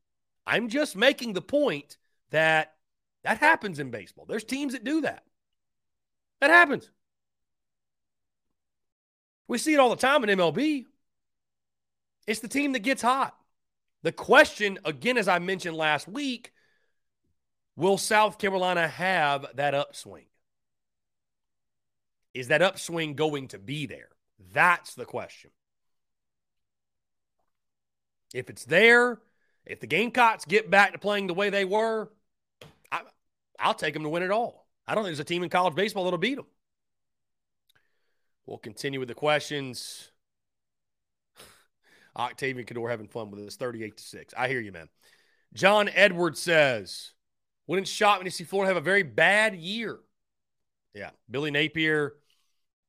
I'm 0.45 0.69
just 0.69 0.95
making 0.95 1.33
the 1.33 1.41
point 1.41 1.97
that 2.31 2.73
that 3.23 3.37
happens 3.37 3.79
in 3.79 3.91
baseball. 3.91 4.25
There's 4.27 4.43
teams 4.43 4.73
that 4.73 4.83
do 4.83 5.01
that. 5.01 5.23
That 6.39 6.49
happens. 6.49 6.89
We 9.51 9.57
see 9.57 9.73
it 9.73 9.81
all 9.81 9.89
the 9.89 9.97
time 9.97 10.23
in 10.23 10.39
MLB. 10.39 10.85
It's 12.25 12.39
the 12.39 12.47
team 12.47 12.71
that 12.71 12.83
gets 12.83 13.01
hot. 13.01 13.35
The 14.01 14.13
question, 14.13 14.79
again, 14.85 15.17
as 15.17 15.27
I 15.27 15.39
mentioned 15.39 15.75
last 15.75 16.07
week, 16.07 16.53
will 17.75 17.97
South 17.97 18.37
Carolina 18.37 18.87
have 18.87 19.45
that 19.55 19.73
upswing? 19.73 20.27
Is 22.33 22.47
that 22.47 22.61
upswing 22.61 23.15
going 23.15 23.49
to 23.49 23.59
be 23.59 23.87
there? 23.87 24.07
That's 24.53 24.95
the 24.95 25.03
question. 25.03 25.51
If 28.33 28.49
it's 28.49 28.63
there, 28.63 29.19
if 29.65 29.81
the 29.81 29.87
Gamecocks 29.87 30.45
get 30.45 30.69
back 30.69 30.93
to 30.93 30.97
playing 30.97 31.27
the 31.27 31.33
way 31.33 31.49
they 31.49 31.65
were, 31.65 32.09
I, 32.89 33.01
will 33.65 33.73
take 33.73 33.95
them 33.95 34.03
to 34.03 34.09
win 34.09 34.23
it 34.23 34.31
all. 34.31 34.69
I 34.87 34.95
don't 34.95 35.03
think 35.03 35.09
there's 35.09 35.19
a 35.19 35.25
team 35.25 35.43
in 35.43 35.49
college 35.49 35.75
baseball 35.75 36.05
that'll 36.05 36.19
beat 36.19 36.35
them. 36.35 36.45
We'll 38.45 38.57
continue 38.57 38.99
with 38.99 39.09
the 39.09 39.15
questions. 39.15 40.11
Octavian 42.15 42.65
Cador 42.65 42.89
having 42.89 43.07
fun 43.07 43.31
with 43.31 43.45
us, 43.45 43.55
38 43.55 43.97
to 43.97 44.03
6. 44.03 44.33
I 44.37 44.47
hear 44.47 44.59
you, 44.59 44.71
man. 44.71 44.89
John 45.53 45.89
Edwards 45.93 46.41
says, 46.41 47.11
Wouldn't 47.67 47.87
shock 47.87 48.19
me 48.19 48.25
to 48.25 48.31
see 48.31 48.43
Florida 48.43 48.69
have 48.69 48.81
a 48.81 48.85
very 48.85 49.03
bad 49.03 49.55
year. 49.55 49.99
Yeah. 50.93 51.11
Billy 51.29 51.51
Napier 51.51 52.13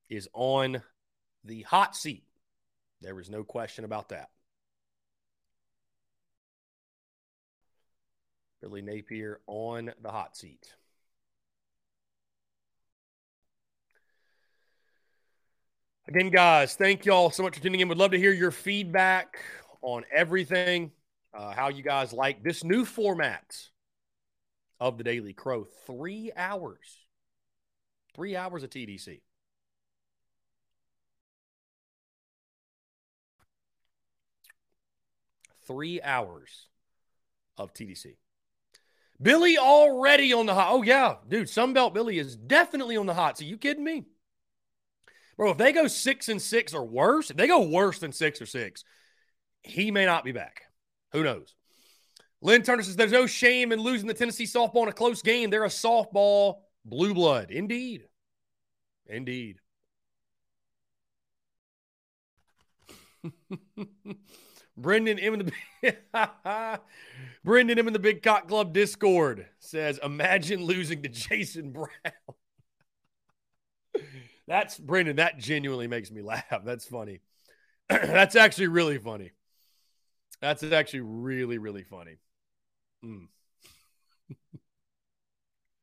is 0.08 0.28
on 0.32 0.82
the 1.44 1.62
hot 1.62 1.96
seat. 1.96 2.24
There 3.00 3.18
is 3.20 3.30
no 3.30 3.42
question 3.44 3.84
about 3.84 4.10
that. 4.10 4.30
Billy 8.60 8.82
Napier 8.82 9.40
on 9.48 9.92
the 10.00 10.10
hot 10.10 10.36
seat. 10.36 10.72
Again, 16.14 16.28
guys, 16.28 16.74
thank 16.74 17.06
y'all 17.06 17.30
so 17.30 17.42
much 17.42 17.56
for 17.56 17.62
tuning 17.62 17.80
in. 17.80 17.88
We'd 17.88 17.96
love 17.96 18.10
to 18.10 18.18
hear 18.18 18.34
your 18.34 18.50
feedback 18.50 19.38
on 19.80 20.04
everything, 20.12 20.90
uh, 21.32 21.52
how 21.52 21.70
you 21.70 21.82
guys 21.82 22.12
like 22.12 22.44
this 22.44 22.62
new 22.62 22.84
format 22.84 23.56
of 24.78 24.98
the 24.98 25.04
Daily 25.04 25.32
Crow. 25.32 25.66
Three 25.86 26.30
hours, 26.36 26.98
three 28.14 28.36
hours 28.36 28.62
of 28.62 28.68
TDC. 28.68 29.22
three 35.66 36.02
hours 36.02 36.66
of 37.56 37.72
TDC. 37.72 38.16
Billy 39.22 39.56
already 39.56 40.34
on 40.34 40.44
the 40.44 40.52
hot. 40.52 40.68
Oh, 40.72 40.82
yeah, 40.82 41.14
dude, 41.26 41.46
Sunbelt 41.46 41.94
Billy 41.94 42.18
is 42.18 42.36
definitely 42.36 42.98
on 42.98 43.06
the 43.06 43.14
hot. 43.14 43.38
So 43.38 43.46
you 43.46 43.56
kidding 43.56 43.84
me? 43.84 44.04
Bro, 45.36 45.52
if 45.52 45.58
they 45.58 45.72
go 45.72 45.86
six 45.86 46.28
and 46.28 46.40
six 46.40 46.74
or 46.74 46.84
worse, 46.84 47.30
if 47.30 47.36
they 47.36 47.46
go 47.46 47.62
worse 47.62 47.98
than 47.98 48.12
six 48.12 48.40
or 48.40 48.46
six, 48.46 48.84
he 49.62 49.90
may 49.90 50.04
not 50.04 50.24
be 50.24 50.32
back. 50.32 50.62
Who 51.12 51.22
knows? 51.22 51.54
Lynn 52.40 52.62
Turner 52.62 52.82
says 52.82 52.96
there's 52.96 53.12
no 53.12 53.26
shame 53.26 53.72
in 53.72 53.80
losing 53.80 54.08
the 54.08 54.14
Tennessee 54.14 54.44
softball 54.44 54.82
in 54.82 54.88
a 54.88 54.92
close 54.92 55.22
game. 55.22 55.50
They're 55.50 55.64
a 55.64 55.68
softball 55.68 56.56
blue 56.84 57.14
blood. 57.14 57.50
Indeed. 57.50 58.08
Indeed. 59.06 59.58
Brendan 64.76 65.18
M 65.18 65.34
in 65.34 65.52
the 65.82 65.96
Brendan 67.44 67.78
M 67.78 67.86
in 67.86 67.92
the 67.92 67.98
Big 67.98 68.22
Cock 68.22 68.48
Club 68.48 68.72
Discord 68.72 69.46
says, 69.60 70.00
"Imagine 70.02 70.64
losing 70.64 71.02
to 71.02 71.08
Jason 71.08 71.70
Brown." 71.72 71.88
That's 74.46 74.78
Brendan. 74.78 75.16
That 75.16 75.38
genuinely 75.38 75.86
makes 75.88 76.10
me 76.10 76.22
laugh. 76.22 76.64
That's 76.64 76.84
funny. 76.84 77.20
That's 77.88 78.36
actually 78.36 78.68
really 78.68 78.98
funny. 78.98 79.32
That's 80.40 80.62
actually 80.64 81.00
really 81.00 81.58
really 81.58 81.84
funny. 81.84 82.16
Mm. 83.04 83.28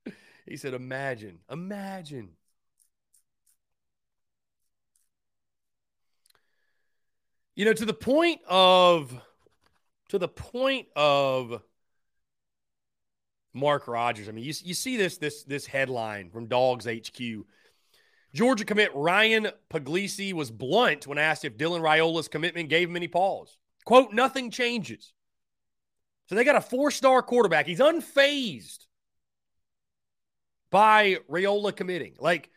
he 0.46 0.58
said, 0.58 0.74
"Imagine, 0.74 1.40
imagine." 1.50 2.32
You 7.56 7.66
know, 7.66 7.74
to 7.74 7.86
the 7.86 7.94
point 7.94 8.42
of 8.48 9.14
to 10.10 10.18
the 10.18 10.28
point 10.28 10.88
of 10.96 11.62
Mark 13.54 13.88
Rogers. 13.88 14.30
I 14.30 14.32
mean, 14.32 14.44
you, 14.44 14.54
you 14.64 14.74
see 14.74 14.98
this 14.98 15.18
this 15.18 15.44
this 15.44 15.66
headline 15.66 16.30
from 16.30 16.48
Dogs 16.48 16.86
HQ. 16.88 17.46
Georgia 18.34 18.66
commit 18.66 18.92
Ryan 18.94 19.50
Puglisi 19.72 20.34
was 20.34 20.52
blunt 20.52 21.08
when 21.08 21.18
asked 21.18 21.46
if 21.46 21.58
Dylan 21.58 21.82
Raiola's 21.82 22.28
commitment 22.28 22.70
gave 22.70 22.90
him 22.90 22.96
any 22.96 23.08
pause. 23.08 23.58
Quote, 23.86 24.14
nothing 24.14 24.52
changes. 24.52 25.14
So 26.28 26.36
they 26.36 26.44
got 26.44 26.56
a 26.56 26.62
four-star 26.62 27.24
quarterback. 27.24 27.66
He's 27.66 27.80
unfazed 27.80 28.86
by 30.70 31.18
Raiola 31.28 31.76
committing. 31.76 32.14
Like, 32.20 32.52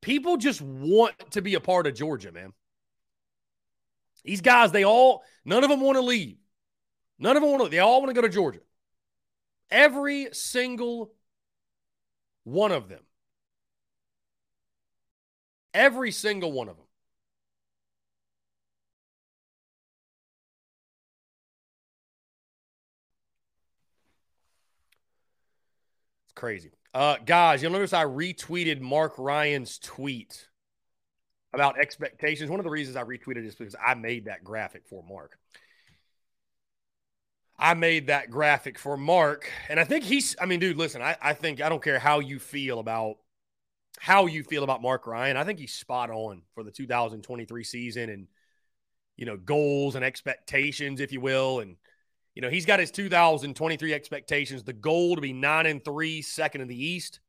people 0.00 0.36
just 0.36 0.62
want 0.62 1.14
to 1.32 1.42
be 1.42 1.54
a 1.54 1.60
part 1.60 1.88
of 1.88 1.94
Georgia, 1.94 2.30
man. 2.30 2.52
These 4.24 4.42
guys, 4.42 4.70
they 4.70 4.84
all, 4.84 5.24
none 5.44 5.64
of 5.64 5.70
them 5.70 5.80
want 5.80 5.96
to 5.96 6.02
leave. 6.02 6.36
None 7.18 7.36
of 7.36 7.42
them 7.42 7.50
want 7.50 7.64
to, 7.64 7.68
they 7.68 7.80
all 7.80 8.00
want 8.00 8.10
to 8.10 8.20
go 8.20 8.26
to 8.26 8.32
Georgia. 8.32 8.60
Every 9.70 10.28
single 10.32 11.12
one 12.44 12.70
of 12.70 12.88
them. 12.88 13.02
Every 15.76 16.10
single 16.10 16.52
one 16.52 16.70
of 16.70 16.76
them. 16.76 16.86
It's 26.24 26.32
crazy. 26.32 26.70
Uh, 26.94 27.16
guys, 27.26 27.62
you'll 27.62 27.72
notice 27.72 27.92
I 27.92 28.04
retweeted 28.04 28.80
Mark 28.80 29.16
Ryan's 29.18 29.78
tweet 29.78 30.48
about 31.52 31.78
expectations. 31.78 32.50
One 32.50 32.58
of 32.58 32.64
the 32.64 32.70
reasons 32.70 32.96
I 32.96 33.04
retweeted 33.04 33.44
is 33.44 33.54
because 33.54 33.76
I 33.86 33.92
made 33.92 34.24
that 34.24 34.42
graphic 34.44 34.86
for 34.86 35.04
Mark. 35.06 35.38
I 37.58 37.74
made 37.74 38.06
that 38.06 38.30
graphic 38.30 38.78
for 38.78 38.96
Mark. 38.96 39.50
And 39.68 39.78
I 39.78 39.84
think 39.84 40.04
he's, 40.04 40.36
I 40.40 40.46
mean, 40.46 40.58
dude, 40.58 40.78
listen, 40.78 41.02
I, 41.02 41.18
I 41.20 41.34
think 41.34 41.60
I 41.60 41.68
don't 41.68 41.82
care 41.82 41.98
how 41.98 42.20
you 42.20 42.38
feel 42.38 42.78
about 42.78 43.18
how 43.98 44.26
you 44.26 44.42
feel 44.42 44.64
about 44.64 44.82
Mark 44.82 45.06
Ryan. 45.06 45.36
I 45.36 45.44
think 45.44 45.58
he's 45.58 45.72
spot 45.72 46.10
on 46.10 46.42
for 46.54 46.62
the 46.62 46.70
2023 46.70 47.64
season 47.64 48.10
and, 48.10 48.28
you 49.16 49.26
know, 49.26 49.36
goals 49.36 49.94
and 49.94 50.04
expectations, 50.04 51.00
if 51.00 51.12
you 51.12 51.20
will. 51.20 51.60
And, 51.60 51.76
you 52.34 52.42
know, 52.42 52.50
he's 52.50 52.66
got 52.66 52.80
his 52.80 52.90
2023 52.90 53.94
expectations, 53.94 54.62
the 54.62 54.72
goal 54.72 55.14
to 55.14 55.20
be 55.20 55.32
nine 55.32 55.66
and 55.66 55.84
three, 55.84 56.22
second 56.22 56.60
in 56.60 56.68
the 56.68 56.84
East, 56.84 57.20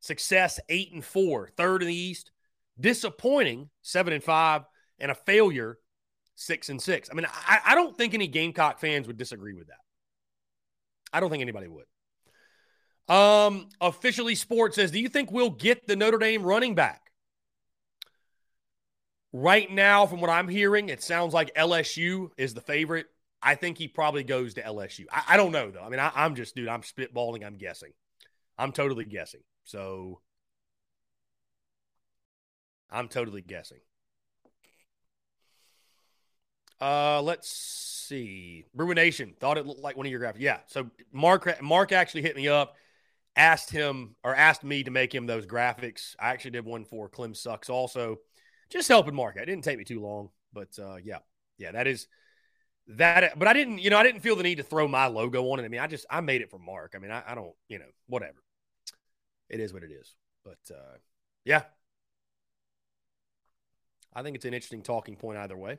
success 0.00 0.58
eight 0.68 0.92
and 0.92 1.04
four, 1.04 1.50
third 1.56 1.82
in 1.82 1.88
the 1.88 1.94
East, 1.94 2.30
disappointing 2.80 3.68
seven 3.82 4.12
and 4.12 4.24
five, 4.24 4.62
and 4.98 5.10
a 5.10 5.14
failure 5.14 5.78
six 6.36 6.68
and 6.68 6.80
six. 6.80 7.08
I 7.10 7.14
mean, 7.14 7.26
I, 7.26 7.60
I 7.66 7.74
don't 7.74 7.96
think 7.96 8.14
any 8.14 8.26
Gamecock 8.26 8.80
fans 8.80 9.06
would 9.06 9.16
disagree 9.16 9.54
with 9.54 9.68
that. 9.68 9.78
I 11.12 11.20
don't 11.20 11.30
think 11.30 11.42
anybody 11.42 11.68
would. 11.68 11.84
Um, 13.08 13.68
officially 13.80 14.34
sports 14.34 14.76
says, 14.76 14.90
do 14.90 14.98
you 14.98 15.08
think 15.08 15.30
we'll 15.30 15.50
get 15.50 15.86
the 15.86 15.96
Notre 15.96 16.18
Dame 16.18 16.42
running 16.42 16.74
back? 16.74 17.10
Right 19.32 19.70
now, 19.70 20.06
from 20.06 20.20
what 20.20 20.30
I'm 20.30 20.48
hearing, 20.48 20.88
it 20.88 21.02
sounds 21.02 21.34
like 21.34 21.54
LSU 21.54 22.30
is 22.36 22.54
the 22.54 22.60
favorite. 22.60 23.06
I 23.42 23.56
think 23.56 23.76
he 23.76 23.88
probably 23.88 24.24
goes 24.24 24.54
to 24.54 24.62
LSU. 24.62 25.04
I, 25.12 25.22
I 25.30 25.36
don't 25.36 25.52
know 25.52 25.70
though. 25.70 25.82
I 25.82 25.88
mean, 25.88 26.00
I, 26.00 26.12
I'm 26.14 26.34
just, 26.34 26.54
dude, 26.54 26.68
I'm 26.68 26.82
spitballing. 26.82 27.44
I'm 27.44 27.56
guessing. 27.58 27.92
I'm 28.56 28.72
totally 28.72 29.04
guessing. 29.04 29.40
So 29.64 30.20
I'm 32.90 33.08
totally 33.08 33.42
guessing. 33.42 33.80
Uh, 36.80 37.20
let's 37.22 37.48
see. 37.48 38.66
Bruin 38.74 38.94
Nation 38.94 39.34
thought 39.40 39.58
it 39.58 39.66
looked 39.66 39.80
like 39.80 39.96
one 39.96 40.06
of 40.06 40.12
your 40.12 40.20
graphics. 40.20 40.40
Yeah. 40.40 40.58
So 40.66 40.90
Mark 41.12 41.62
Mark 41.62 41.92
actually 41.92 42.22
hit 42.22 42.36
me 42.36 42.48
up, 42.48 42.76
asked 43.36 43.70
him 43.70 44.16
or 44.22 44.34
asked 44.34 44.64
me 44.64 44.84
to 44.84 44.90
make 44.90 45.14
him 45.14 45.26
those 45.26 45.46
graphics. 45.46 46.14
I 46.18 46.30
actually 46.30 46.52
did 46.52 46.64
one 46.64 46.84
for 46.84 47.08
Clem 47.08 47.34
Sucks 47.34 47.70
also, 47.70 48.18
just 48.70 48.88
helping 48.88 49.14
Mark. 49.14 49.36
It 49.36 49.46
didn't 49.46 49.64
take 49.64 49.78
me 49.78 49.84
too 49.84 50.00
long, 50.00 50.30
but 50.52 50.68
uh, 50.78 50.96
yeah, 50.96 51.18
yeah, 51.58 51.72
that 51.72 51.86
is 51.86 52.06
that. 52.88 53.38
But 53.38 53.48
I 53.48 53.52
didn't, 53.52 53.78
you 53.78 53.90
know, 53.90 53.98
I 53.98 54.02
didn't 54.02 54.20
feel 54.20 54.36
the 54.36 54.42
need 54.42 54.56
to 54.56 54.62
throw 54.62 54.86
my 54.88 55.06
logo 55.06 55.50
on 55.50 55.60
it. 55.60 55.64
I 55.64 55.68
mean, 55.68 55.80
I 55.80 55.86
just 55.86 56.06
I 56.10 56.20
made 56.20 56.42
it 56.42 56.50
for 56.50 56.58
Mark. 56.58 56.94
I 56.94 56.98
mean, 56.98 57.10
I, 57.10 57.22
I 57.26 57.34
don't, 57.34 57.54
you 57.68 57.78
know, 57.78 57.90
whatever. 58.06 58.42
It 59.48 59.60
is 59.60 59.72
what 59.72 59.82
it 59.82 59.90
is. 59.90 60.14
But 60.44 60.58
uh, 60.70 60.96
yeah, 61.44 61.62
I 64.14 64.22
think 64.22 64.36
it's 64.36 64.44
an 64.44 64.54
interesting 64.54 64.82
talking 64.82 65.16
point 65.16 65.38
either 65.38 65.56
way. 65.56 65.78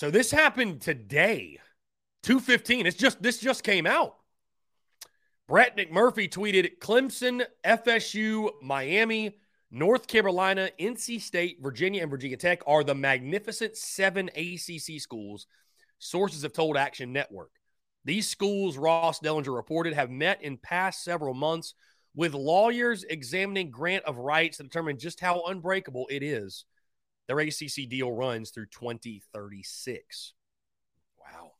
So 0.00 0.10
this 0.10 0.30
happened 0.30 0.80
today, 0.80 1.58
215. 2.22 2.86
It's 2.86 2.96
just 2.96 3.22
this 3.22 3.36
just 3.36 3.62
came 3.62 3.86
out. 3.86 4.16
Brett 5.46 5.76
McMurphy 5.76 6.26
tweeted 6.26 6.78
Clemson, 6.78 7.44
FSU, 7.66 8.48
Miami, 8.62 9.36
North 9.70 10.06
Carolina, 10.06 10.70
NC 10.80 11.20
State, 11.20 11.58
Virginia, 11.60 12.00
and 12.00 12.10
Virginia 12.10 12.38
Tech 12.38 12.62
are 12.66 12.82
the 12.82 12.94
magnificent 12.94 13.76
seven 13.76 14.30
ACC 14.34 14.98
schools, 15.02 15.46
sources 15.98 16.44
have 16.44 16.54
told 16.54 16.78
Action 16.78 17.12
Network. 17.12 17.50
These 18.06 18.26
schools, 18.26 18.78
Ross 18.78 19.20
Dellenger 19.20 19.54
reported, 19.54 19.92
have 19.92 20.08
met 20.08 20.42
in 20.42 20.56
past 20.56 21.04
several 21.04 21.34
months 21.34 21.74
with 22.14 22.32
lawyers 22.32 23.04
examining 23.04 23.70
grant 23.70 24.04
of 24.06 24.16
rights 24.16 24.56
to 24.56 24.62
determine 24.62 24.98
just 24.98 25.20
how 25.20 25.42
unbreakable 25.44 26.06
it 26.10 26.22
is 26.22 26.64
their 27.30 27.38
ACC 27.38 27.88
deal 27.88 28.10
runs 28.10 28.50
through 28.50 28.66
2036. 28.66 30.32
Wow. 31.16 31.52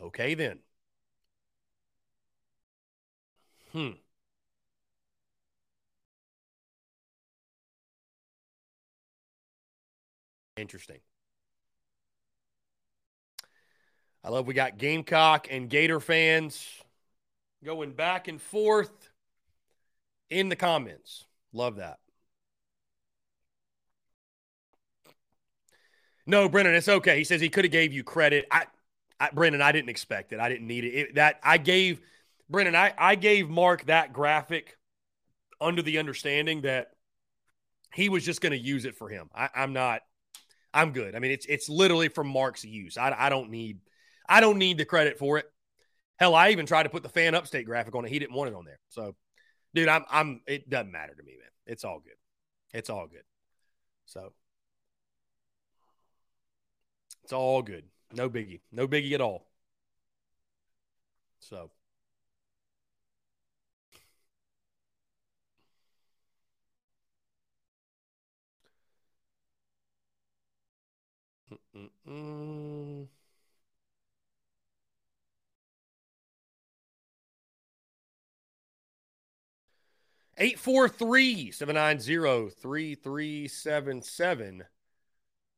Okay, 0.00 0.34
then. 0.34 0.60
Hmm. 3.72 3.88
Interesting. 10.56 11.00
I 14.22 14.28
love 14.28 14.46
we 14.46 14.54
got 14.54 14.78
Gamecock 14.78 15.48
and 15.50 15.68
Gator 15.68 15.98
fans 15.98 16.68
going 17.64 17.94
back 17.94 18.28
and 18.28 18.40
forth 18.40 19.10
in 20.28 20.48
the 20.48 20.56
comments. 20.56 21.24
Love 21.52 21.76
that. 21.76 21.98
No, 26.30 26.48
Brennan, 26.48 26.76
it's 26.76 26.88
okay. 26.88 27.18
He 27.18 27.24
says 27.24 27.40
he 27.40 27.48
could 27.48 27.64
have 27.64 27.72
gave 27.72 27.92
you 27.92 28.04
credit. 28.04 28.46
I, 28.52 28.66
I, 29.18 29.30
Brennan, 29.32 29.60
I 29.60 29.72
didn't 29.72 29.88
expect 29.90 30.32
it. 30.32 30.38
I 30.38 30.48
didn't 30.48 30.68
need 30.68 30.84
it. 30.84 30.94
it. 30.94 31.14
That 31.16 31.40
I 31.42 31.58
gave 31.58 32.00
Brennan, 32.48 32.76
I, 32.76 32.94
I 32.96 33.16
gave 33.16 33.50
Mark 33.50 33.86
that 33.86 34.12
graphic 34.12 34.78
under 35.60 35.82
the 35.82 35.98
understanding 35.98 36.60
that 36.60 36.92
he 37.92 38.08
was 38.08 38.24
just 38.24 38.40
going 38.40 38.52
to 38.52 38.58
use 38.58 38.84
it 38.84 38.94
for 38.94 39.08
him. 39.08 39.28
I, 39.34 39.48
I'm 39.56 39.72
not. 39.72 40.02
I'm 40.72 40.92
good. 40.92 41.16
I 41.16 41.18
mean, 41.18 41.32
it's 41.32 41.46
it's 41.46 41.68
literally 41.68 42.06
from 42.06 42.28
Mark's 42.28 42.64
use. 42.64 42.96
I, 42.96 43.12
I 43.18 43.28
don't 43.28 43.50
need 43.50 43.80
I 44.28 44.40
don't 44.40 44.58
need 44.58 44.78
the 44.78 44.84
credit 44.84 45.18
for 45.18 45.38
it. 45.38 45.46
Hell, 46.16 46.36
I 46.36 46.50
even 46.50 46.64
tried 46.64 46.84
to 46.84 46.90
put 46.90 47.02
the 47.02 47.08
fan 47.08 47.34
upstate 47.34 47.66
graphic 47.66 47.96
on 47.96 48.04
it. 48.04 48.08
He 48.08 48.20
didn't 48.20 48.36
want 48.36 48.50
it 48.50 48.54
on 48.54 48.64
there. 48.64 48.78
So, 48.90 49.16
dude, 49.74 49.88
I'm 49.88 50.04
I'm. 50.08 50.42
It 50.46 50.70
doesn't 50.70 50.92
matter 50.92 51.12
to 51.12 51.22
me, 51.24 51.32
man. 51.40 51.50
It's 51.66 51.82
all 51.82 51.98
good. 51.98 52.14
It's 52.72 52.88
all 52.88 53.08
good. 53.08 53.24
So 54.06 54.32
it's 57.30 57.34
all 57.34 57.62
good. 57.62 57.84
No 58.12 58.28
biggie. 58.28 58.58
No 58.72 58.88
biggie 58.88 59.12
at 59.12 59.20
all. 59.20 59.46
So. 61.38 61.70
Eight 80.36 80.58
four 80.58 80.88
three 80.88 81.52
seven 81.52 81.76
nine 81.76 82.00
zero 82.00 82.48
three 82.48 82.96
three 82.96 83.46
seven 83.46 84.02
seven. 84.02 84.64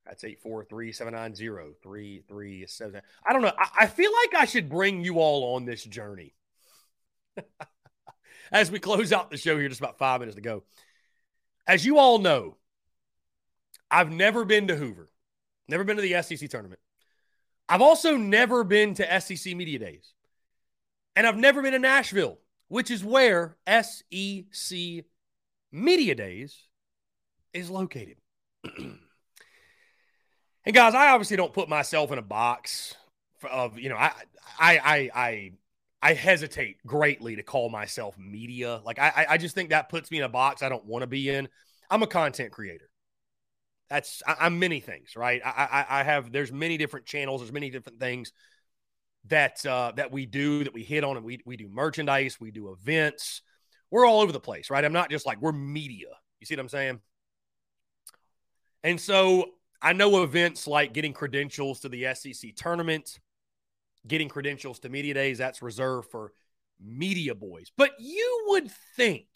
That's 0.06 0.22
843-790-3377. 0.24 3.00
I 3.24 3.32
don't 3.32 3.42
know. 3.42 3.52
I, 3.56 3.68
I 3.80 3.86
feel 3.86 4.10
like 4.12 4.34
I 4.42 4.46
should 4.46 4.68
bring 4.68 5.04
you 5.04 5.20
all 5.20 5.54
on 5.54 5.64
this 5.64 5.84
journey. 5.84 6.34
As 8.52 8.70
we 8.70 8.78
close 8.78 9.12
out 9.12 9.30
the 9.30 9.38
show 9.38 9.58
here, 9.58 9.68
just 9.68 9.80
about 9.80 9.98
five 9.98 10.20
minutes 10.20 10.36
to 10.36 10.42
go. 10.42 10.64
As 11.66 11.86
you 11.86 11.98
all 11.98 12.18
know, 12.18 12.56
I've 13.90 14.10
never 14.10 14.44
been 14.44 14.68
to 14.68 14.76
Hoover. 14.76 15.08
Never 15.68 15.84
been 15.84 15.96
to 15.96 16.02
the 16.02 16.22
SEC 16.22 16.50
tournament. 16.50 16.80
I've 17.68 17.80
also 17.80 18.16
never 18.16 18.64
been 18.64 18.94
to 18.94 19.20
SEC 19.20 19.54
Media 19.54 19.78
Days. 19.78 20.12
And 21.14 21.26
I've 21.26 21.36
never 21.36 21.62
been 21.62 21.72
to 21.72 21.78
Nashville, 21.78 22.38
which 22.68 22.90
is 22.90 23.04
where 23.04 23.56
SEC 23.66 25.04
Media 25.70 26.14
Days 26.14 26.58
is 27.54 27.70
located. 27.70 28.16
and 30.64 30.74
guys, 30.74 30.94
I 30.94 31.08
obviously 31.08 31.36
don't 31.36 31.52
put 31.52 31.68
myself 31.68 32.12
in 32.12 32.18
a 32.18 32.22
box 32.22 32.94
of, 33.50 33.78
you 33.78 33.88
know, 33.88 33.96
I 33.96 34.12
I 34.58 35.10
I 35.14 35.52
I 36.02 36.14
hesitate 36.14 36.84
greatly 36.86 37.36
to 37.36 37.42
call 37.42 37.68
myself 37.68 38.16
media. 38.18 38.80
Like 38.84 38.98
I 38.98 39.26
I 39.30 39.38
just 39.38 39.54
think 39.54 39.70
that 39.70 39.88
puts 39.88 40.10
me 40.10 40.18
in 40.18 40.24
a 40.24 40.28
box 40.28 40.62
I 40.62 40.68
don't 40.68 40.84
want 40.84 41.02
to 41.02 41.06
be 41.06 41.28
in. 41.30 41.48
I'm 41.90 42.02
a 42.02 42.06
content 42.06 42.52
creator. 42.52 42.88
That's 43.90 44.22
I, 44.26 44.46
am 44.46 44.58
many 44.58 44.80
things, 44.80 45.16
right? 45.16 45.42
I, 45.44 45.50
I 45.50 46.00
I 46.00 46.02
have 46.02 46.32
there's 46.32 46.52
many 46.52 46.78
different 46.78 47.06
channels, 47.06 47.40
there's 47.40 47.52
many 47.52 47.70
different 47.70 48.00
things 48.00 48.32
that 49.26 49.64
uh, 49.66 49.92
that 49.96 50.10
we 50.10 50.26
do 50.26 50.64
that 50.64 50.72
we 50.72 50.82
hit 50.82 51.04
on, 51.04 51.16
and 51.16 51.26
we 51.26 51.40
we 51.44 51.56
do 51.56 51.68
merchandise, 51.68 52.40
we 52.40 52.50
do 52.50 52.72
events, 52.72 53.42
we're 53.90 54.06
all 54.06 54.20
over 54.20 54.32
the 54.32 54.40
place, 54.40 54.70
right? 54.70 54.84
I'm 54.84 54.92
not 54.92 55.10
just 55.10 55.26
like 55.26 55.40
we're 55.42 55.52
media. 55.52 56.08
You 56.40 56.46
see 56.46 56.54
what 56.54 56.60
I'm 56.60 56.68
saying? 56.68 57.00
And 58.82 59.00
so 59.00 59.50
I 59.82 59.92
know 59.92 60.22
events 60.22 60.66
like 60.66 60.92
getting 60.92 61.12
credentials 61.12 61.80
to 61.80 61.88
the 61.88 62.14
SEC 62.14 62.54
tournament, 62.54 63.18
getting 64.06 64.28
credentials 64.28 64.78
to 64.80 64.88
media 64.88 65.14
days, 65.14 65.38
that's 65.38 65.60
reserved 65.60 66.10
for 66.10 66.32
media 66.80 67.34
boys. 67.34 67.72
But 67.76 67.92
you 67.98 68.44
would 68.48 68.70
think 68.96 69.26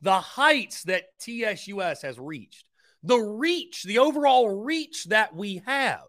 the 0.00 0.20
heights 0.20 0.82
that 0.84 1.04
TSUS 1.20 2.02
has 2.02 2.18
reached 2.18 2.64
the 3.04 3.18
reach, 3.18 3.82
the 3.84 3.98
overall 3.98 4.62
reach 4.64 5.04
that 5.04 5.36
we 5.36 5.62
have. 5.66 6.06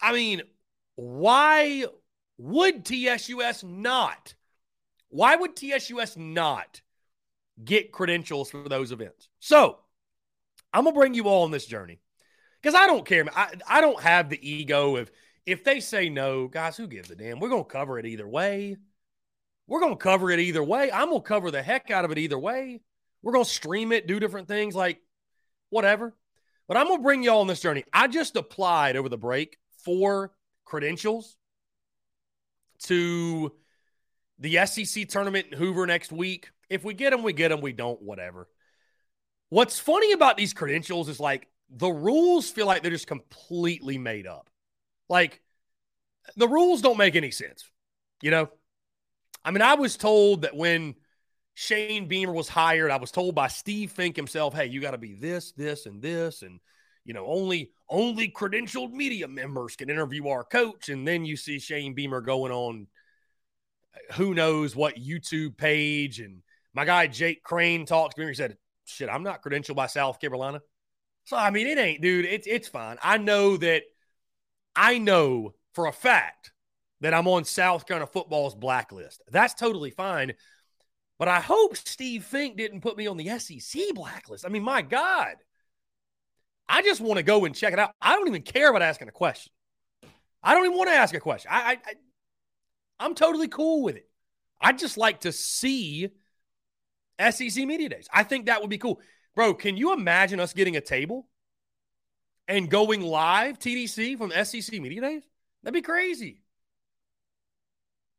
I 0.00 0.12
mean, 0.12 0.42
why 0.94 1.84
would 2.38 2.84
TSUS 2.84 3.64
not? 3.64 4.34
Why 5.08 5.34
would 5.34 5.56
TSUS 5.56 6.16
not 6.16 6.80
get 7.62 7.90
credentials 7.90 8.50
for 8.50 8.68
those 8.68 8.92
events? 8.92 9.28
So 9.40 9.80
I'm 10.74 10.84
gonna 10.84 10.94
bring 10.94 11.14
you 11.14 11.24
all 11.24 11.44
on 11.44 11.50
this 11.50 11.66
journey 11.66 12.00
because 12.60 12.74
I 12.74 12.86
don't 12.86 13.06
care. 13.06 13.24
I, 13.34 13.54
I 13.66 13.80
don't 13.80 14.00
have 14.00 14.28
the 14.28 14.50
ego 14.50 14.96
of 14.96 15.10
if 15.46 15.64
they 15.64 15.80
say 15.80 16.08
no, 16.08 16.48
guys, 16.48 16.76
who 16.76 16.86
gives 16.86 17.10
a 17.10 17.16
damn? 17.16 17.38
We're 17.38 17.48
gonna 17.48 17.64
cover 17.64 17.98
it 17.98 18.06
either 18.06 18.28
way. 18.28 18.76
We're 19.66 19.80
gonna 19.80 19.96
cover 19.96 20.30
it 20.30 20.40
either 20.40 20.62
way. 20.62 20.92
I'm 20.92 21.08
gonna 21.08 21.22
cover 21.22 21.50
the 21.50 21.62
heck 21.62 21.90
out 21.90 22.04
of 22.04 22.10
it 22.10 22.18
either 22.18 22.38
way. 22.38 22.80
We're 23.22 23.32
to 23.32 23.44
stream 23.46 23.92
it, 23.92 24.06
do 24.06 24.20
different 24.20 24.48
things 24.48 24.74
like 24.74 25.00
whatever. 25.70 26.14
But 26.68 26.76
I'm 26.76 26.88
to 26.88 26.98
bring 26.98 27.22
you 27.22 27.30
all 27.30 27.40
on 27.40 27.46
this 27.46 27.60
journey. 27.60 27.84
I 27.92 28.06
just 28.06 28.36
applied 28.36 28.96
over 28.96 29.08
the 29.08 29.16
break 29.16 29.56
for 29.82 30.32
credentials 30.64 31.36
to 32.84 33.52
the 34.38 34.66
SEC 34.66 35.08
tournament 35.08 35.48
in 35.52 35.58
Hoover 35.58 35.86
next 35.86 36.12
week. 36.12 36.50
If 36.68 36.84
we 36.84 36.92
get 36.92 37.10
them, 37.10 37.22
we 37.22 37.32
get 37.32 37.48
them. 37.48 37.62
We 37.62 37.72
don't, 37.72 38.00
whatever. 38.02 38.48
What's 39.54 39.78
funny 39.78 40.10
about 40.10 40.36
these 40.36 40.52
credentials 40.52 41.08
is 41.08 41.20
like 41.20 41.46
the 41.70 41.88
rules 41.88 42.50
feel 42.50 42.66
like 42.66 42.82
they're 42.82 42.90
just 42.90 43.06
completely 43.06 43.98
made 43.98 44.26
up. 44.26 44.50
Like 45.08 45.42
the 46.34 46.48
rules 46.48 46.82
don't 46.82 46.98
make 46.98 47.14
any 47.14 47.30
sense. 47.30 47.70
You 48.20 48.32
know, 48.32 48.48
I 49.44 49.52
mean, 49.52 49.62
I 49.62 49.74
was 49.74 49.96
told 49.96 50.42
that 50.42 50.56
when 50.56 50.96
Shane 51.54 52.08
Beamer 52.08 52.32
was 52.32 52.48
hired, 52.48 52.90
I 52.90 52.96
was 52.96 53.12
told 53.12 53.36
by 53.36 53.46
Steve 53.46 53.92
Fink 53.92 54.16
himself, 54.16 54.54
"Hey, 54.54 54.66
you 54.66 54.80
got 54.80 54.90
to 54.90 54.98
be 54.98 55.14
this, 55.14 55.52
this, 55.52 55.86
and 55.86 56.02
this, 56.02 56.42
and 56.42 56.58
you 57.04 57.14
know, 57.14 57.24
only 57.24 57.70
only 57.88 58.32
credentialed 58.32 58.90
media 58.90 59.28
members 59.28 59.76
can 59.76 59.88
interview 59.88 60.26
our 60.26 60.42
coach." 60.42 60.88
And 60.88 61.06
then 61.06 61.24
you 61.24 61.36
see 61.36 61.60
Shane 61.60 61.94
Beamer 61.94 62.22
going 62.22 62.50
on, 62.50 62.88
uh, 63.94 64.14
who 64.14 64.34
knows 64.34 64.74
what 64.74 64.96
YouTube 64.96 65.56
page, 65.56 66.18
and 66.18 66.42
my 66.72 66.84
guy 66.84 67.06
Jake 67.06 67.44
Crane 67.44 67.86
talks 67.86 68.16
to 68.16 68.20
me. 68.22 68.26
He 68.26 68.34
said, 68.34 68.56
"Shit, 68.84 69.08
I'm 69.08 69.22
not 69.22 69.42
credentialed 69.42 69.76
by 69.76 69.86
South 69.86 70.20
Carolina." 70.20 70.60
So 71.24 71.36
I 71.36 71.50
mean, 71.50 71.66
it 71.66 71.78
ain't, 71.78 72.02
dude. 72.02 72.24
It's 72.24 72.46
it's 72.46 72.68
fine. 72.68 72.98
I 73.02 73.18
know 73.18 73.56
that. 73.58 73.82
I 74.76 74.98
know 74.98 75.54
for 75.74 75.86
a 75.86 75.92
fact 75.92 76.52
that 77.00 77.14
I'm 77.14 77.28
on 77.28 77.44
South 77.44 77.86
Carolina 77.86 78.10
football's 78.10 78.54
blacklist. 78.54 79.22
That's 79.30 79.54
totally 79.54 79.90
fine 79.90 80.34
but 81.18 81.28
I 81.28 81.40
hope 81.40 81.76
Steve 81.76 82.24
Fink 82.24 82.56
didn't 82.56 82.80
put 82.80 82.96
me 82.96 83.06
on 83.06 83.16
the 83.16 83.38
SEC 83.38 83.94
blacklist. 83.94 84.44
I 84.44 84.48
mean, 84.48 84.62
my 84.62 84.82
God. 84.82 85.36
I 86.68 86.82
just 86.82 87.00
want 87.00 87.18
to 87.18 87.22
go 87.22 87.44
and 87.44 87.54
check 87.54 87.72
it 87.72 87.78
out. 87.78 87.92
I 88.00 88.14
don't 88.16 88.26
even 88.26 88.42
care 88.42 88.70
about 88.70 88.82
asking 88.82 89.08
a 89.08 89.12
question. 89.12 89.52
I 90.42 90.54
don't 90.54 90.64
even 90.66 90.76
want 90.76 90.90
to 90.90 90.96
ask 90.96 91.14
a 91.14 91.20
question. 91.20 91.50
I, 91.52 91.58
I, 91.58 91.72
I 91.72 91.94
I'm 93.00 93.14
totally 93.14 93.48
cool 93.48 93.82
with 93.82 93.96
it. 93.96 94.08
I'd 94.60 94.78
just 94.78 94.96
like 94.96 95.20
to 95.20 95.32
see 95.32 96.10
SEC 97.18 97.66
Media 97.66 97.88
Days. 97.88 98.08
I 98.12 98.22
think 98.22 98.46
that 98.46 98.60
would 98.60 98.70
be 98.70 98.78
cool. 98.78 99.00
Bro, 99.34 99.54
can 99.54 99.76
you 99.76 99.92
imagine 99.92 100.40
us 100.40 100.52
getting 100.52 100.76
a 100.76 100.80
table 100.80 101.26
and 102.46 102.70
going 102.70 103.00
live 103.00 103.58
TDC 103.58 104.18
from 104.18 104.32
SEC 104.44 104.80
Media 104.80 105.00
Days? 105.00 105.22
That'd 105.62 105.74
be 105.74 105.82
crazy 105.82 106.44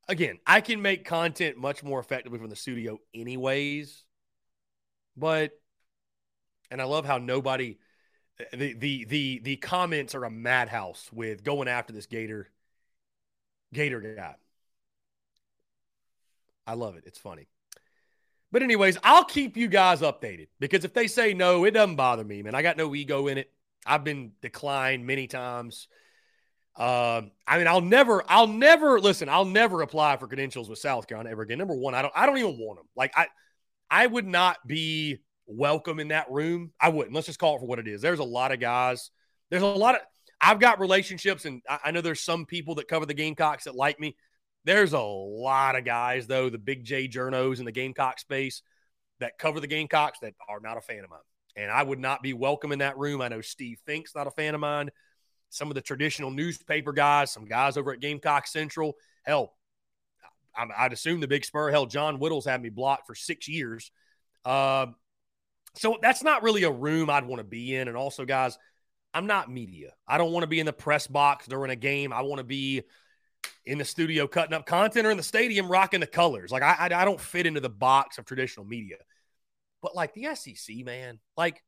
again, 0.08 0.40
I 0.46 0.62
can 0.62 0.82
make 0.82 1.06
content 1.06 1.58
much 1.58 1.84
more 1.84 2.00
effectively 2.00 2.40
from 2.40 2.50
the 2.50 2.56
studio, 2.56 3.00
anyways. 3.14 4.04
But, 5.18 5.52
and 6.70 6.82
I 6.82 6.86
love 6.86 7.06
how 7.06 7.18
nobody, 7.18 7.78
the 8.52 8.74
the 8.74 9.06
the 9.06 9.40
the 9.44 9.56
comments 9.58 10.14
are 10.14 10.26
a 10.26 10.30
madhouse 10.30 11.10
with 11.14 11.44
going 11.44 11.70
after 11.70 11.94
this 11.94 12.06
Gator, 12.06 12.50
Gator 13.74 14.02
guy. 14.02 14.36
I 16.68 16.74
love 16.74 16.98
it. 16.98 17.04
It's 17.06 17.20
funny. 17.20 17.48
But 18.56 18.64
anyways, 18.64 18.98
I'll 19.04 19.26
keep 19.26 19.58
you 19.58 19.68
guys 19.68 20.00
updated 20.00 20.48
because 20.62 20.86
if 20.86 20.94
they 20.94 21.08
say 21.08 21.34
no, 21.34 21.66
it 21.66 21.72
doesn't 21.72 21.98
bother 21.98 22.24
me, 22.24 22.42
man. 22.42 22.56
I 22.56 22.62
got 22.62 22.78
no 22.78 22.96
ego 22.96 23.28
in 23.28 23.38
it. 23.38 23.52
I've 23.86 24.06
been 24.06 24.32
declined 24.42 25.06
many 25.06 25.28
times. 25.28 25.90
Um, 26.78 27.32
I 27.46 27.58
mean, 27.58 27.68
I'll 27.68 27.82
never, 27.82 28.24
I'll 28.30 28.48
never 28.48 28.98
listen. 29.02 29.28
I'll 29.28 29.44
never 29.44 29.82
apply 29.82 30.16
for 30.16 30.28
credentials 30.28 30.70
with 30.70 30.80
South 30.80 31.06
Carolina 31.06 31.32
ever 31.32 31.42
again. 31.42 31.58
Number 31.58 31.76
one, 31.76 31.96
I 31.96 32.02
don't, 32.02 32.14
I 32.16 32.26
don't 32.26 32.38
even 32.38 32.58
want 32.58 32.80
them. 32.80 32.88
Like 32.96 33.12
I, 33.18 33.28
I 33.92 34.08
would 34.08 34.26
not 34.26 34.66
be 34.66 35.18
welcome 35.48 36.00
in 36.00 36.08
that 36.08 36.32
room. 36.32 36.72
I 36.80 36.88
wouldn't. 36.88 37.14
Let's 37.14 37.28
just 37.28 37.40
call 37.40 37.58
it 37.58 37.60
for 37.60 37.66
what 37.66 37.80
it 37.80 37.90
is. 37.90 38.02
There's 38.02 38.20
a 38.20 38.24
lot 38.24 38.54
of 38.54 38.62
guys. 38.62 39.12
There's 39.50 39.64
a 39.64 39.68
lot 39.68 39.96
of. 39.96 40.02
I've 40.40 40.62
got 40.62 40.80
relationships, 40.80 41.44
and 41.44 41.62
I, 41.70 41.80
I 41.84 41.92
know 41.92 42.00
there's 42.00 42.22
some 42.22 42.46
people 42.46 42.76
that 42.76 42.88
cover 42.88 43.06
the 43.06 43.14
Gamecocks 43.14 43.66
that 43.66 43.76
like 43.76 44.00
me. 44.00 44.16
There's 44.66 44.94
a 44.94 45.00
lot 45.00 45.78
of 45.78 45.86
guys 45.86 46.28
though, 46.28 46.50
the 46.50 46.58
big 46.58 46.84
J 46.84 47.08
journos 47.08 47.60
in 47.60 47.66
the 47.66 47.72
Gamecock 47.72 48.20
space 48.20 48.62
that 49.20 49.38
cover 49.38 49.60
the 49.60 49.68
Gamecocks 49.68 50.20
that 50.20 50.34
are 50.50 50.60
not 50.60 50.78
a 50.78 50.82
fan 50.82 51.04
of 51.04 51.10
mine, 51.10 51.20
and 51.56 51.72
I 51.72 51.82
would 51.82 52.00
not 52.00 52.22
be 52.22 52.34
welcome 52.34 52.72
in 52.72 52.80
that 52.80 52.98
room. 52.98 53.22
I 53.22 53.30
know 53.30 53.42
Steve 53.42 53.80
Fink's 53.86 54.16
not 54.16 54.28
a 54.28 54.32
fan 54.32 54.56
of 54.56 54.62
mine 54.62 54.90
some 55.56 55.70
of 55.70 55.76
the 55.76 55.82
traditional 55.82 56.32
newspaper 56.32 56.92
guys, 56.92 57.32
some 57.32 57.46
guys 57.46 57.78
over 57.78 57.94
at 57.94 58.02
Gamecock 58.02 58.48
Central. 58.48 58.96
Hell, 59.24 59.54
I'd 60.56 60.94
assume 60.94 61.20
the 61.20 61.28
big 61.28 61.46
spur. 61.46 61.72
Hell, 61.72 61.86
John 61.86 62.18
Whittles 62.18 62.46
had 62.46 62.62
me 62.62 62.70
blocked 62.70 63.08
for 63.08 63.16
six 63.16 63.48
years. 63.48 63.92
Uh, 64.44 64.88
so 65.76 65.98
that's 66.02 66.24
not 66.24 66.44
really 66.44 66.64
a 66.64 66.72
room 66.72 67.10
I'd 67.10 67.26
want 67.26 67.40
to 67.40 67.46
be 67.46 67.76
in. 67.76 67.88
And 67.88 67.98
also, 67.98 68.26
guys, 68.26 68.58
I'm 69.14 69.28
not 69.28 69.52
media. 69.52 69.94
I 70.08 70.18
don't 70.18 70.32
want 70.32 70.44
to 70.44 70.48
be 70.48 70.60
in 70.60 70.66
the 70.66 70.74
press 70.74 71.08
box 71.08 71.48
during 71.48 71.72
a 71.72 71.76
game. 71.76 72.14
I 72.14 72.22
want 72.22 72.40
to 72.40 72.46
be 72.46 72.84
in 73.66 73.78
the 73.78 73.86
studio 73.86 74.28
cutting 74.28 74.54
up 74.54 74.66
content 74.66 75.08
or 75.08 75.12
in 75.12 75.18
the 75.18 75.24
stadium 75.24 75.68
rocking 75.68 76.00
the 76.00 76.08
colors. 76.08 76.52
Like 76.52 76.64
I, 76.64 76.76
I, 76.80 77.02
I 77.02 77.06
don't 77.06 77.20
fit 77.20 77.46
into 77.46 77.60
the 77.60 77.70
box 77.70 78.18
of 78.18 78.26
traditional 78.26 78.66
media. 78.66 78.98
But 79.82 79.96
like 79.96 80.14
the 80.14 80.36
SEC, 80.36 80.78
man, 80.84 81.20
like 81.36 81.64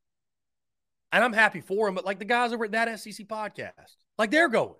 and 1.12 1.24
I'm 1.24 1.34
happy 1.34 1.62
for 1.62 1.88
him. 1.88 1.96
But 1.96 2.06
like 2.06 2.20
the 2.20 2.26
guys 2.26 2.54
over 2.54 2.66
at 2.66 2.72
that 2.72 3.00
SEC 3.00 3.28
podcast, 3.28 3.96
like 4.18 4.32
they're 4.32 4.50
going. 4.50 4.76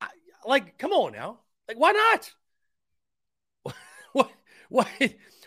I, 0.00 0.08
like, 0.46 0.78
come 0.78 0.92
on 0.92 1.12
now. 1.12 1.40
Like, 1.68 1.78
why 1.78 1.92
not? 1.92 2.32
what, 4.12 4.30
what, 4.68 4.88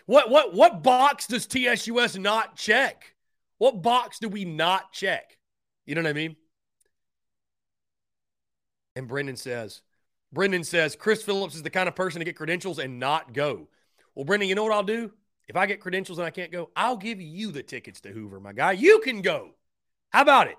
what, 0.06 0.30
what, 0.30 0.54
what 0.54 0.82
box 0.82 1.26
does 1.26 1.46
TSUS 1.46 2.18
not 2.18 2.56
check? 2.56 3.14
What 3.58 3.82
box 3.82 4.18
do 4.18 4.28
we 4.28 4.44
not 4.44 4.92
check? 4.92 5.36
You 5.86 5.94
know 5.94 6.02
what 6.02 6.10
I 6.10 6.14
mean? 6.14 6.36
And 8.96 9.08
Brendan 9.08 9.36
says, 9.36 9.82
Brendan 10.32 10.64
says, 10.64 10.94
Chris 10.96 11.22
Phillips 11.22 11.54
is 11.54 11.62
the 11.62 11.70
kind 11.70 11.88
of 11.88 11.96
person 11.96 12.20
to 12.20 12.24
get 12.24 12.36
credentials 12.36 12.78
and 12.78 12.98
not 12.98 13.32
go. 13.32 13.68
Well, 14.14 14.24
Brendan, 14.24 14.48
you 14.48 14.54
know 14.54 14.62
what 14.62 14.72
I'll 14.72 14.82
do? 14.82 15.12
If 15.48 15.56
I 15.56 15.66
get 15.66 15.80
credentials 15.80 16.18
and 16.18 16.26
I 16.26 16.30
can't 16.30 16.52
go, 16.52 16.70
I'll 16.76 16.96
give 16.96 17.20
you 17.20 17.50
the 17.50 17.62
tickets 17.62 18.00
to 18.02 18.10
Hoover, 18.10 18.38
my 18.38 18.52
guy. 18.52 18.72
You 18.72 19.00
can 19.00 19.22
go. 19.22 19.50
How 20.10 20.22
about 20.22 20.46
it? 20.46 20.56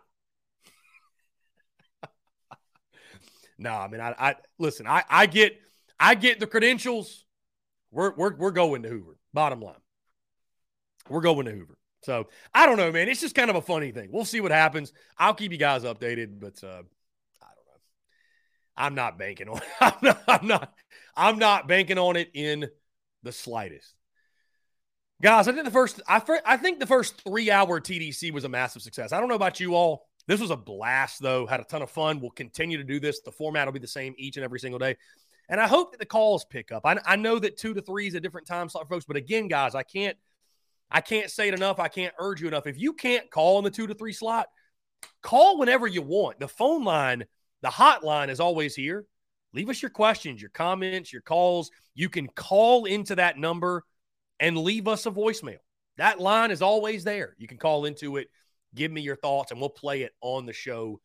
no, 3.58 3.72
I 3.72 3.88
mean, 3.88 4.02
I, 4.02 4.14
I 4.20 4.36
listen. 4.60 4.88
I, 4.88 5.04
I 5.10 5.26
get, 5.26 5.58
I 6.00 6.16
get 6.16 6.42
the 6.42 6.48
credentials. 6.48 7.26
We're, 7.92 8.14
we're, 8.16 8.36
we're 8.36 8.52
going 8.52 8.84
to 8.84 8.90
Hoover. 8.90 9.18
Bottom 9.34 9.62
line, 9.62 9.76
we're 11.10 11.22
going 11.22 11.46
to 11.46 11.52
Hoover. 11.52 11.78
So 12.04 12.28
I 12.54 12.66
don't 12.66 12.78
know, 12.78 12.92
man. 12.92 13.08
It's 13.08 13.22
just 13.22 13.36
kind 13.36 13.50
of 13.50 13.56
a 13.56 13.62
funny 13.62 13.92
thing. 13.92 14.10
We'll 14.12 14.26
see 14.26 14.42
what 14.42 14.52
happens. 14.52 14.92
I'll 15.18 15.34
keep 15.34 15.54
you 15.54 15.58
guys 15.58 15.84
updated, 15.84 16.40
but 16.42 16.62
uh. 16.64 16.84
I'm 18.82 18.96
not 18.96 19.18
banking 19.18 19.48
on. 19.48 19.58
It. 19.58 19.64
I'm 19.82 19.94
not. 20.02 20.24
I'm 20.28 20.48
not. 20.48 20.74
I'm 21.16 21.40
not 21.40 21.68
banking 21.68 21.98
on 21.98 22.16
it 22.16 22.32
in 22.34 22.70
the 23.24 23.32
slightest. 23.32 23.94
Guys, 25.22 25.48
I 25.48 25.52
think 25.52 25.66
the 25.66 25.72
first. 25.72 26.02
I 26.08 26.22
I 26.46 26.58
think 26.58 26.80
the 26.80 26.88
first 26.88 27.22
three 27.24 27.52
hour 27.52 27.80
TDC 27.80 28.32
was 28.32 28.44
a 28.44 28.50
massive 28.50 28.82
success. 28.82 29.12
I 29.12 29.20
don't 29.20 29.30
know 29.30 29.36
about 29.36 29.60
you 29.60 29.76
all. 29.76 30.08
This 30.28 30.40
was 30.40 30.52
a 30.52 30.58
blast, 30.58 31.22
though. 31.22 31.46
Had 31.46 31.60
a 31.60 31.64
ton 31.64 31.82
of 31.82 31.92
fun. 31.92 32.20
We'll 32.20 32.32
continue 32.32 32.78
to 32.78 32.84
do 32.84 33.00
this. 33.00 33.22
The 33.22 33.32
format 33.32 33.68
will 33.68 33.74
be 33.74 33.80
the 33.80 33.88
same 33.88 34.14
each 34.18 34.38
and 34.38 34.44
every 34.44 34.60
single 34.60 34.80
day. 34.80 34.98
And 35.50 35.60
I 35.60 35.68
hope 35.68 35.92
that 35.92 36.00
the 36.00 36.06
calls 36.06 36.46
pick 36.46 36.72
up. 36.72 36.86
I, 36.86 36.98
I 37.06 37.16
know 37.18 37.38
that 37.38 37.58
two 37.58 37.74
to 37.74 37.82
three 37.82 38.08
is 38.08 38.16
a 38.16 38.20
different 38.20 38.48
time 38.48 38.70
slot, 38.70 38.88
folks. 38.88 39.06
But 39.06 39.18
again, 39.18 39.48
guys, 39.48 39.76
I 39.76 39.84
can't 39.84 40.18
I 40.90 41.02
can't 41.02 41.30
say 41.30 41.48
it 41.48 41.54
enough. 41.54 41.80
I 41.80 41.88
can't 41.88 42.14
urge 42.20 42.42
you 42.42 42.48
enough. 42.48 42.68
If 42.68 42.80
you 42.80 42.94
can't 42.94 43.30
call 43.30 43.58
in 43.58 43.64
the 43.64 43.72
two 43.72 43.88
to 43.88 43.94
three 43.94 44.14
slot, 44.14 44.48
call 45.22 45.58
whenever 45.58 45.88
you 45.88 46.02
want. 46.02 46.40
The 46.40 46.48
phone 46.48 46.84
line, 46.84 47.26
the 47.62 47.70
hotline 47.70 48.30
is 48.30 48.40
always 48.40 48.76
here. 48.76 49.06
Leave 49.54 49.70
us 49.70 49.82
your 49.82 49.92
questions, 49.92 50.42
your 50.42 50.50
comments, 50.52 51.12
your 51.12 51.22
calls. 51.22 51.72
You 51.94 52.10
can 52.10 52.28
call 52.28 52.86
into 52.86 53.16
that 53.16 53.38
number 53.38 53.84
and 54.40 54.58
leave 54.58 54.88
us 54.88 55.06
a 55.06 55.12
voicemail. 55.12 55.58
That 55.98 56.20
line 56.20 56.52
is 56.52 56.62
always 56.62 57.04
there. 57.04 57.36
You 57.38 57.48
can 57.48 57.58
call 57.58 57.86
into 57.86 58.18
it, 58.18 58.28
give 58.74 58.92
me 58.92 59.02
your 59.02 59.18
thoughts, 59.18 59.52
and 59.52 59.60
we'll 59.60 59.70
play 59.70 60.04
it 60.04 60.14
on 60.22 60.46
the 60.46 60.54
show 60.54 61.00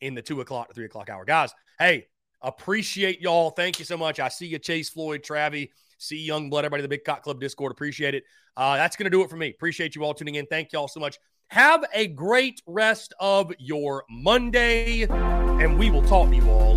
in 0.00 0.14
the 0.14 0.22
two 0.22 0.40
o'clock 0.40 0.68
to 0.68 0.74
three 0.74 0.86
o'clock 0.86 1.10
hour. 1.10 1.24
Guys, 1.24 1.52
hey, 1.78 2.06
appreciate 2.40 3.20
y'all. 3.20 3.50
Thank 3.50 3.78
you 3.78 3.84
so 3.84 3.96
much. 3.96 4.20
I 4.20 4.28
see 4.28 4.46
you, 4.46 4.58
Chase 4.58 4.88
Floyd, 4.88 5.22
Travie. 5.22 5.70
See 5.98 6.18
Young 6.18 6.48
Blood, 6.48 6.64
everybody 6.64 6.82
the 6.82 6.88
Big 6.88 7.04
Cock 7.04 7.22
Club 7.22 7.40
Discord. 7.40 7.72
Appreciate 7.72 8.14
it. 8.14 8.24
Uh, 8.56 8.76
that's 8.76 8.96
going 8.96 9.04
to 9.04 9.10
do 9.10 9.22
it 9.22 9.28
for 9.28 9.36
me. 9.36 9.50
Appreciate 9.50 9.94
you 9.94 10.04
all 10.04 10.14
tuning 10.14 10.36
in. 10.36 10.46
Thank 10.46 10.72
you 10.72 10.78
all 10.78 10.88
so 10.88 11.00
much. 11.00 11.18
Have 11.50 11.84
a 11.92 12.06
great 12.06 12.62
rest 12.64 13.12
of 13.18 13.52
your 13.58 14.04
Monday, 14.08 15.02
and 15.10 15.80
we 15.80 15.90
will 15.90 16.02
talk 16.02 16.30
to 16.30 16.36
you 16.36 16.48
all 16.48 16.76